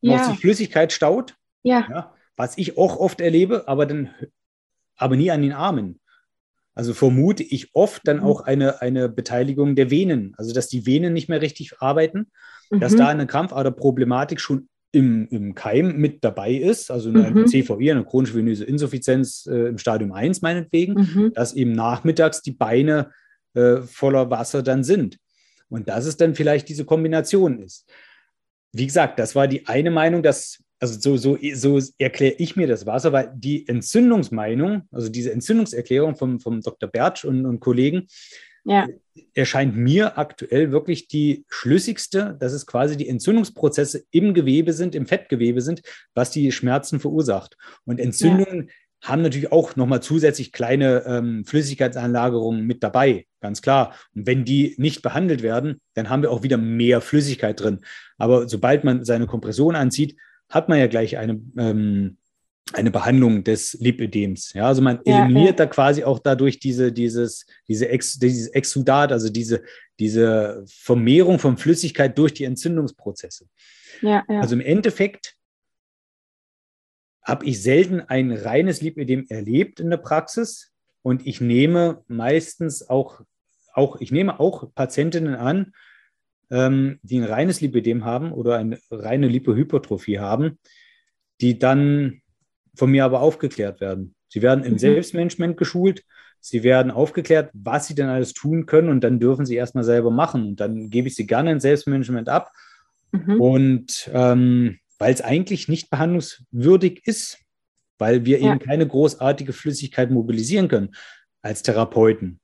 ja. 0.00 0.16
noch 0.16 0.24
sich 0.24 0.38
Flüssigkeit 0.38 0.92
staut. 0.92 1.34
Ja. 1.62 1.86
ja. 1.90 2.14
Was 2.36 2.56
ich 2.56 2.78
auch 2.78 2.96
oft 2.96 3.20
erlebe, 3.20 3.66
aber 3.66 3.84
dann 3.84 4.10
aber 4.96 5.16
nie 5.16 5.30
an 5.30 5.42
den 5.42 5.52
Armen. 5.52 6.00
Also 6.74 6.94
vermute 6.94 7.42
ich 7.42 7.74
oft 7.74 8.02
dann 8.06 8.18
mhm. 8.18 8.22
auch 8.22 8.42
eine, 8.42 8.80
eine 8.80 9.08
Beteiligung 9.08 9.74
der 9.74 9.90
Venen, 9.90 10.34
also 10.36 10.54
dass 10.54 10.68
die 10.68 10.86
Venen 10.86 11.12
nicht 11.12 11.28
mehr 11.28 11.40
richtig 11.40 11.80
arbeiten, 11.80 12.28
mhm. 12.70 12.80
dass 12.80 12.94
da 12.94 13.08
eine 13.08 13.26
Krampfaderproblematik 13.26 14.40
schon 14.40 14.68
im, 14.92 15.26
im 15.28 15.54
Keim 15.54 15.96
mit 15.96 16.24
dabei 16.24 16.52
ist, 16.52 16.90
also 16.90 17.10
eine 17.10 17.30
mhm. 17.30 17.46
CVI, 17.46 17.90
eine 17.90 18.04
chronische 18.04 18.34
venöse 18.34 18.64
Insuffizienz 18.64 19.46
äh, 19.46 19.68
im 19.68 19.78
Stadium 19.78 20.12
1 20.12 20.40
meinetwegen, 20.40 20.94
mhm. 20.94 21.32
dass 21.34 21.52
eben 21.54 21.72
nachmittags 21.72 22.42
die 22.42 22.52
Beine 22.52 23.10
äh, 23.58 23.82
voller 23.82 24.30
Wasser 24.30 24.62
dann 24.62 24.84
sind. 24.84 25.18
Und 25.68 25.88
dass 25.88 26.06
es 26.06 26.16
dann 26.16 26.34
vielleicht 26.34 26.68
diese 26.68 26.84
Kombination 26.84 27.58
ist. 27.58 27.86
Wie 28.72 28.86
gesagt, 28.86 29.18
das 29.18 29.34
war 29.34 29.48
die 29.48 29.66
eine 29.66 29.90
Meinung, 29.90 30.22
dass, 30.22 30.62
also 30.78 30.98
so, 30.98 31.16
so, 31.16 31.38
so 31.54 31.92
erkläre 31.98 32.36
ich 32.38 32.54
mir 32.56 32.68
das 32.68 32.86
Wasser, 32.86 33.12
weil 33.12 33.32
die 33.34 33.66
Entzündungsmeinung, 33.66 34.82
also 34.92 35.08
diese 35.08 35.32
Entzündungserklärung 35.32 36.14
vom, 36.14 36.38
vom 36.38 36.60
Dr. 36.60 36.88
Bertsch 36.88 37.24
und, 37.24 37.44
und 37.44 37.60
Kollegen, 37.60 38.06
ja. 38.64 38.86
erscheint 39.34 39.76
mir 39.76 40.18
aktuell 40.18 40.70
wirklich 40.70 41.08
die 41.08 41.44
schlüssigste, 41.48 42.36
dass 42.38 42.52
es 42.52 42.66
quasi 42.66 42.96
die 42.96 43.08
Entzündungsprozesse 43.08 44.04
im 44.10 44.34
Gewebe 44.34 44.72
sind, 44.72 44.94
im 44.94 45.06
Fettgewebe 45.06 45.62
sind, 45.62 45.82
was 46.14 46.30
die 46.30 46.52
Schmerzen 46.52 47.00
verursacht. 47.00 47.56
Und 47.84 47.98
Entzündungen 47.98 48.68
ja 48.68 48.74
haben 49.02 49.22
natürlich 49.22 49.52
auch 49.52 49.76
nochmal 49.76 50.02
zusätzlich 50.02 50.52
kleine 50.52 51.04
ähm, 51.06 51.44
Flüssigkeitsanlagerungen 51.44 52.66
mit 52.66 52.82
dabei, 52.82 53.26
ganz 53.40 53.62
klar. 53.62 53.94
Und 54.14 54.26
wenn 54.26 54.44
die 54.44 54.74
nicht 54.78 55.02
behandelt 55.02 55.42
werden, 55.42 55.80
dann 55.94 56.08
haben 56.08 56.22
wir 56.22 56.30
auch 56.30 56.42
wieder 56.42 56.56
mehr 56.56 57.00
Flüssigkeit 57.00 57.60
drin. 57.60 57.80
Aber 58.16 58.48
sobald 58.48 58.84
man 58.84 59.04
seine 59.04 59.26
Kompression 59.26 59.76
anzieht, 59.76 60.16
hat 60.48 60.68
man 60.68 60.78
ja 60.78 60.86
gleich 60.88 61.16
eine, 61.16 61.40
ähm, 61.56 62.16
eine 62.72 62.90
Behandlung 62.90 63.44
des 63.44 63.74
Lipödems. 63.74 64.52
Ja, 64.52 64.66
also 64.66 64.82
man 64.82 65.00
eliminiert 65.04 65.58
ja, 65.58 65.64
ja. 65.64 65.66
da 65.66 65.66
quasi 65.66 66.04
auch 66.04 66.18
dadurch 66.18 66.58
diese, 66.58 66.92
dieses, 66.92 67.46
diese 67.68 67.88
Ex, 67.88 68.18
dieses 68.18 68.48
Exudat, 68.48 69.12
also 69.12 69.30
diese, 69.30 69.62
diese 69.98 70.64
Vermehrung 70.66 71.38
von 71.38 71.56
Flüssigkeit 71.56 72.16
durch 72.18 72.34
die 72.34 72.44
Entzündungsprozesse. 72.44 73.46
Ja, 74.02 74.24
also 74.28 74.54
im 74.54 74.60
Endeffekt 74.60 75.37
habe 77.28 77.44
ich 77.44 77.62
selten 77.62 78.00
ein 78.00 78.32
reines 78.32 78.80
Lipödem 78.80 79.26
erlebt 79.28 79.80
in 79.80 79.90
der 79.90 79.98
Praxis. 79.98 80.72
Und 81.02 81.26
ich 81.26 81.42
nehme 81.42 82.02
meistens 82.08 82.88
auch, 82.88 83.20
auch 83.74 84.00
ich 84.00 84.10
nehme 84.10 84.40
auch 84.40 84.74
Patientinnen 84.74 85.34
an, 85.34 85.74
ähm, 86.50 86.98
die 87.02 87.18
ein 87.18 87.24
reines 87.24 87.60
Lipödem 87.60 88.06
haben 88.06 88.32
oder 88.32 88.56
eine 88.56 88.78
reine 88.90 89.28
Lipohypertrophie 89.28 90.18
haben, 90.18 90.58
die 91.42 91.58
dann 91.58 92.22
von 92.74 92.90
mir 92.90 93.04
aber 93.04 93.20
aufgeklärt 93.20 93.82
werden. 93.82 94.14
Sie 94.28 94.40
werden 94.40 94.64
im 94.64 94.72
mhm. 94.72 94.78
Selbstmanagement 94.78 95.58
geschult, 95.58 96.04
sie 96.40 96.62
werden 96.62 96.90
aufgeklärt, 96.90 97.50
was 97.52 97.88
sie 97.88 97.94
denn 97.94 98.08
alles 98.08 98.32
tun 98.32 98.64
können 98.64 98.88
und 98.88 99.04
dann 99.04 99.20
dürfen 99.20 99.44
sie 99.44 99.56
erstmal 99.56 99.84
selber 99.84 100.10
machen. 100.10 100.48
Und 100.48 100.60
dann 100.60 100.88
gebe 100.88 101.08
ich 101.08 101.14
sie 101.14 101.26
gerne 101.26 101.52
ins 101.52 101.62
Selbstmanagement 101.62 102.30
ab. 102.30 102.52
Mhm. 103.12 103.38
Und 103.38 104.10
ähm, 104.14 104.78
weil 104.98 105.14
es 105.14 105.20
eigentlich 105.20 105.68
nicht 105.68 105.90
behandlungswürdig 105.90 107.06
ist, 107.06 107.38
weil 107.98 108.24
wir 108.24 108.40
ja. 108.40 108.50
eben 108.50 108.58
keine 108.58 108.86
großartige 108.86 109.52
Flüssigkeit 109.52 110.10
mobilisieren 110.10 110.68
können 110.68 110.94
als 111.42 111.62
Therapeuten. 111.62 112.40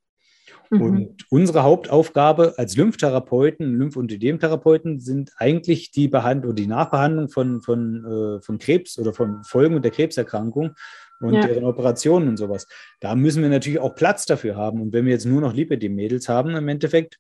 Mhm. 0.71 0.81
Und 0.81 1.27
unsere 1.31 1.63
Hauptaufgabe 1.63 2.55
als 2.57 2.77
Lymphtherapeuten, 2.77 3.79
Lymph- 3.79 3.97
und 3.97 4.11
Ödemtherapeuten 4.13 5.01
sind 5.01 5.33
eigentlich 5.37 5.91
die 5.91 6.09
Behandlung 6.09 6.53
oder 6.53 6.63
die 6.63 6.67
Nachbehandlung 6.67 7.29
von, 7.29 7.63
von, 7.63 8.05
äh, 8.05 8.43
von 8.43 8.59
Krebs 8.59 8.99
oder 8.99 9.13
von 9.13 9.45
Folgen 9.45 9.81
der 9.83 9.91
Krebserkrankung 9.91 10.75
und 11.21 11.35
ja. 11.35 11.47
deren 11.47 11.65
Operationen 11.65 12.29
und 12.29 12.37
sowas. 12.37 12.67
Da 13.01 13.15
müssen 13.15 13.43
wir 13.43 13.51
natürlich 13.51 13.79
auch 13.79 13.95
Platz 13.95 14.27
dafür 14.27 14.57
haben. 14.57 14.81
Und 14.81 14.93
wenn 14.93 15.05
wir 15.05 15.13
jetzt 15.13 15.27
nur 15.27 15.41
noch 15.41 15.55
Lipidem-Mädels 15.55 16.29
haben, 16.29 16.55
im 16.57 16.69
Endeffekt, 16.69 17.19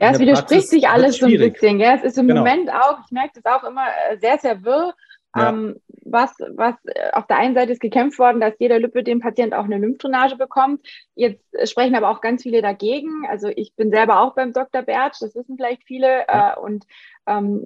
ja, 0.00 0.10
es 0.10 0.18
widerspricht 0.18 0.68
sich 0.68 0.88
alles 0.88 1.18
so 1.18 1.26
ein 1.26 1.38
bisschen. 1.38 1.78
Gell? 1.78 1.96
Es 1.96 2.02
ist 2.04 2.18
im 2.18 2.28
genau. 2.28 2.40
Moment 2.40 2.70
auch, 2.72 2.98
ich 3.04 3.12
merke 3.12 3.40
das 3.40 3.52
auch 3.52 3.64
immer 3.64 3.86
äh, 4.10 4.18
sehr, 4.18 4.38
sehr 4.38 4.64
wirr. 4.64 4.94
Ja. 5.34 5.48
Ähm, 5.48 5.80
was, 6.04 6.34
was 6.56 6.74
äh, 6.84 7.10
auf 7.12 7.26
der 7.26 7.38
einen 7.38 7.54
Seite 7.54 7.72
ist 7.72 7.80
gekämpft 7.80 8.18
worden, 8.18 8.40
dass 8.40 8.54
jeder 8.58 8.78
Lipödem-Patient 8.78 9.54
auch 9.54 9.64
eine 9.64 9.78
Lymphdrainage 9.78 10.36
bekommt. 10.36 10.86
Jetzt 11.14 11.42
sprechen 11.64 11.94
aber 11.94 12.10
auch 12.10 12.20
ganz 12.20 12.42
viele 12.42 12.60
dagegen. 12.60 13.26
Also 13.28 13.48
ich 13.48 13.74
bin 13.74 13.90
selber 13.90 14.20
auch 14.20 14.34
beim 14.34 14.52
Dr. 14.52 14.82
Bertsch, 14.82 15.20
das 15.20 15.34
wissen 15.34 15.56
vielleicht 15.56 15.84
viele. 15.84 16.26
Ja. 16.28 16.54
Äh, 16.54 16.60
und 16.60 16.84
ähm, 17.26 17.62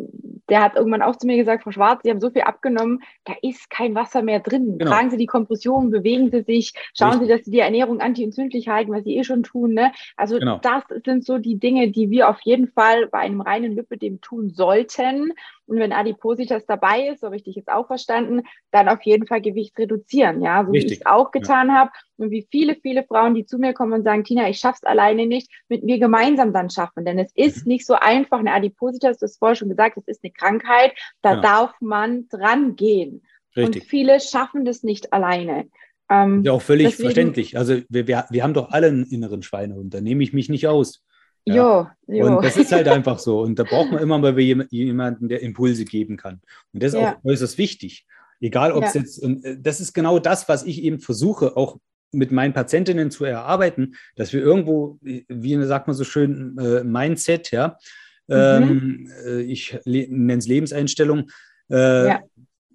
der 0.49 0.63
hat 0.63 0.77
irgendwann 0.77 1.03
auch 1.03 1.17
zu 1.17 1.27
mir 1.27 1.37
gesagt, 1.37 1.65
Frau 1.65 1.71
Schwarz, 1.71 2.01
Sie 2.03 2.11
haben 2.11 2.21
so 2.21 2.31
viel 2.31 2.43
abgenommen, 2.43 3.01
da 3.25 3.35
ist 3.43 3.71
kein 3.71 3.95
Wasser 3.95 4.23
mehr 4.23 4.41
drin. 4.41 4.79
Genau. 4.79 4.91
Tragen 4.91 5.11
Sie 5.11 5.17
die 5.17 5.27
Kompression, 5.27 5.91
bewegen 5.91 6.31
Sie 6.31 6.43
sich, 6.43 6.73
schauen 6.95 7.11
Richtig. 7.11 7.27
Sie, 7.27 7.33
dass 7.33 7.45
Sie 7.45 7.51
die 7.51 7.61
Ernährung 7.61 8.01
antientzündlich 8.01 8.69
halten, 8.69 8.93
was 8.93 9.05
Sie 9.05 9.17
eh 9.17 9.25
schon 9.25 9.43
tun. 9.43 9.73
Ne? 9.73 9.93
Also 10.17 10.39
genau. 10.39 10.59
das 10.63 10.85
sind 11.05 11.25
so 11.25 11.39
die 11.39 11.59
Dinge, 11.59 11.91
die 11.91 12.11
wir 12.11 12.29
auf 12.29 12.41
jeden 12.43 12.69
Fall 12.69 13.09
bei 13.09 13.19
einem 13.19 13.41
reinen 13.41 13.75
Lipödem 13.75 14.21
tun 14.21 14.51
sollten. 14.51 15.33
Und 15.67 15.79
wenn 15.79 15.93
Adipositas 15.93 16.65
dabei 16.67 17.09
ist, 17.09 17.21
so 17.21 17.27
habe 17.27 17.37
ich 17.37 17.43
dich 17.43 17.57
jetzt 17.57 17.71
auch 17.71 17.89
verstanden, 17.89 18.43
dann 18.71 18.89
auf 18.89 19.03
jeden 19.03 19.27
Fall 19.27 19.41
Gewicht 19.41 19.77
reduzieren, 19.79 20.43
ja, 20.43 20.65
so 20.65 20.71
Richtig. 20.71 20.91
wie 20.91 20.95
ich 20.95 21.01
es 21.01 21.07
auch 21.07 21.33
getan 21.33 21.69
ja. 21.69 21.75
habe 21.75 21.91
und 22.19 22.31
wie 22.31 22.47
viele, 22.51 22.77
viele 22.77 23.05
Frauen, 23.05 23.35
die 23.35 23.47
zu 23.47 23.59
mir 23.59 23.73
kommen 23.73 23.93
und 23.93 24.05
sagen, 24.05 24.25
Tina, 24.25 24.49
ich 24.49 24.59
schaff's 24.59 24.85
alleine 24.85 25.27
nicht, 25.27 25.51
mit 25.69 25.85
mir 25.85 25.99
gemeinsam 25.99 26.53
dann 26.53 26.71
schaffen. 26.71 27.05
Denn 27.05 27.19
es 27.19 27.33
ist 27.35 27.67
mhm. 27.67 27.73
nicht 27.73 27.87
so 27.87 27.95
einfach, 27.95 28.39
eine 28.39 28.53
Adipositas, 28.53 29.19
du 29.19 29.25
hast 29.25 29.39
vorher 29.39 29.57
schon 29.57 29.69
gesagt, 29.69 29.97
es 29.99 30.09
ist 30.09 30.25
eine 30.25 30.33
Krankheit, 30.33 30.93
da 31.23 31.35
ja. 31.35 31.41
darf 31.41 31.75
man 31.81 32.29
dran 32.29 32.77
gehen. 32.77 33.23
Richtig. 33.57 33.83
Und 33.83 33.89
viele 33.89 34.21
schaffen 34.21 34.65
das 34.65 34.83
nicht 34.83 35.13
alleine. 35.13 35.69
Ähm, 36.11 36.43
ja, 36.45 36.53
auch 36.53 36.63
völlig 36.63 36.89
deswegen, 36.89 37.07
verständlich. 37.07 37.59
Also 37.59 37.81
wir, 37.89 38.07
wir, 38.07 38.27
wir 38.31 38.43
haben 38.43 38.55
doch 38.55 38.71
alle 38.71 38.89
einen 38.89 39.07
inneren 39.07 39.43
Schweinehund, 39.43 39.93
da 39.93 40.01
nehme 40.01 40.23
ich 40.23 40.33
mich 40.33 40.49
nicht 40.49 40.69
aus. 40.69 41.03
Ja. 41.45 41.55
Jo, 41.55 42.15
jo. 42.15 42.27
Und 42.27 42.45
das 42.45 42.57
ist 42.57 42.73
halt 42.73 42.89
einfach 42.89 43.19
so. 43.21 43.41
Und 43.41 43.59
da 43.59 43.63
braucht 43.63 43.93
man 43.93 44.03
immer 44.03 44.19
mal 44.19 44.39
jemanden, 44.39 45.29
der 45.29 45.43
Impulse 45.43 45.85
geben 45.85 46.17
kann. 46.17 46.41
Und 46.73 46.83
das 46.83 46.93
ist 46.93 47.01
ja. 47.01 47.15
auch 47.15 47.25
äußerst 47.25 47.57
wichtig. 47.57 48.05
Egal, 48.41 48.73
ob 48.73 48.85
es 48.85 48.95
ja. 48.95 49.01
jetzt, 49.01 49.23
und 49.23 49.45
äh, 49.45 49.57
das 49.59 49.81
ist 49.81 49.93
genau 49.95 50.19
das, 50.19 50.49
was 50.49 50.65
ich 50.65 50.83
eben 50.83 50.99
versuche, 50.99 51.57
auch 51.57 51.79
mit 52.17 52.33
meinen 52.33 52.53
Patientinnen 52.53 53.11
zu 53.11 53.25
erarbeiten, 53.25 53.95
dass 54.17 54.33
wir 54.33 54.41
irgendwo, 54.41 54.99
wie 55.03 55.63
sagt 55.65 55.87
man 55.87 55.95
so 55.95 56.05
schön, 56.05 56.57
äh, 56.59 56.83
Mindset, 56.83 57.51
ja, 57.51 57.79
mhm. 58.27 58.35
ähm, 58.35 59.13
äh, 59.25 59.41
ich 59.43 59.79
nenne 59.85 60.39
es 60.39 60.47
Lebenseinstellung, 60.47 61.31
äh, 61.71 62.09
ja. 62.09 62.21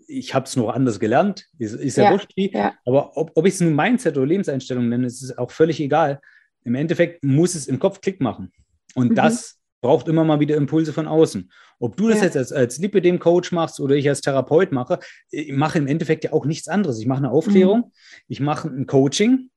ich 0.08 0.34
habe 0.34 0.46
es 0.46 0.56
noch 0.56 0.70
anders 0.70 1.00
gelernt, 1.00 1.48
ist, 1.58 1.74
ist 1.74 1.98
ja, 1.98 2.06
ja 2.06 2.12
wurscht 2.12 2.32
wie, 2.36 2.52
ja. 2.52 2.74
aber 2.86 3.18
ob, 3.18 3.32
ob 3.36 3.46
ich 3.46 3.56
es 3.56 3.62
nun 3.62 3.76
Mindset 3.76 4.18
oder 4.18 4.28
Lebenseinstellung 4.28 4.88
nenne, 4.90 5.08
ist 5.08 5.22
es 5.22 5.38
auch 5.38 5.52
völlig 5.52 5.80
egal. 5.80 6.22
Im 6.64 6.76
Endeffekt 6.76 7.24
muss 7.24 7.56
es 7.56 7.68
im 7.68 7.80
Kopf 7.80 8.02
Klick 8.02 8.22
machen. 8.22 8.52
Und 8.94 9.12
mhm. 9.12 9.16
das 9.16 9.61
braucht 9.82 10.08
immer 10.08 10.24
mal 10.24 10.40
wieder 10.40 10.56
Impulse 10.56 10.94
von 10.94 11.08
außen. 11.08 11.52
Ob 11.80 11.98
du 11.98 12.08
das 12.08 12.20
ja. 12.20 12.26
jetzt 12.26 12.38
als, 12.38 12.52
als 12.52 12.78
Lipidem-Coach 12.78 13.52
machst 13.52 13.80
oder 13.80 13.96
ich 13.96 14.08
als 14.08 14.22
Therapeut 14.22 14.72
mache, 14.72 15.00
ich 15.30 15.52
mache 15.52 15.80
im 15.80 15.88
Endeffekt 15.88 16.24
ja 16.24 16.34
auch 16.34 16.46
nichts 16.46 16.68
anderes. 16.68 17.00
Ich 17.00 17.08
mache 17.08 17.20
eine 17.20 17.32
Aufklärung, 17.32 17.80
mhm. 17.80 17.92
ich 18.28 18.40
mache 18.40 18.70
ein 18.70 18.86
Coaching 18.86 19.50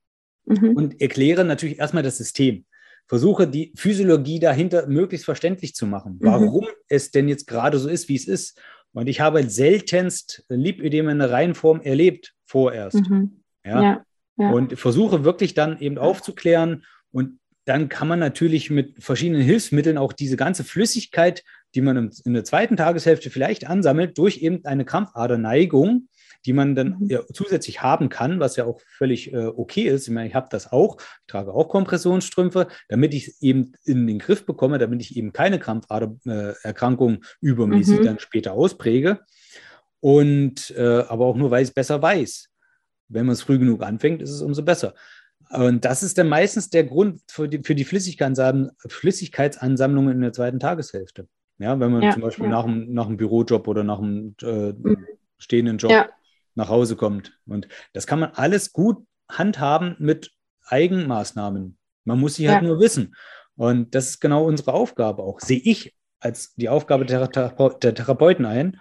mhm. 0.47 0.70
und 0.70 1.01
erkläre 1.01 1.45
natürlich 1.45 1.79
erstmal 1.79 2.03
das 2.03 2.16
System. 2.16 2.64
Versuche 3.07 3.47
die 3.47 3.72
Physiologie 3.77 4.41
dahinter 4.41 4.87
möglichst 4.87 5.27
verständlich 5.27 5.75
zu 5.75 5.87
machen, 5.87 6.14
mhm. 6.14 6.27
warum 6.27 6.66
es 6.89 7.11
denn 7.11 7.29
jetzt 7.29 7.47
gerade 7.47 7.79
so 7.79 7.89
ist, 7.89 8.09
wie 8.09 8.16
es 8.16 8.27
ist. 8.27 8.59
Und 8.93 9.09
ich 9.09 9.20
habe 9.20 9.49
seltenst 9.51 10.45
Lipödem 10.49 11.09
in 11.09 11.18
der 11.18 11.31
Reihenform 11.31 11.83
erlebt 11.83 12.35
vorerst. 12.47 13.11
Mhm. 13.11 13.43
Ja? 13.64 13.83
ja? 13.83 14.05
Ja. 14.37 14.51
Und 14.51 14.79
versuche 14.79 15.25
wirklich 15.25 15.55
dann 15.55 15.79
eben 15.79 15.99
aufzuklären 15.99 16.85
und 17.12 17.39
dann 17.65 17.89
kann 17.89 18.09
man 18.09 18.19
natürlich 18.19 18.71
mit 18.71 19.03
verschiedenen 19.03 19.43
Hilfsmitteln 19.43 19.99
auch 19.99 20.12
diese 20.12 20.37
ganze 20.37 20.65
Flüssigkeit, 20.65 21.45
die 21.75 21.81
man 21.81 22.11
in 22.25 22.35
der 22.35 22.45
zweiten 22.45 22.77
Tageshälfte 22.77 23.31
vielleicht 23.31 23.67
ansammelt, 23.67 24.19
durch 24.19 24.39
eben 24.39 24.65
eine 24.65 24.85
Krampfaderneigung 24.85 26.09
die 26.47 26.53
man 26.53 26.75
dann 26.75 26.99
mhm. 27.01 27.07
ja, 27.11 27.21
zusätzlich 27.33 27.83
haben 27.83 28.09
kann, 28.09 28.41
was 28.41 28.57
ja 28.57 28.65
auch 28.65 28.81
völlig 28.87 29.33
äh, 29.33 29.47
okay 29.47 29.83
ist. 29.83 30.07
Ich 30.07 30.12
meine, 30.12 30.29
ich 30.29 30.35
habe 30.35 30.49
das 30.51 30.73
auch, 30.73 30.99
ich 31.01 31.27
trage 31.27 31.53
auch 31.53 31.69
Kompressionsstrümpfe, 31.69 32.69
damit 32.89 33.15
ich 33.15 33.29
es 33.29 33.43
eben 33.43 33.73
in 33.85 34.07
den 34.07 34.19
Griff 34.19 34.45
bekomme, 34.45 34.79
damit 34.79 35.01
ich 35.01 35.17
eben 35.17 35.33
keine 35.33 35.59
Krampfadererkrankung 35.59 37.15
äh, 37.15 37.27
übermäßig 37.41 38.01
mhm. 38.01 38.05
dann 38.05 38.19
später 38.19 38.53
auspräge. 38.53 39.21
Und 40.01 40.71
äh, 40.77 41.05
aber 41.09 41.25
auch 41.25 41.37
nur, 41.37 41.51
weil 41.51 41.62
ich 41.62 41.69
es 41.69 41.75
besser 41.75 42.03
weiß. 42.03 42.51
Wenn 43.09 43.27
man 43.27 43.35
es 43.35 43.43
früh 43.43 43.59
genug 43.59 43.83
anfängt, 43.83 44.23
ist 44.23 44.31
es 44.31 44.43
umso 44.43 44.62
besser. 44.62 44.95
Und 45.51 45.84
das 45.84 46.03
ist 46.03 46.18
dann 46.18 46.28
meistens 46.28 46.70
der 46.70 46.84
Grund 46.84 47.20
für 47.28 47.49
die, 47.49 47.62
für 47.62 47.74
die 47.74 47.84
Flüssigkeitsansammlung 47.84 50.11
in 50.11 50.20
der 50.20 50.32
zweiten 50.32 50.61
Tageshälfte. 50.61 51.28
Ja, 51.59 51.78
wenn 51.78 51.92
man 51.92 52.03
ja, 52.03 52.12
zum 52.12 52.22
Beispiel 52.22 52.47
ja. 52.47 52.51
nach, 52.51 52.64
einem, 52.64 52.92
nach 52.92 53.07
einem 53.07 53.16
Bürojob 53.16 53.68
oder 53.68 53.84
nach 53.84 53.99
einem 53.99 54.34
äh, 54.42 54.72
mhm. 54.72 55.07
stehenden 55.38 55.78
Job 55.78 55.92
ja. 55.92 56.09
nach 56.55 56.68
Hause 56.68 56.97
kommt. 56.97 57.38
Und 57.47 57.68
das 57.92 58.07
kann 58.07 58.18
man 58.18 58.30
alles 58.34 58.72
gut 58.72 59.07
handhaben 59.28 59.97
mit 59.99 60.32
Eigenmaßnahmen. 60.66 61.78
Man 62.05 62.20
muss 62.20 62.34
sie 62.34 62.51
halt 62.51 62.62
nur 62.62 62.80
wissen. 62.80 63.14
Und 63.57 63.95
das 63.95 64.11
ist 64.11 64.20
genau 64.20 64.45
unsere 64.45 64.72
Aufgabe 64.72 65.22
auch, 65.22 65.40
sehe 65.40 65.61
ich 65.62 65.95
als 66.24 66.55
die 66.55 66.68
Aufgabe 66.68 67.05
der, 67.05 67.28
der 67.28 67.95
Therapeuten 67.95 68.47
ein. 68.47 68.80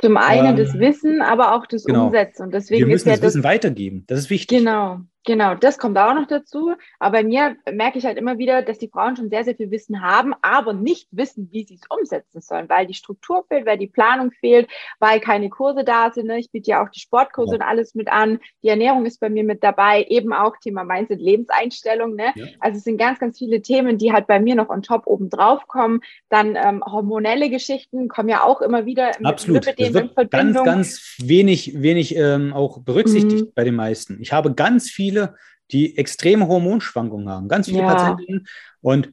Zum 0.00 0.16
einen 0.16 0.50
ähm, 0.50 0.56
das 0.56 0.78
Wissen, 0.78 1.22
aber 1.22 1.54
auch 1.54 1.66
das 1.66 1.84
genau. 1.84 2.06
Umsetzen. 2.06 2.44
Und 2.44 2.54
deswegen 2.54 2.78
Wir 2.78 2.86
müssen 2.86 3.08
das 3.08 3.20
Wissen 3.20 3.42
weitergeben. 3.42 4.04
Das 4.06 4.20
ist 4.20 4.30
wichtig. 4.30 4.58
Genau. 4.58 5.00
Genau, 5.26 5.54
das 5.54 5.78
kommt 5.78 5.96
auch 5.96 6.14
noch 6.14 6.26
dazu. 6.26 6.74
Aber 6.98 7.18
bei 7.18 7.24
mir 7.24 7.56
merke 7.72 7.98
ich 7.98 8.04
halt 8.04 8.18
immer 8.18 8.36
wieder, 8.36 8.60
dass 8.60 8.78
die 8.78 8.88
Frauen 8.88 9.16
schon 9.16 9.30
sehr, 9.30 9.42
sehr 9.44 9.56
viel 9.56 9.70
Wissen 9.70 10.02
haben, 10.02 10.34
aber 10.42 10.74
nicht 10.74 11.08
wissen, 11.12 11.48
wie 11.50 11.64
sie 11.64 11.76
es 11.76 11.88
umsetzen 11.88 12.42
sollen, 12.42 12.68
weil 12.68 12.86
die 12.86 12.94
Struktur 12.94 13.44
fehlt, 13.48 13.64
weil 13.64 13.78
die 13.78 13.86
Planung 13.86 14.32
fehlt, 14.32 14.68
weil 14.98 15.20
keine 15.20 15.48
Kurse 15.48 15.82
da 15.82 16.10
sind. 16.12 16.26
Ne? 16.26 16.38
Ich 16.38 16.50
biete 16.50 16.70
ja 16.70 16.84
auch 16.84 16.90
die 16.90 17.00
Sportkurse 17.00 17.56
ja. 17.56 17.56
und 17.56 17.62
alles 17.62 17.94
mit 17.94 18.08
an. 18.08 18.38
Die 18.62 18.68
Ernährung 18.68 19.06
ist 19.06 19.18
bei 19.18 19.30
mir 19.30 19.44
mit 19.44 19.64
dabei, 19.64 20.04
eben 20.10 20.34
auch 20.34 20.56
Thema 20.58 20.84
Mindset, 20.84 21.20
Lebenseinstellung. 21.20 22.16
Ne? 22.16 22.32
Ja. 22.34 22.46
Also 22.60 22.76
es 22.76 22.84
sind 22.84 22.98
ganz, 22.98 23.18
ganz 23.18 23.38
viele 23.38 23.62
Themen, 23.62 23.96
die 23.96 24.12
halt 24.12 24.26
bei 24.26 24.38
mir 24.38 24.54
noch 24.54 24.68
on 24.68 24.82
top 24.82 25.06
oben 25.06 25.30
drauf 25.30 25.66
kommen. 25.68 26.00
Dann 26.28 26.54
ähm, 26.54 26.84
hormonelle 26.84 27.48
Geschichten 27.48 28.08
kommen 28.08 28.28
ja 28.28 28.42
auch 28.42 28.60
immer 28.60 28.84
wieder 28.84 29.12
mit 29.18 29.26
Absolut. 29.26 29.66
Das 29.66 29.94
wird 29.94 30.30
ganz, 30.30 30.62
ganz 30.62 31.16
wenig, 31.22 31.80
wenig 31.80 32.14
ähm, 32.14 32.52
auch 32.52 32.82
berücksichtigt 32.82 33.46
mhm. 33.46 33.52
bei 33.54 33.64
den 33.64 33.74
meisten. 33.74 34.18
Ich 34.20 34.32
habe 34.34 34.52
ganz 34.52 34.90
viele 34.90 35.13
viele, 35.14 35.34
die 35.70 35.96
extreme 35.96 36.46
Hormonschwankungen 36.46 37.28
haben, 37.28 37.48
ganz 37.48 37.66
viele 37.68 37.80
ja. 37.80 37.94
Patientinnen. 37.94 38.46
Und 38.80 39.12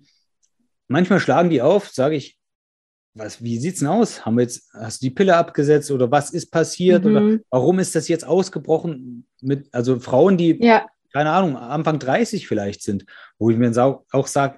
manchmal 0.87 1.19
schlagen 1.19 1.49
die 1.49 1.61
auf, 1.61 1.89
sage 1.89 2.15
ich, 2.15 2.37
was, 3.13 3.43
wie 3.43 3.57
sieht 3.57 3.73
es 3.73 3.79
denn 3.79 3.89
aus? 3.89 4.25
Haben 4.25 4.37
wir 4.37 4.43
jetzt, 4.43 4.73
hast 4.73 5.01
du 5.01 5.07
die 5.07 5.13
Pille 5.13 5.35
abgesetzt 5.35 5.91
oder 5.91 6.09
was 6.11 6.31
ist 6.31 6.49
passiert 6.49 7.03
mhm. 7.03 7.11
oder 7.11 7.39
warum 7.49 7.79
ist 7.79 7.93
das 7.93 8.07
jetzt 8.07 8.25
ausgebrochen 8.25 9.27
mit, 9.41 9.67
also 9.73 9.99
Frauen, 9.99 10.37
die, 10.37 10.57
ja. 10.63 10.85
keine 11.11 11.31
Ahnung, 11.31 11.57
Anfang 11.57 11.99
30 11.99 12.47
vielleicht 12.47 12.83
sind, 12.83 13.05
wo 13.37 13.49
ich 13.49 13.57
mir 13.57 13.71
auch 14.11 14.27
sage, 14.27 14.57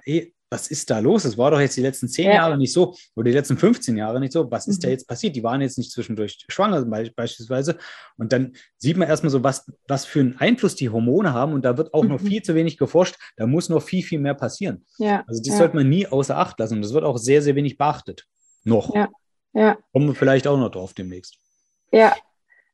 was 0.54 0.68
ist 0.68 0.88
da 0.88 1.00
los? 1.00 1.24
Es 1.24 1.36
war 1.36 1.50
doch 1.50 1.58
jetzt 1.58 1.76
die 1.76 1.82
letzten 1.82 2.08
zehn 2.08 2.26
ja. 2.26 2.34
Jahre 2.34 2.56
nicht 2.56 2.72
so 2.72 2.94
oder 3.16 3.24
die 3.24 3.36
letzten 3.36 3.58
15 3.58 3.96
Jahre 3.96 4.20
nicht 4.20 4.32
so. 4.32 4.48
Was 4.52 4.68
ist 4.68 4.78
mhm. 4.78 4.82
da 4.82 4.88
jetzt 4.90 5.08
passiert? 5.08 5.34
Die 5.34 5.42
waren 5.42 5.60
jetzt 5.60 5.78
nicht 5.78 5.90
zwischendurch 5.90 6.44
schwanger 6.48 6.84
beispielsweise. 6.84 7.76
Und 8.16 8.32
dann 8.32 8.52
sieht 8.78 8.96
man 8.96 9.08
erstmal 9.08 9.30
so, 9.30 9.42
was, 9.42 9.68
was 9.88 10.04
für 10.04 10.20
einen 10.20 10.36
Einfluss 10.38 10.76
die 10.76 10.90
Hormone 10.90 11.32
haben. 11.32 11.54
Und 11.54 11.64
da 11.64 11.76
wird 11.76 11.92
auch 11.92 12.04
mhm. 12.04 12.10
noch 12.10 12.20
viel 12.20 12.40
zu 12.40 12.54
wenig 12.54 12.78
geforscht. 12.78 13.16
Da 13.36 13.48
muss 13.48 13.68
noch 13.68 13.82
viel, 13.82 14.04
viel 14.04 14.20
mehr 14.20 14.34
passieren. 14.34 14.86
Ja. 14.98 15.24
Also 15.26 15.42
das 15.42 15.54
ja. 15.54 15.58
sollte 15.58 15.74
man 15.74 15.88
nie 15.88 16.06
außer 16.06 16.38
Acht 16.38 16.56
lassen. 16.60 16.76
Und 16.76 16.82
das 16.82 16.94
wird 16.94 17.04
auch 17.04 17.18
sehr, 17.18 17.42
sehr 17.42 17.56
wenig 17.56 17.76
beachtet. 17.76 18.24
Noch. 18.62 18.94
Ja. 18.94 19.08
Ja. 19.54 19.76
Kommen 19.92 20.06
wir 20.06 20.14
vielleicht 20.14 20.46
auch 20.46 20.56
noch 20.56 20.70
drauf 20.70 20.94
demnächst. 20.94 21.36
Ja. 21.90 22.14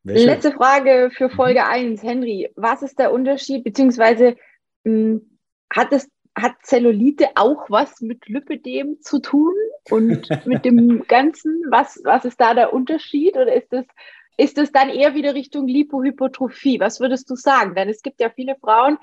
Welche? 0.03 0.27
Letzte 0.27 0.53
Frage 0.53 1.11
für 1.15 1.31
Folge 1.31 1.61
mhm. 1.61 1.67
1. 1.67 2.03
Henry, 2.03 2.51
was 2.57 2.83
ist 2.83 2.99
der 2.99 3.11
Unterschied, 3.11 3.65
beziehungsweise 3.65 4.37
mh, 4.85 4.93
hm, 4.93 5.39
hat 5.73 5.93
es 5.93 6.09
hat 6.37 6.55
Zellulite 6.63 7.31
auch 7.35 7.69
was 7.69 8.01
mit 8.01 8.27
Lipidem 8.29 9.01
zu 9.01 9.21
tun 9.21 9.55
und 9.91 10.29
mit 10.47 10.65
dem 10.65 11.05
Ganzen? 11.07 11.63
Was, 11.71 12.01
was 12.05 12.25
ist 12.25 12.41
da 12.41 12.55
der 12.55 12.73
Unterschied? 12.73 13.37
Oder 13.37 13.55
ist 13.55 13.73
das, 13.73 13.87
ist 14.37 14.59
das 14.59 14.73
dann 14.73 14.89
eher 14.91 15.15
wieder 15.15 15.35
Richtung 15.35 15.67
Lipohypotrophie? 15.67 16.81
Was 16.81 17.01
würdest 17.01 17.29
du 17.31 17.37
sagen? 17.37 17.75
Denn 17.75 17.89
es 17.89 18.03
gibt 18.03 18.21
ja 18.21 18.31
viele 18.31 18.57
Frauen, 18.57 18.99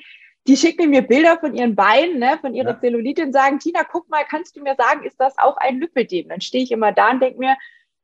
die 0.47 0.55
schicken 0.55 0.89
mir 0.89 1.01
Bilder 1.01 1.38
von 1.39 1.53
ihren 1.53 1.75
Beinen, 1.75 2.19
ne, 2.19 2.38
von 2.39 2.53
ihrer 2.53 2.71
ja. 2.71 2.80
Zellulite 2.80 3.23
und 3.23 3.34
sagen, 3.34 3.59
Tina, 3.59 3.84
guck 3.84 4.09
mal, 4.09 4.23
kannst 4.23 4.55
du 4.55 4.61
mir 4.61 4.75
sagen, 4.75 5.03
ist 5.03 5.19
das 5.19 5.38
auch 5.38 5.57
ein 5.57 5.80
Lipidem? 5.80 6.30
Dann 6.30 6.41
stehe 6.41 6.63
ich 6.63 6.71
immer 6.71 6.93
da 6.93 7.11
und 7.11 7.21
denke 7.21 7.39
mir, 7.39 7.57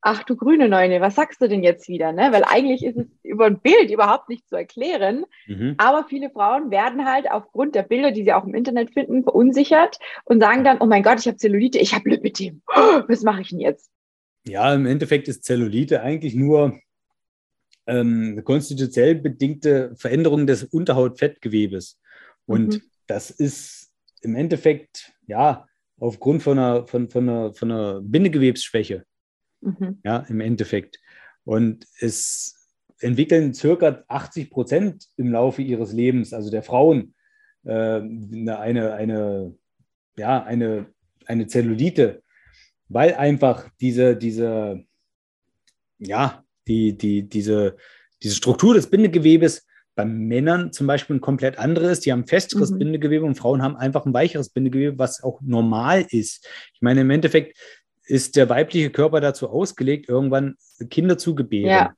ach 0.03 0.23
du 0.23 0.35
grüne 0.35 0.67
Neune, 0.67 0.99
was 1.01 1.15
sagst 1.15 1.41
du 1.41 1.47
denn 1.47 1.63
jetzt 1.63 1.87
wieder? 1.87 2.11
Ne? 2.11 2.29
Weil 2.31 2.43
eigentlich 2.43 2.83
ist 2.83 2.97
es 2.97 3.07
über 3.23 3.45
ein 3.45 3.59
Bild 3.59 3.89
überhaupt 3.89 4.27
nicht 4.27 4.47
zu 4.49 4.55
erklären. 4.55 5.25
Mhm. 5.47 5.75
Aber 5.77 6.05
viele 6.07 6.29
Frauen 6.29 6.71
werden 6.71 7.05
halt 7.05 7.31
aufgrund 7.31 7.73
der 7.73 7.83
Bilder, 7.83 8.11
die 8.11 8.23
sie 8.23 8.33
auch 8.33 8.43
im 8.43 8.53
Internet 8.53 8.91
finden, 8.91 9.23
verunsichert 9.23 9.97
und 10.25 10.41
sagen 10.41 10.65
dann, 10.65 10.79
oh 10.81 10.85
mein 10.85 11.03
Gott, 11.03 11.19
ich 11.19 11.27
habe 11.27 11.37
Zellulite, 11.37 11.79
ich 11.79 11.95
habe 11.95 12.09
Lipidem. 12.09 12.61
was 13.07 13.23
mache 13.23 13.41
ich 13.41 13.49
denn 13.49 13.61
jetzt? 13.61 13.89
Ja, 14.45 14.73
im 14.73 14.85
Endeffekt 14.85 15.29
ist 15.29 15.45
Zellulite 15.45 16.01
eigentlich 16.01 16.35
nur 16.35 16.77
ähm, 17.87 18.31
eine 18.33 18.43
konstitutionell 18.43 19.15
bedingte 19.15 19.95
Veränderung 19.95 20.45
des 20.45 20.65
Unterhautfettgewebes. 20.65 21.97
Und 22.45 22.73
mhm. 22.73 22.81
das 23.07 23.31
ist 23.31 23.93
im 24.21 24.35
Endeffekt, 24.35 25.13
ja, 25.27 25.65
aufgrund 25.97 26.43
von 26.43 26.59
einer, 26.59 26.87
von, 26.87 27.09
von 27.09 27.29
einer, 27.29 27.53
von 27.53 27.71
einer 27.71 28.01
Bindegewebsschwäche 28.01 29.05
Mhm. 29.63 29.99
Ja, 30.03 30.17
im 30.27 30.41
Endeffekt. 30.41 30.99
Und 31.45 31.85
es 31.99 32.69
entwickeln 32.99 33.53
circa 33.53 34.03
80 34.07 34.49
Prozent 34.49 35.07
im 35.17 35.31
Laufe 35.31 35.61
ihres 35.61 35.93
Lebens, 35.93 36.33
also 36.33 36.49
der 36.49 36.63
Frauen, 36.63 37.13
äh, 37.65 37.71
eine, 37.71 38.93
eine, 38.93 39.55
ja, 40.17 40.43
eine, 40.43 40.87
eine 41.25 41.47
Zellulite, 41.47 42.23
weil 42.89 43.15
einfach 43.15 43.69
diese, 43.81 44.15
diese, 44.15 44.83
ja, 45.97 46.43
die, 46.67 46.97
die, 46.97 47.27
diese, 47.27 47.77
diese 48.21 48.35
Struktur 48.35 48.73
des 48.73 48.89
Bindegewebes 48.89 49.65
bei 49.95 50.05
Männern 50.05 50.71
zum 50.71 50.87
Beispiel 50.87 51.17
ein 51.17 51.21
komplett 51.21 51.59
anderes. 51.59 51.99
Die 51.99 52.11
haben 52.11 52.25
festeres 52.25 52.71
mhm. 52.71 52.79
Bindegewebe 52.79 53.25
und 53.25 53.35
Frauen 53.35 53.61
haben 53.61 53.75
einfach 53.75 54.05
ein 54.05 54.13
weicheres 54.13 54.49
Bindegewebe, 54.49 54.97
was 54.97 55.23
auch 55.23 55.39
normal 55.41 56.05
ist. 56.09 56.47
Ich 56.73 56.81
meine, 56.81 57.01
im 57.01 57.09
Endeffekt 57.09 57.57
ist 58.05 58.35
der 58.35 58.49
weibliche 58.49 58.89
Körper 58.89 59.21
dazu 59.21 59.49
ausgelegt, 59.49 60.09
irgendwann 60.09 60.55
Kinder 60.89 61.17
zu 61.17 61.35
gebären. 61.35 61.69
Ja. 61.69 61.95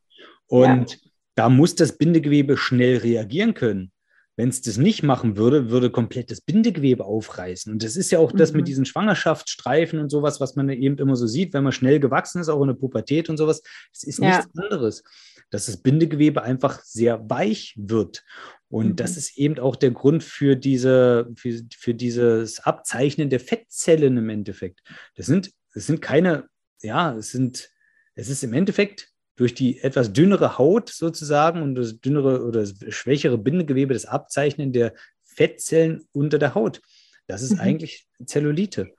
Und 0.47 0.91
ja. 0.91 0.97
da 1.35 1.49
muss 1.49 1.75
das 1.75 1.97
Bindegewebe 1.97 2.57
schnell 2.57 2.97
reagieren 2.97 3.53
können. 3.53 3.91
Wenn 4.37 4.49
es 4.49 4.61
das 4.61 4.75
nicht 4.77 5.01
machen 5.01 5.37
würde, 5.37 5.69
würde 5.69 5.89
komplett 5.89 6.29
das 6.29 6.41
Bindegewebe 6.41 7.05
aufreißen. 7.05 7.71
Und 7.71 7.83
das 7.83 7.95
ist 7.95 8.11
ja 8.11 8.19
auch 8.19 8.33
mhm. 8.33 8.37
das 8.37 8.51
mit 8.51 8.63
mhm. 8.63 8.65
diesen 8.65 8.85
Schwangerschaftsstreifen 8.85 9.97
und 9.97 10.09
sowas, 10.09 10.41
was 10.41 10.57
man 10.57 10.67
eben 10.69 10.97
immer 10.97 11.15
so 11.15 11.25
sieht, 11.25 11.53
wenn 11.53 11.63
man 11.63 11.71
schnell 11.71 12.01
gewachsen 12.01 12.41
ist, 12.41 12.49
auch 12.49 12.61
in 12.61 12.67
der 12.67 12.75
Pubertät 12.75 13.29
und 13.29 13.37
sowas. 13.37 13.61
Es 13.93 14.03
ist 14.03 14.19
ja. 14.19 14.37
nichts 14.37 14.51
anderes, 14.57 15.03
dass 15.51 15.67
das 15.67 15.77
Bindegewebe 15.77 16.43
einfach 16.43 16.81
sehr 16.83 17.29
weich 17.29 17.75
wird. 17.77 18.25
Und 18.67 18.87
mhm. 18.87 18.95
das 18.97 19.15
ist 19.15 19.37
eben 19.37 19.57
auch 19.57 19.77
der 19.77 19.91
Grund 19.91 20.21
für, 20.21 20.57
diese, 20.57 21.31
für, 21.37 21.61
für 21.73 21.93
dieses 21.93 22.59
Abzeichnen 22.59 23.29
der 23.29 23.39
Fettzellen 23.39 24.17
im 24.17 24.27
Endeffekt. 24.27 24.81
Das 25.15 25.27
sind 25.27 25.51
es 25.75 25.85
sind 25.85 26.01
keine, 26.01 26.49
ja, 26.81 27.15
es 27.15 27.31
sind, 27.31 27.69
es 28.15 28.29
ist 28.29 28.43
im 28.43 28.53
Endeffekt 28.53 29.09
durch 29.35 29.53
die 29.53 29.81
etwas 29.81 30.13
dünnere 30.13 30.57
Haut 30.57 30.89
sozusagen 30.89 31.61
und 31.61 31.75
das 31.75 31.99
dünnere 31.99 32.43
oder 32.45 32.61
das 32.61 32.73
schwächere 32.89 33.37
Bindegewebe 33.37 33.93
das 33.93 34.05
Abzeichnen 34.05 34.71
der 34.71 34.93
Fettzellen 35.23 36.07
unter 36.13 36.39
der 36.39 36.55
Haut. 36.55 36.81
Das 37.27 37.41
ist 37.41 37.53
mhm. 37.53 37.59
eigentlich 37.59 38.07
Zellulite. 38.25 38.93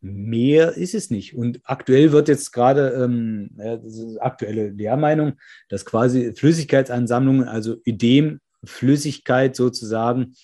Mehr 0.00 0.72
ist 0.76 0.94
es 0.94 1.10
nicht. 1.10 1.34
Und 1.34 1.60
aktuell 1.64 2.12
wird 2.12 2.28
jetzt 2.28 2.52
gerade, 2.52 2.90
ähm, 2.90 3.50
ja, 3.56 3.76
das 3.76 3.96
ist 3.96 4.18
aktuelle 4.18 4.70
Lehrmeinung, 4.70 5.34
dass 5.68 5.84
quasi 5.84 6.32
Flüssigkeitsansammlungen, 6.32 7.48
also 7.48 7.76
Ödem, 7.86 8.40
Flüssigkeit 8.64 9.54
sozusagen, 9.56 10.34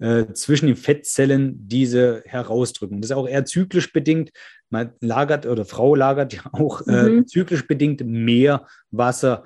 äh, 0.00 0.32
zwischen 0.32 0.66
den 0.66 0.76
Fettzellen 0.76 1.68
diese 1.68 2.22
herausdrücken. 2.24 3.00
Das 3.00 3.10
ist 3.10 3.16
auch 3.16 3.28
eher 3.28 3.44
zyklisch 3.44 3.92
bedingt. 3.92 4.30
Man 4.70 4.92
lagert 5.00 5.46
oder 5.46 5.64
Frau 5.64 5.94
lagert 5.94 6.34
ja 6.34 6.42
auch 6.52 6.86
äh, 6.86 7.08
mhm. 7.08 7.18
äh, 7.20 7.26
zyklisch 7.26 7.66
bedingt 7.66 8.04
mehr 8.04 8.66
Wasser 8.90 9.44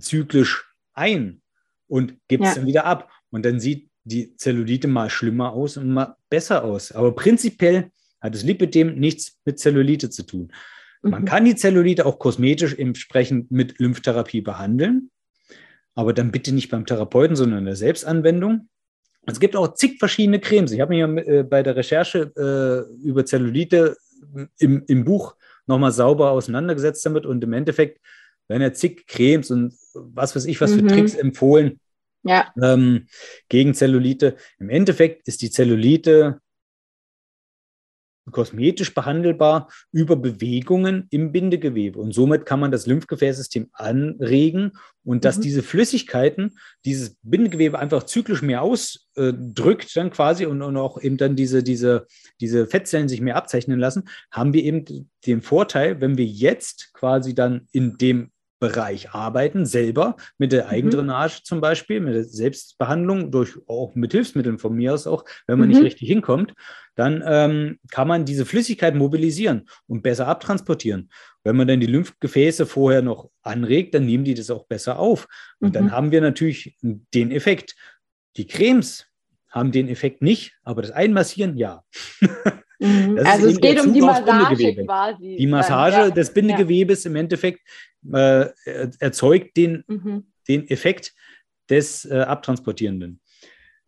zyklisch 0.00 0.64
ein 0.94 1.40
und 1.86 2.14
gibt 2.28 2.44
es 2.44 2.50
ja. 2.50 2.54
dann 2.56 2.66
wieder 2.66 2.84
ab. 2.84 3.10
Und 3.30 3.44
dann 3.44 3.60
sieht 3.60 3.88
die 4.04 4.36
Zellulite 4.36 4.88
mal 4.88 5.10
schlimmer 5.10 5.52
aus 5.52 5.76
und 5.76 5.90
mal 5.90 6.16
besser 6.30 6.64
aus. 6.64 6.92
Aber 6.92 7.14
prinzipiell 7.14 7.90
hat 8.20 8.34
das 8.34 8.42
Lipidem 8.42 8.98
nichts 8.98 9.38
mit 9.44 9.58
Zellulite 9.58 10.10
zu 10.10 10.24
tun. 10.24 10.52
Man 11.02 11.22
mhm. 11.22 11.26
kann 11.26 11.44
die 11.44 11.56
Zellulite 11.56 12.06
auch 12.06 12.18
kosmetisch 12.18 12.74
entsprechend 12.74 13.50
mit 13.50 13.78
Lymphtherapie 13.78 14.40
behandeln, 14.40 15.10
aber 15.94 16.12
dann 16.12 16.32
bitte 16.32 16.52
nicht 16.52 16.70
beim 16.70 16.86
Therapeuten, 16.86 17.36
sondern 17.36 17.60
in 17.60 17.64
der 17.66 17.76
Selbstanwendung. 17.76 18.68
Es 19.26 19.40
gibt 19.40 19.54
auch 19.56 19.74
zig 19.74 19.98
verschiedene 19.98 20.40
Cremes. 20.40 20.72
Ich 20.72 20.80
habe 20.80 20.96
ja 20.96 21.06
äh, 21.06 21.44
bei 21.44 21.62
der 21.62 21.76
Recherche 21.76 22.32
äh, 22.36 23.06
über 23.06 23.26
Zellulite 23.26 23.96
im, 24.58 24.84
im 24.86 25.04
Buch 25.04 25.36
nochmal 25.66 25.92
sauber 25.92 26.30
auseinandergesetzt 26.30 27.04
damit 27.04 27.26
und 27.26 27.42
im 27.44 27.52
Endeffekt 27.52 28.00
werden 28.48 28.62
ja 28.62 28.72
zig 28.72 29.06
Cremes 29.06 29.50
und 29.50 29.74
was 29.94 30.34
weiß 30.34 30.46
ich, 30.46 30.60
was 30.60 30.72
für 30.72 30.82
mhm. 30.82 30.88
Tricks 30.88 31.14
empfohlen 31.14 31.80
ja. 32.22 32.52
ähm, 32.60 33.06
gegen 33.48 33.74
Zellulite. 33.74 34.36
Im 34.58 34.70
Endeffekt 34.70 35.28
ist 35.28 35.42
die 35.42 35.50
Zellulite 35.50 36.40
kosmetisch 38.30 38.94
behandelbar 38.94 39.70
über 39.90 40.16
Bewegungen 40.16 41.06
im 41.10 41.32
Bindegewebe. 41.32 41.98
Und 41.98 42.12
somit 42.12 42.46
kann 42.46 42.60
man 42.60 42.70
das 42.70 42.86
Lymphgefäßsystem 42.86 43.68
anregen 43.72 44.72
und 45.04 45.24
dass 45.24 45.38
mhm. 45.38 45.42
diese 45.42 45.62
Flüssigkeiten, 45.62 46.58
dieses 46.84 47.16
Bindegewebe 47.22 47.78
einfach 47.78 48.04
zyklisch 48.04 48.42
mehr 48.42 48.62
ausdrückt, 49.18 49.96
dann 49.96 50.10
quasi 50.10 50.46
und, 50.46 50.62
und 50.62 50.76
auch 50.76 51.00
eben 51.00 51.16
dann 51.16 51.36
diese, 51.36 51.62
diese, 51.62 52.06
diese 52.40 52.66
Fettzellen 52.66 53.08
sich 53.08 53.20
mehr 53.20 53.36
abzeichnen 53.36 53.78
lassen, 53.78 54.08
haben 54.30 54.52
wir 54.52 54.62
eben 54.62 55.10
den 55.26 55.42
Vorteil, 55.42 56.00
wenn 56.00 56.16
wir 56.16 56.26
jetzt 56.26 56.92
quasi 56.92 57.34
dann 57.34 57.66
in 57.72 57.98
dem 57.98 58.30
Bereich 58.60 59.10
arbeiten, 59.10 59.66
selber 59.66 60.16
mit 60.36 60.50
der. 60.50 60.68
Eigendrainage 60.68 61.40
mhm. 61.40 61.44
zum 61.44 61.60
Beispiel, 61.60 62.00
mit 62.00 62.14
der 62.14 62.24
Selbstbehandlung, 62.24 63.30
durch, 63.30 63.56
auch 63.68 63.94
mit 63.94 64.12
Hilfsmitteln 64.12 64.58
von 64.58 64.74
mir 64.74 64.94
aus 64.94 65.06
auch, 65.06 65.24
wenn 65.46 65.58
man 65.58 65.68
mhm. 65.68 65.74
nicht 65.74 65.84
richtig 65.84 66.08
hinkommt, 66.08 66.54
dann 66.96 67.22
ähm, 67.24 67.78
kann 67.90 68.08
man 68.08 68.24
diese 68.24 68.44
Flüssigkeit 68.44 68.96
mobilisieren 68.96 69.68
und 69.86 70.02
besser 70.02 70.26
abtransportieren. 70.26 71.10
Wenn 71.44 71.56
man 71.56 71.68
dann 71.68 71.78
die 71.78 71.86
Lymphgefäße 71.86 72.66
vorher 72.66 73.00
noch 73.00 73.30
anregt, 73.42 73.94
dann 73.94 74.04
nehmen 74.04 74.24
die 74.24 74.34
das 74.34 74.50
auch 74.50 74.66
besser 74.66 74.98
auf. 74.98 75.28
Und 75.60 75.68
mhm. 75.68 75.72
dann 75.74 75.92
haben 75.92 76.10
wir 76.10 76.20
natürlich 76.20 76.76
den 76.82 77.30
Effekt. 77.30 77.76
Die 78.36 78.46
Cremes 78.46 79.07
haben 79.50 79.72
den 79.72 79.88
Effekt 79.88 80.22
nicht, 80.22 80.56
aber 80.62 80.82
das 80.82 80.90
Einmassieren 80.90 81.56
ja. 81.56 81.82
Mhm. 82.80 83.18
Also 83.24 83.48
es 83.48 83.60
geht 83.60 83.80
um 83.80 83.92
die 83.92 84.00
Massage 84.00 84.84
quasi. 84.84 85.36
Die 85.36 85.46
Massage 85.46 85.96
ja. 85.96 86.10
des 86.10 86.32
Bindegewebes 86.32 87.06
im 87.06 87.16
Endeffekt 87.16 87.60
äh, 88.12 88.46
erzeugt 89.00 89.56
den, 89.56 89.84
mhm. 89.88 90.26
den 90.46 90.68
Effekt 90.68 91.12
des 91.68 92.04
äh, 92.04 92.20
Abtransportierenden. 92.20 93.20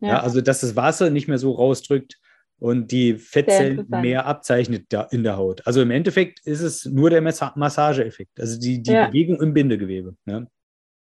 Ja. 0.01 0.07
ja. 0.07 0.19
also 0.21 0.41
dass 0.41 0.61
das 0.61 0.75
Wasser 0.75 1.09
nicht 1.09 1.27
mehr 1.27 1.37
so 1.37 1.51
rausdrückt 1.51 2.17
und 2.59 2.91
die 2.91 3.15
Fettzellen 3.15 3.87
mehr 3.89 4.25
abzeichnet 4.25 4.85
da 4.89 5.03
in 5.03 5.23
der 5.23 5.37
Haut. 5.37 5.65
Also 5.65 5.81
im 5.81 5.89
Endeffekt 5.89 6.45
ist 6.45 6.61
es 6.61 6.85
nur 6.85 7.09
der 7.09 7.21
Massageeffekt, 7.21 8.39
also 8.39 8.59
die, 8.59 8.83
die 8.83 8.91
ja. 8.91 9.07
Bewegung 9.07 9.41
im 9.41 9.53
Bindegewebe. 9.53 10.15
Ja. 10.25 10.45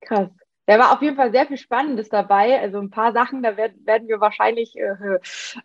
Krass. 0.02 0.28
Da 0.68 0.78
war 0.78 0.92
auf 0.92 1.00
jeden 1.00 1.16
Fall 1.16 1.32
sehr 1.32 1.46
viel 1.46 1.56
Spannendes 1.56 2.10
dabei. 2.10 2.60
Also 2.60 2.78
ein 2.78 2.90
paar 2.90 3.14
Sachen, 3.14 3.42
da 3.42 3.56
werden, 3.56 3.86
werden 3.86 4.06
wir 4.06 4.20
wahrscheinlich 4.20 4.76
äh, 4.76 5.18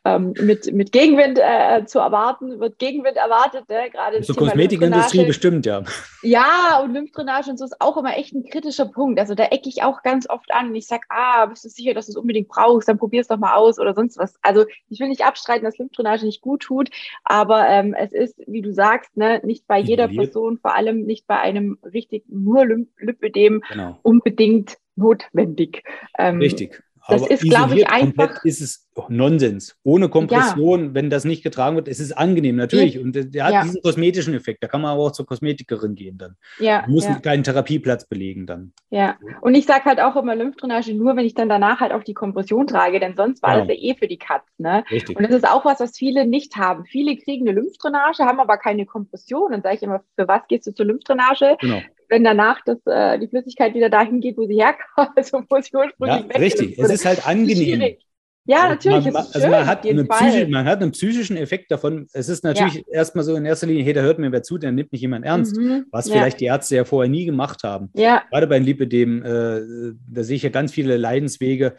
ähm, 0.06 0.34
mit, 0.40 0.72
mit 0.72 0.94
Gegenwind 0.94 1.38
äh, 1.42 1.86
zu 1.86 2.00
erwarten, 2.00 2.62
wird 2.62 2.80
Gegenwind 2.80 3.18
erwartet, 3.18 3.68
ne? 3.68 3.90
gerade 3.92 4.22
Zur 4.22 4.38
Kosmetikindustrie 4.38 5.26
bestimmt, 5.26 5.66
ja. 5.66 5.84
Ja, 6.22 6.80
und 6.82 6.94
Lymphdrainage 6.94 7.50
und 7.50 7.60
so 7.60 7.66
ist 7.66 7.82
auch 7.82 7.98
immer 7.98 8.16
echt 8.16 8.34
ein 8.34 8.46
kritischer 8.46 8.86
Punkt. 8.86 9.20
Also 9.20 9.36
da 9.36 9.44
ecke 9.44 9.68
ich 9.68 9.84
auch 9.84 10.04
ganz 10.04 10.30
oft 10.30 10.54
an. 10.54 10.74
Ich 10.74 10.88
sage, 10.88 11.04
ah, 11.10 11.48
bist 11.48 11.66
du 11.66 11.70
sicher, 11.70 11.94
dass 11.94 12.06
du 12.06 12.14
es 12.14 12.16
unbedingt 12.16 12.48
brauchst, 12.48 12.88
dann 12.88 12.98
probier 12.98 13.20
es 13.20 13.28
doch 13.28 13.38
mal 13.38 13.56
aus 13.56 13.80
oder 13.80 13.94
sonst 13.94 14.18
was. 14.18 14.36
Also 14.42 14.64
ich 14.88 15.02
will 15.02 15.10
nicht 15.10 15.26
abstreiten, 15.26 15.66
dass 15.66 15.78
Lymphdrainage 15.78 16.26
nicht 16.26 16.40
gut 16.40 16.62
tut, 16.62 16.90
aber 17.26 17.68
ähm, 17.68 17.94
es 17.94 18.14
ist, 18.14 18.42
wie 18.48 18.62
du 18.62 18.72
sagst, 18.72 19.18
ne, 19.18 19.42
nicht 19.44 19.68
bei 19.68 19.80
jeder 19.80 20.08
Person, 20.08 20.60
vor 20.60 20.74
allem 20.74 21.04
nicht 21.04 21.28
bei 21.28 21.42
einem 21.42 21.78
richtig 21.84 22.24
nur 22.30 22.66
Lymphödem 22.66 23.62
genau. 23.68 24.00
unbedingt 24.02 24.78
notwendig. 24.96 25.84
Ähm, 26.18 26.40
Richtig. 26.40 26.82
Aber 27.06 27.20
das 27.20 27.28
ist, 27.28 27.44
glaube 27.44 27.76
ich, 27.76 27.88
einfach. 27.88 28.46
Ist 28.46 28.62
es 28.62 28.88
Nonsens. 29.10 29.76
Ohne 29.84 30.08
Kompression, 30.08 30.86
ja. 30.86 30.94
wenn 30.94 31.10
das 31.10 31.26
nicht 31.26 31.44
getragen 31.44 31.76
wird, 31.76 31.88
ist 31.88 32.00
es 32.00 32.14
angenehm, 32.14 32.56
natürlich. 32.56 32.98
Und 32.98 33.14
der 33.14 33.44
hat 33.44 33.54
ja. 33.54 33.64
diesen 33.64 33.82
kosmetischen 33.82 34.34
Effekt. 34.34 34.64
Da 34.64 34.68
kann 34.68 34.82
man 34.82 34.92
aber 34.92 35.04
auch 35.04 35.12
zur 35.12 35.26
Kosmetikerin 35.26 35.96
gehen 35.96 36.18
dann. 36.18 36.38
Ja. 36.60 36.84
Du 36.84 36.92
musst 36.92 37.10
ja. 37.10 37.16
keinen 37.16 37.44
Therapieplatz 37.44 38.06
belegen 38.06 38.46
dann. 38.46 38.72
Ja. 38.90 39.18
Und 39.42 39.56
ich 39.56 39.66
sage 39.66 39.86
halt 39.86 40.00
auch 40.00 40.16
immer 40.16 40.36
Lymphdrainage 40.36 40.94
nur, 40.94 41.16
wenn 41.18 41.26
ich 41.26 41.34
dann 41.34 41.50
danach 41.50 41.82
halt 41.82 41.92
auch 41.92 42.04
die 42.04 42.14
Kompression 42.14 42.68
trage, 42.68 43.00
denn 43.00 43.16
sonst 43.16 43.44
war 43.44 43.56
genau. 43.56 43.66
das 43.68 43.78
ja 43.78 43.84
eh 43.84 43.96
für 43.96 44.08
die 44.08 44.20
Katz. 44.20 44.46
Ne? 44.58 44.86
Richtig. 44.90 45.18
Und 45.18 45.24
das 45.24 45.36
ist 45.36 45.48
auch 45.48 45.66
was, 45.66 45.80
was 45.80 45.98
viele 45.98 46.26
nicht 46.26 46.56
haben. 46.56 46.86
Viele 46.86 47.18
kriegen 47.18 47.48
eine 47.48 47.60
Lymphdrainage, 47.60 48.24
haben 48.24 48.40
aber 48.40 48.58
keine 48.58 48.86
Kompression. 48.86 49.52
Dann 49.52 49.62
sage 49.62 49.76
ich 49.76 49.84
immer, 49.84 50.04
für 50.16 50.28
was 50.28 50.48
gehst 50.48 50.68
du 50.68 50.72
zur 50.74 50.86
Lymphdrainage? 50.86 51.58
Genau 51.60 51.82
wenn 52.10 52.24
danach 52.24 52.60
das, 52.66 52.78
äh, 52.86 53.20
die 53.20 53.28
Flüssigkeit 53.28 53.74
wieder 53.74 53.90
dahin 53.90 54.22
geht, 54.22 54.38
wo 54.38 54.46
sie 54.46 54.56
herkommt, 54.56 55.12
also 55.16 55.44
wo 55.50 55.62
sie 55.62 55.76
ursprünglich 55.76 56.26
ja, 56.34 56.40
Richtig, 56.40 56.78
es 56.78 56.90
ist 56.90 57.06
halt 57.06 57.28
angenehm. 57.28 57.98
Ja, 58.46 58.68
natürlich. 58.68 59.06
Man, 59.06 59.16
also 59.16 59.48
man, 59.48 59.66
hat 59.66 59.84
psychisch, 59.84 60.50
man, 60.50 60.66
hat 60.66 60.82
einen 60.82 60.92
psychischen 60.92 61.38
Effekt 61.38 61.72
davon. 61.72 62.08
Es 62.12 62.28
ist 62.28 62.44
natürlich 62.44 62.76
ja. 62.76 62.82
erstmal 62.92 63.24
so 63.24 63.36
in 63.36 63.46
erster 63.46 63.68
Linie, 63.68 63.86
hey, 63.86 63.94
da 63.94 64.02
hört 64.02 64.20
mir 64.20 64.34
wer 64.34 64.44
zu, 64.44 64.58
der 64.58 64.74
nimmt 64.74 64.92
nicht 64.92 65.02
jemand 65.02 65.26
ernst, 65.26 65.56
mhm. 65.56 65.86
was 65.92 66.08
ja. 66.08 66.16
vielleicht 66.16 66.42
die 66.42 66.46
Ärzte 66.46 66.76
ja 66.76 66.84
vorher 66.84 67.10
nie 67.10 67.26
gemacht 67.26 67.64
haben. 67.64 67.90
Ja. 67.94 68.24
Gerade 68.30 68.48
beim 68.48 68.64
Lipidem, 68.64 69.24
äh, 69.24 69.94
da 70.10 70.24
sehe 70.24 70.36
ich 70.36 70.44
ja 70.44 70.50
ganz 70.50 70.74
viele 70.74 70.98
Leidenswege, 70.98 71.76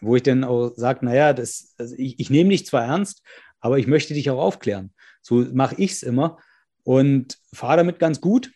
wo 0.00 0.16
ich 0.16 0.22
dann 0.22 0.42
auch 0.42 0.72
sage, 0.74 1.04
naja, 1.04 1.34
das, 1.34 1.74
also 1.76 1.94
ich, 1.98 2.18
ich 2.18 2.30
nehme 2.30 2.48
dich 2.48 2.64
zwar 2.64 2.84
ernst, 2.86 3.22
aber 3.60 3.78
ich 3.78 3.86
möchte 3.86 4.14
dich 4.14 4.30
auch 4.30 4.40
aufklären. 4.40 4.92
So 5.20 5.44
mache 5.52 5.74
ich 5.76 5.92
es 5.92 6.02
immer 6.02 6.38
und 6.82 7.36
fahre 7.52 7.76
damit 7.76 7.98
ganz 7.98 8.22
gut. 8.22 8.50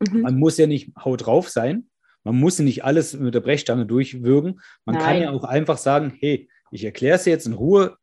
Mhm. 0.00 0.22
Man 0.22 0.38
muss 0.38 0.58
ja 0.58 0.66
nicht 0.66 0.92
haut 0.96 1.26
drauf 1.26 1.48
sein. 1.48 1.88
Man 2.24 2.36
muss 2.36 2.58
nicht 2.58 2.84
alles 2.84 3.14
mit 3.14 3.34
der 3.34 3.40
Brechstange 3.40 3.86
durchwürgen. 3.86 4.60
Man 4.84 4.96
Nein. 4.96 5.04
kann 5.04 5.22
ja 5.22 5.30
auch 5.30 5.44
einfach 5.44 5.78
sagen, 5.78 6.14
hey, 6.18 6.48
ich 6.70 6.84
erkläre 6.84 7.16
es 7.16 7.26
jetzt 7.26 7.46
in 7.46 7.52
Ruhe. 7.52 7.96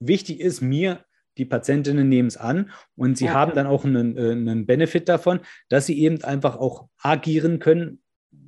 Wichtig 0.00 0.40
ist 0.40 0.62
mir, 0.62 1.04
die 1.36 1.44
Patientinnen 1.44 2.08
nehmen 2.08 2.28
es 2.28 2.36
an 2.36 2.70
und 2.96 3.16
sie 3.16 3.26
ja. 3.26 3.34
haben 3.34 3.54
dann 3.54 3.66
auch 3.66 3.84
einen, 3.84 4.16
äh, 4.16 4.32
einen 4.32 4.66
Benefit 4.66 5.08
davon, 5.08 5.40
dass 5.68 5.86
sie 5.86 5.98
eben 6.00 6.22
einfach 6.24 6.56
auch 6.56 6.88
agieren 6.98 7.58
können 7.58 8.02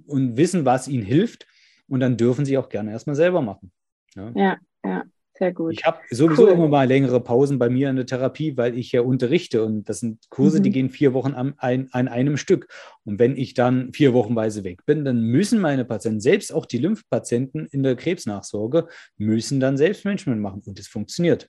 und 0.06 0.36
wissen, 0.36 0.64
was 0.64 0.88
ihnen 0.88 1.04
hilft. 1.04 1.46
Und 1.88 2.00
dann 2.00 2.16
dürfen 2.16 2.44
sie 2.44 2.56
auch 2.58 2.68
gerne 2.68 2.90
erstmal 2.90 3.16
selber 3.16 3.42
machen. 3.42 3.70
Ja, 4.14 4.32
ja. 4.34 4.58
ja. 4.84 5.04
Sehr 5.34 5.52
gut. 5.52 5.72
Ich 5.72 5.84
habe 5.84 5.98
sowieso 6.10 6.44
cool. 6.44 6.52
immer 6.52 6.68
mal 6.68 6.86
längere 6.86 7.20
Pausen 7.20 7.58
bei 7.58 7.70
mir 7.70 7.88
in 7.88 7.96
der 7.96 8.06
Therapie, 8.06 8.56
weil 8.56 8.76
ich 8.76 8.92
ja 8.92 9.00
unterrichte 9.00 9.64
und 9.64 9.88
das 9.88 10.00
sind 10.00 10.28
Kurse, 10.28 10.58
mhm. 10.58 10.62
die 10.62 10.70
gehen 10.70 10.90
vier 10.90 11.14
Wochen 11.14 11.32
an, 11.32 11.54
ein, 11.56 11.88
an 11.92 12.08
einem 12.08 12.36
Stück. 12.36 12.68
Und 13.04 13.18
wenn 13.18 13.36
ich 13.36 13.54
dann 13.54 13.92
vier 13.92 14.12
Wochenweise 14.12 14.62
weg 14.62 14.84
bin, 14.84 15.04
dann 15.04 15.22
müssen 15.22 15.60
meine 15.60 15.84
Patienten, 15.86 16.20
selbst 16.20 16.52
auch 16.52 16.66
die 16.66 16.78
Lymphpatienten 16.78 17.66
in 17.66 17.82
der 17.82 17.96
Krebsnachsorge, 17.96 18.88
müssen 19.16 19.58
dann 19.58 19.78
Selbstmanagement 19.78 20.40
machen 20.40 20.62
und 20.66 20.78
es 20.78 20.88
funktioniert. 20.88 21.48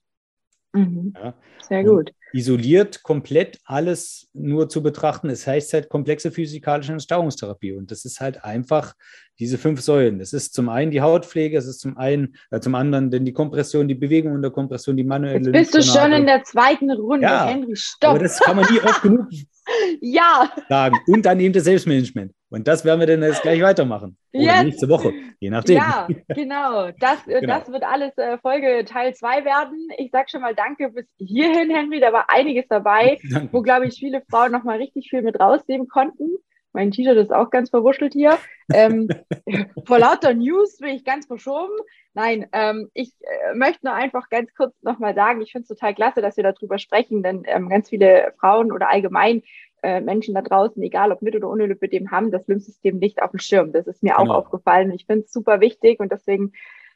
Mhm. 0.73 1.13
Ja. 1.15 1.33
Sehr 1.67 1.83
gut. 1.83 2.09
Und 2.09 2.13
isoliert 2.33 3.03
komplett 3.03 3.59
alles 3.63 4.29
nur 4.33 4.67
zu 4.67 4.81
betrachten, 4.81 5.29
es 5.29 5.45
heißt 5.45 5.71
halt 5.73 5.89
komplexe 5.89 6.31
physikalische 6.31 6.91
Entstauungstherapie. 6.91 7.73
Und 7.73 7.91
das 7.91 8.05
ist 8.05 8.19
halt 8.19 8.43
einfach 8.43 8.93
diese 9.39 9.57
fünf 9.57 9.81
Säulen. 9.81 10.19
Das 10.19 10.33
ist 10.33 10.53
zum 10.53 10.69
einen 10.69 10.91
die 10.91 11.01
Hautpflege, 11.01 11.57
es 11.57 11.67
ist 11.67 11.79
zum 11.79 11.97
einen, 11.97 12.35
äh, 12.49 12.59
zum 12.59 12.75
anderen 12.75 13.11
denn 13.11 13.23
die 13.23 13.33
Kompression, 13.33 13.87
die 13.87 13.95
Bewegung 13.95 14.33
unter 14.33 14.49
Kompression, 14.49 14.97
die 14.97 15.03
manuelle. 15.03 15.51
Jetzt 15.51 15.71
bist 15.71 15.75
du 15.75 15.99
schon 15.99 16.11
in 16.11 16.25
der 16.25 16.43
zweiten 16.43 16.91
Runde, 16.91 17.27
ja, 17.27 17.45
Henry, 17.45 17.75
stopp. 17.75 18.11
Aber 18.11 18.19
das 18.19 18.39
kann 18.39 18.55
man 18.55 18.71
nie 18.71 18.79
oft 18.79 19.01
genug 19.03 19.27
ja. 20.01 20.51
sagen. 20.69 20.97
Und 21.07 21.25
dann 21.25 21.39
eben 21.39 21.53
das 21.53 21.65
Selbstmanagement. 21.65 22.33
Und 22.53 22.67
das 22.67 22.85
werden 22.85 22.99
wir 22.99 23.07
dann 23.07 23.23
jetzt 23.23 23.41
gleich 23.41 23.63
weitermachen. 23.63 24.15
Oder 24.31 24.43
yes. 24.43 24.63
nächste 24.63 24.87
Woche, 24.87 25.11
je 25.39 25.49
nachdem. 25.49 25.77
Ja, 25.77 26.07
genau. 26.27 26.91
Das, 26.99 27.27
äh, 27.27 27.39
genau. 27.39 27.57
das 27.57 27.71
wird 27.71 27.83
alles 27.83 28.15
äh, 28.19 28.37
Folge 28.37 28.85
Teil 28.85 29.15
2 29.15 29.43
werden. 29.43 29.87
Ich 29.97 30.11
sage 30.11 30.27
schon 30.29 30.41
mal 30.41 30.53
danke 30.53 30.91
bis 30.91 31.07
hierhin, 31.17 31.71
Henry. 31.71 31.99
Da 31.99 32.13
war 32.13 32.29
einiges 32.29 32.65
dabei, 32.69 33.17
danke. 33.31 33.49
wo, 33.51 33.63
glaube 33.63 33.87
ich, 33.87 33.95
viele 33.95 34.21
Frauen 34.29 34.51
nochmal 34.51 34.77
richtig 34.77 35.09
viel 35.09 35.23
mit 35.23 35.39
rausnehmen 35.39 35.87
konnten. 35.87 36.29
Mein 36.73 36.91
T-Shirt 36.91 37.17
ist 37.17 37.33
auch 37.33 37.49
ganz 37.49 37.71
verwuschelt 37.71 38.13
hier. 38.13 38.37
Ähm, 38.71 39.07
vor 39.87 39.97
lauter 39.97 40.35
News 40.35 40.77
bin 40.77 40.89
ich 40.89 41.03
ganz 41.03 41.25
verschoben. 41.25 41.73
Nein, 42.13 42.45
ähm, 42.51 42.91
ich 42.93 43.13
äh, 43.21 43.55
möchte 43.55 43.87
nur 43.87 43.95
einfach 43.95 44.29
ganz 44.29 44.53
kurz 44.53 44.75
nochmal 44.83 45.15
sagen, 45.15 45.41
ich 45.41 45.53
finde 45.53 45.63
es 45.63 45.69
total 45.69 45.95
klasse, 45.95 46.21
dass 46.21 46.37
wir 46.37 46.43
darüber 46.43 46.77
sprechen, 46.77 47.23
denn 47.23 47.45
ähm, 47.47 47.67
ganz 47.67 47.89
viele 47.89 48.31
Frauen 48.39 48.71
oder 48.71 48.89
allgemein 48.89 49.41
äh, 49.83 50.01
Menschen 50.01 50.33
da 50.33 50.41
draußen, 50.41 50.81
egal 50.81 51.11
ob 51.11 51.21
mit 51.21 51.35
oder 51.35 51.49
ohne 51.49 51.67
Lipödem, 51.67 52.11
haben 52.11 52.31
das 52.31 52.47
Lymphsystem 52.47 52.97
nicht 52.97 53.21
auf 53.21 53.31
dem 53.31 53.39
Schirm. 53.39 53.71
Das 53.71 53.85
ist 53.87 54.01
mir 54.01 54.15
genau. 54.15 54.33
auch 54.33 54.37
aufgefallen. 54.37 54.91
Ich 54.91 55.05
finde 55.05 55.25
es 55.25 55.33
super 55.33 55.61
wichtig 55.61 55.99
und 55.99 56.11
deswegen 56.11 56.53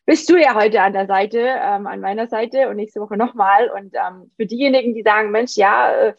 bist 0.07 0.29
du 0.29 0.37
ja 0.37 0.55
heute 0.55 0.81
an 0.81 0.93
der 0.93 1.05
Seite, 1.05 1.37
ähm, 1.37 1.85
an 1.85 1.99
meiner 1.99 2.27
Seite 2.27 2.69
und 2.69 2.77
nächste 2.77 3.01
Woche 3.01 3.17
nochmal. 3.17 3.69
Und 3.69 3.93
ähm, 3.93 4.31
für 4.37 4.45
diejenigen, 4.45 4.93
die 4.93 5.03
sagen, 5.03 5.31
Mensch, 5.31 5.57
ja, 5.57 5.91
äh, 5.91 6.13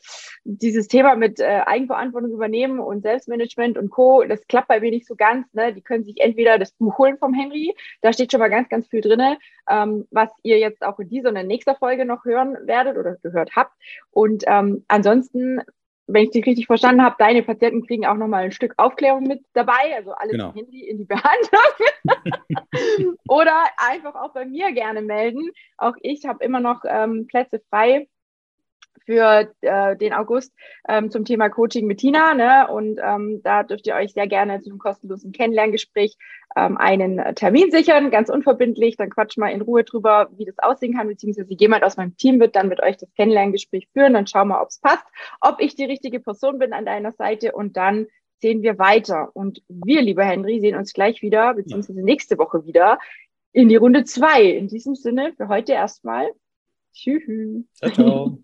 dieses 0.45 0.89
Thema 0.89 1.17
mit 1.17 1.41
äh, 1.41 1.63
Eigenverantwortung 1.65 2.31
übernehmen 2.31 2.81
und 2.81 3.01
Selbstmanagement 3.01 3.79
und 3.79 3.89
Co., 3.89 4.25
das 4.29 4.47
klappt 4.47 4.69
bei 4.69 4.81
mir 4.81 4.91
nicht 4.91 5.07
so 5.07 5.17
ganz. 5.17 5.51
Ne? 5.55 5.73
Die 5.73 5.81
können 5.81 6.05
sich 6.05 6.21
entweder 6.21 6.59
das 6.59 6.73
Buch 6.73 6.99
holen 6.99 7.17
vom 7.17 7.33
Henry, 7.33 7.75
da 8.03 8.13
steht 8.13 8.31
schon 8.31 8.41
mal 8.41 8.51
ganz, 8.51 8.69
ganz 8.69 8.87
viel 8.89 9.01
drinne, 9.01 9.39
ähm, 9.71 10.07
was 10.11 10.29
ihr 10.43 10.59
jetzt 10.59 10.83
auch 10.83 10.99
in 10.99 11.09
dieser 11.09 11.31
und 11.31 11.37
in 11.37 11.47
nächster 11.47 11.75
Folge 11.75 12.05
noch 12.05 12.27
hören 12.27 12.59
werdet 12.65 12.99
oder 12.99 13.17
gehört 13.23 13.57
habt. 13.57 13.73
Und 14.11 14.45
ähm, 14.47 14.85
ansonsten 14.89 15.63
wenn 16.09 16.25
ich 16.25 16.31
dich 16.31 16.47
richtig 16.47 16.67
verstanden 16.67 17.03
habe, 17.03 17.17
deine 17.19 17.43
Patienten 17.43 17.87
kriegen 17.87 18.07
auch 18.07 18.17
nochmal 18.17 18.45
ein 18.45 18.53
Stück 18.53 18.75
Aufklärung 18.79 19.25
mit 19.25 19.45
dabei, 19.53 19.95
also 19.95 20.13
alles 20.13 20.33
genau. 20.33 20.55
Handy 20.55 20.89
in 20.89 20.99
die 20.99 21.05
Behandlung. 21.05 23.17
Oder 23.29 23.65
einfach 23.77 24.15
auch 24.15 24.33
bei 24.33 24.47
mir 24.47 24.73
gerne 24.73 25.03
melden. 25.03 25.51
Auch 25.77 25.95
ich 26.01 26.27
habe 26.27 26.43
immer 26.43 26.61
noch 26.61 26.83
ähm, 26.87 27.27
Plätze 27.29 27.61
frei 27.69 28.09
für 29.09 29.51
äh, 29.63 29.97
den 29.97 30.13
August 30.13 30.53
ähm, 30.87 31.11
zum 31.11 31.25
Thema 31.25 31.49
Coaching 31.49 31.87
mit 31.87 32.01
Tina. 32.01 32.35
Ne? 32.35 32.71
Und 32.71 33.01
ähm, 33.03 33.41
da 33.43 33.63
dürft 33.63 33.87
ihr 33.87 33.95
euch 33.95 34.13
sehr 34.13 34.27
gerne 34.27 34.61
zu 34.61 34.69
einem 34.69 34.79
kostenlosen 34.79 35.33
Kennenlerngespräch 35.33 36.19
ähm, 36.55 36.77
einen 36.77 37.35
Termin 37.35 37.71
sichern, 37.71 38.11
ganz 38.11 38.29
unverbindlich. 38.29 38.99
Dann 38.99 39.09
quatschen 39.09 39.43
wir 39.43 39.51
in 39.51 39.63
Ruhe 39.63 39.83
drüber, 39.83 40.29
wie 40.37 40.45
das 40.45 40.59
aussehen 40.59 40.95
kann, 40.95 41.09
beziehungsweise 41.09 41.55
jemand 41.55 41.85
aus 41.85 41.97
meinem 41.97 42.19
Team 42.19 42.39
wird 42.39 42.55
dann 42.55 42.69
mit 42.69 42.83
euch 42.83 42.99
das 42.99 43.11
Kennenlerngespräch 43.15 43.89
führen. 43.95 44.13
Dann 44.13 44.27
schauen 44.27 44.49
wir, 44.49 44.61
ob 44.61 44.69
es 44.69 44.79
passt, 44.79 45.07
ob 45.41 45.59
ich 45.61 45.75
die 45.75 45.87
richtige 45.87 46.21
Person 46.21 46.59
bin 46.59 46.75
an 46.75 46.85
deiner 46.85 47.13
Seite 47.13 47.53
und 47.53 47.79
dann 47.79 48.09
sehen 48.41 48.61
wir 48.61 48.79
weiter. 48.79 49.31
Und 49.33 49.63
wir, 49.69 50.03
lieber 50.03 50.25
Henry, 50.25 50.61
sehen 50.61 50.77
uns 50.77 50.93
gleich 50.93 51.23
wieder, 51.23 51.55
beziehungsweise 51.55 52.03
nächste 52.03 52.37
Woche 52.37 52.67
wieder 52.67 52.99
in 53.53 53.71
die 53.71 53.77
Runde 53.77 54.05
zwei. 54.05 54.43
In 54.43 54.69
diesem 54.69 54.97
Sinne 54.97 55.33
für 55.35 55.49
heute 55.49 55.73
erstmal. 55.73 56.29
Tschüss. 56.93 57.65
Ciao, 57.73 57.91
ciao. 57.91 58.39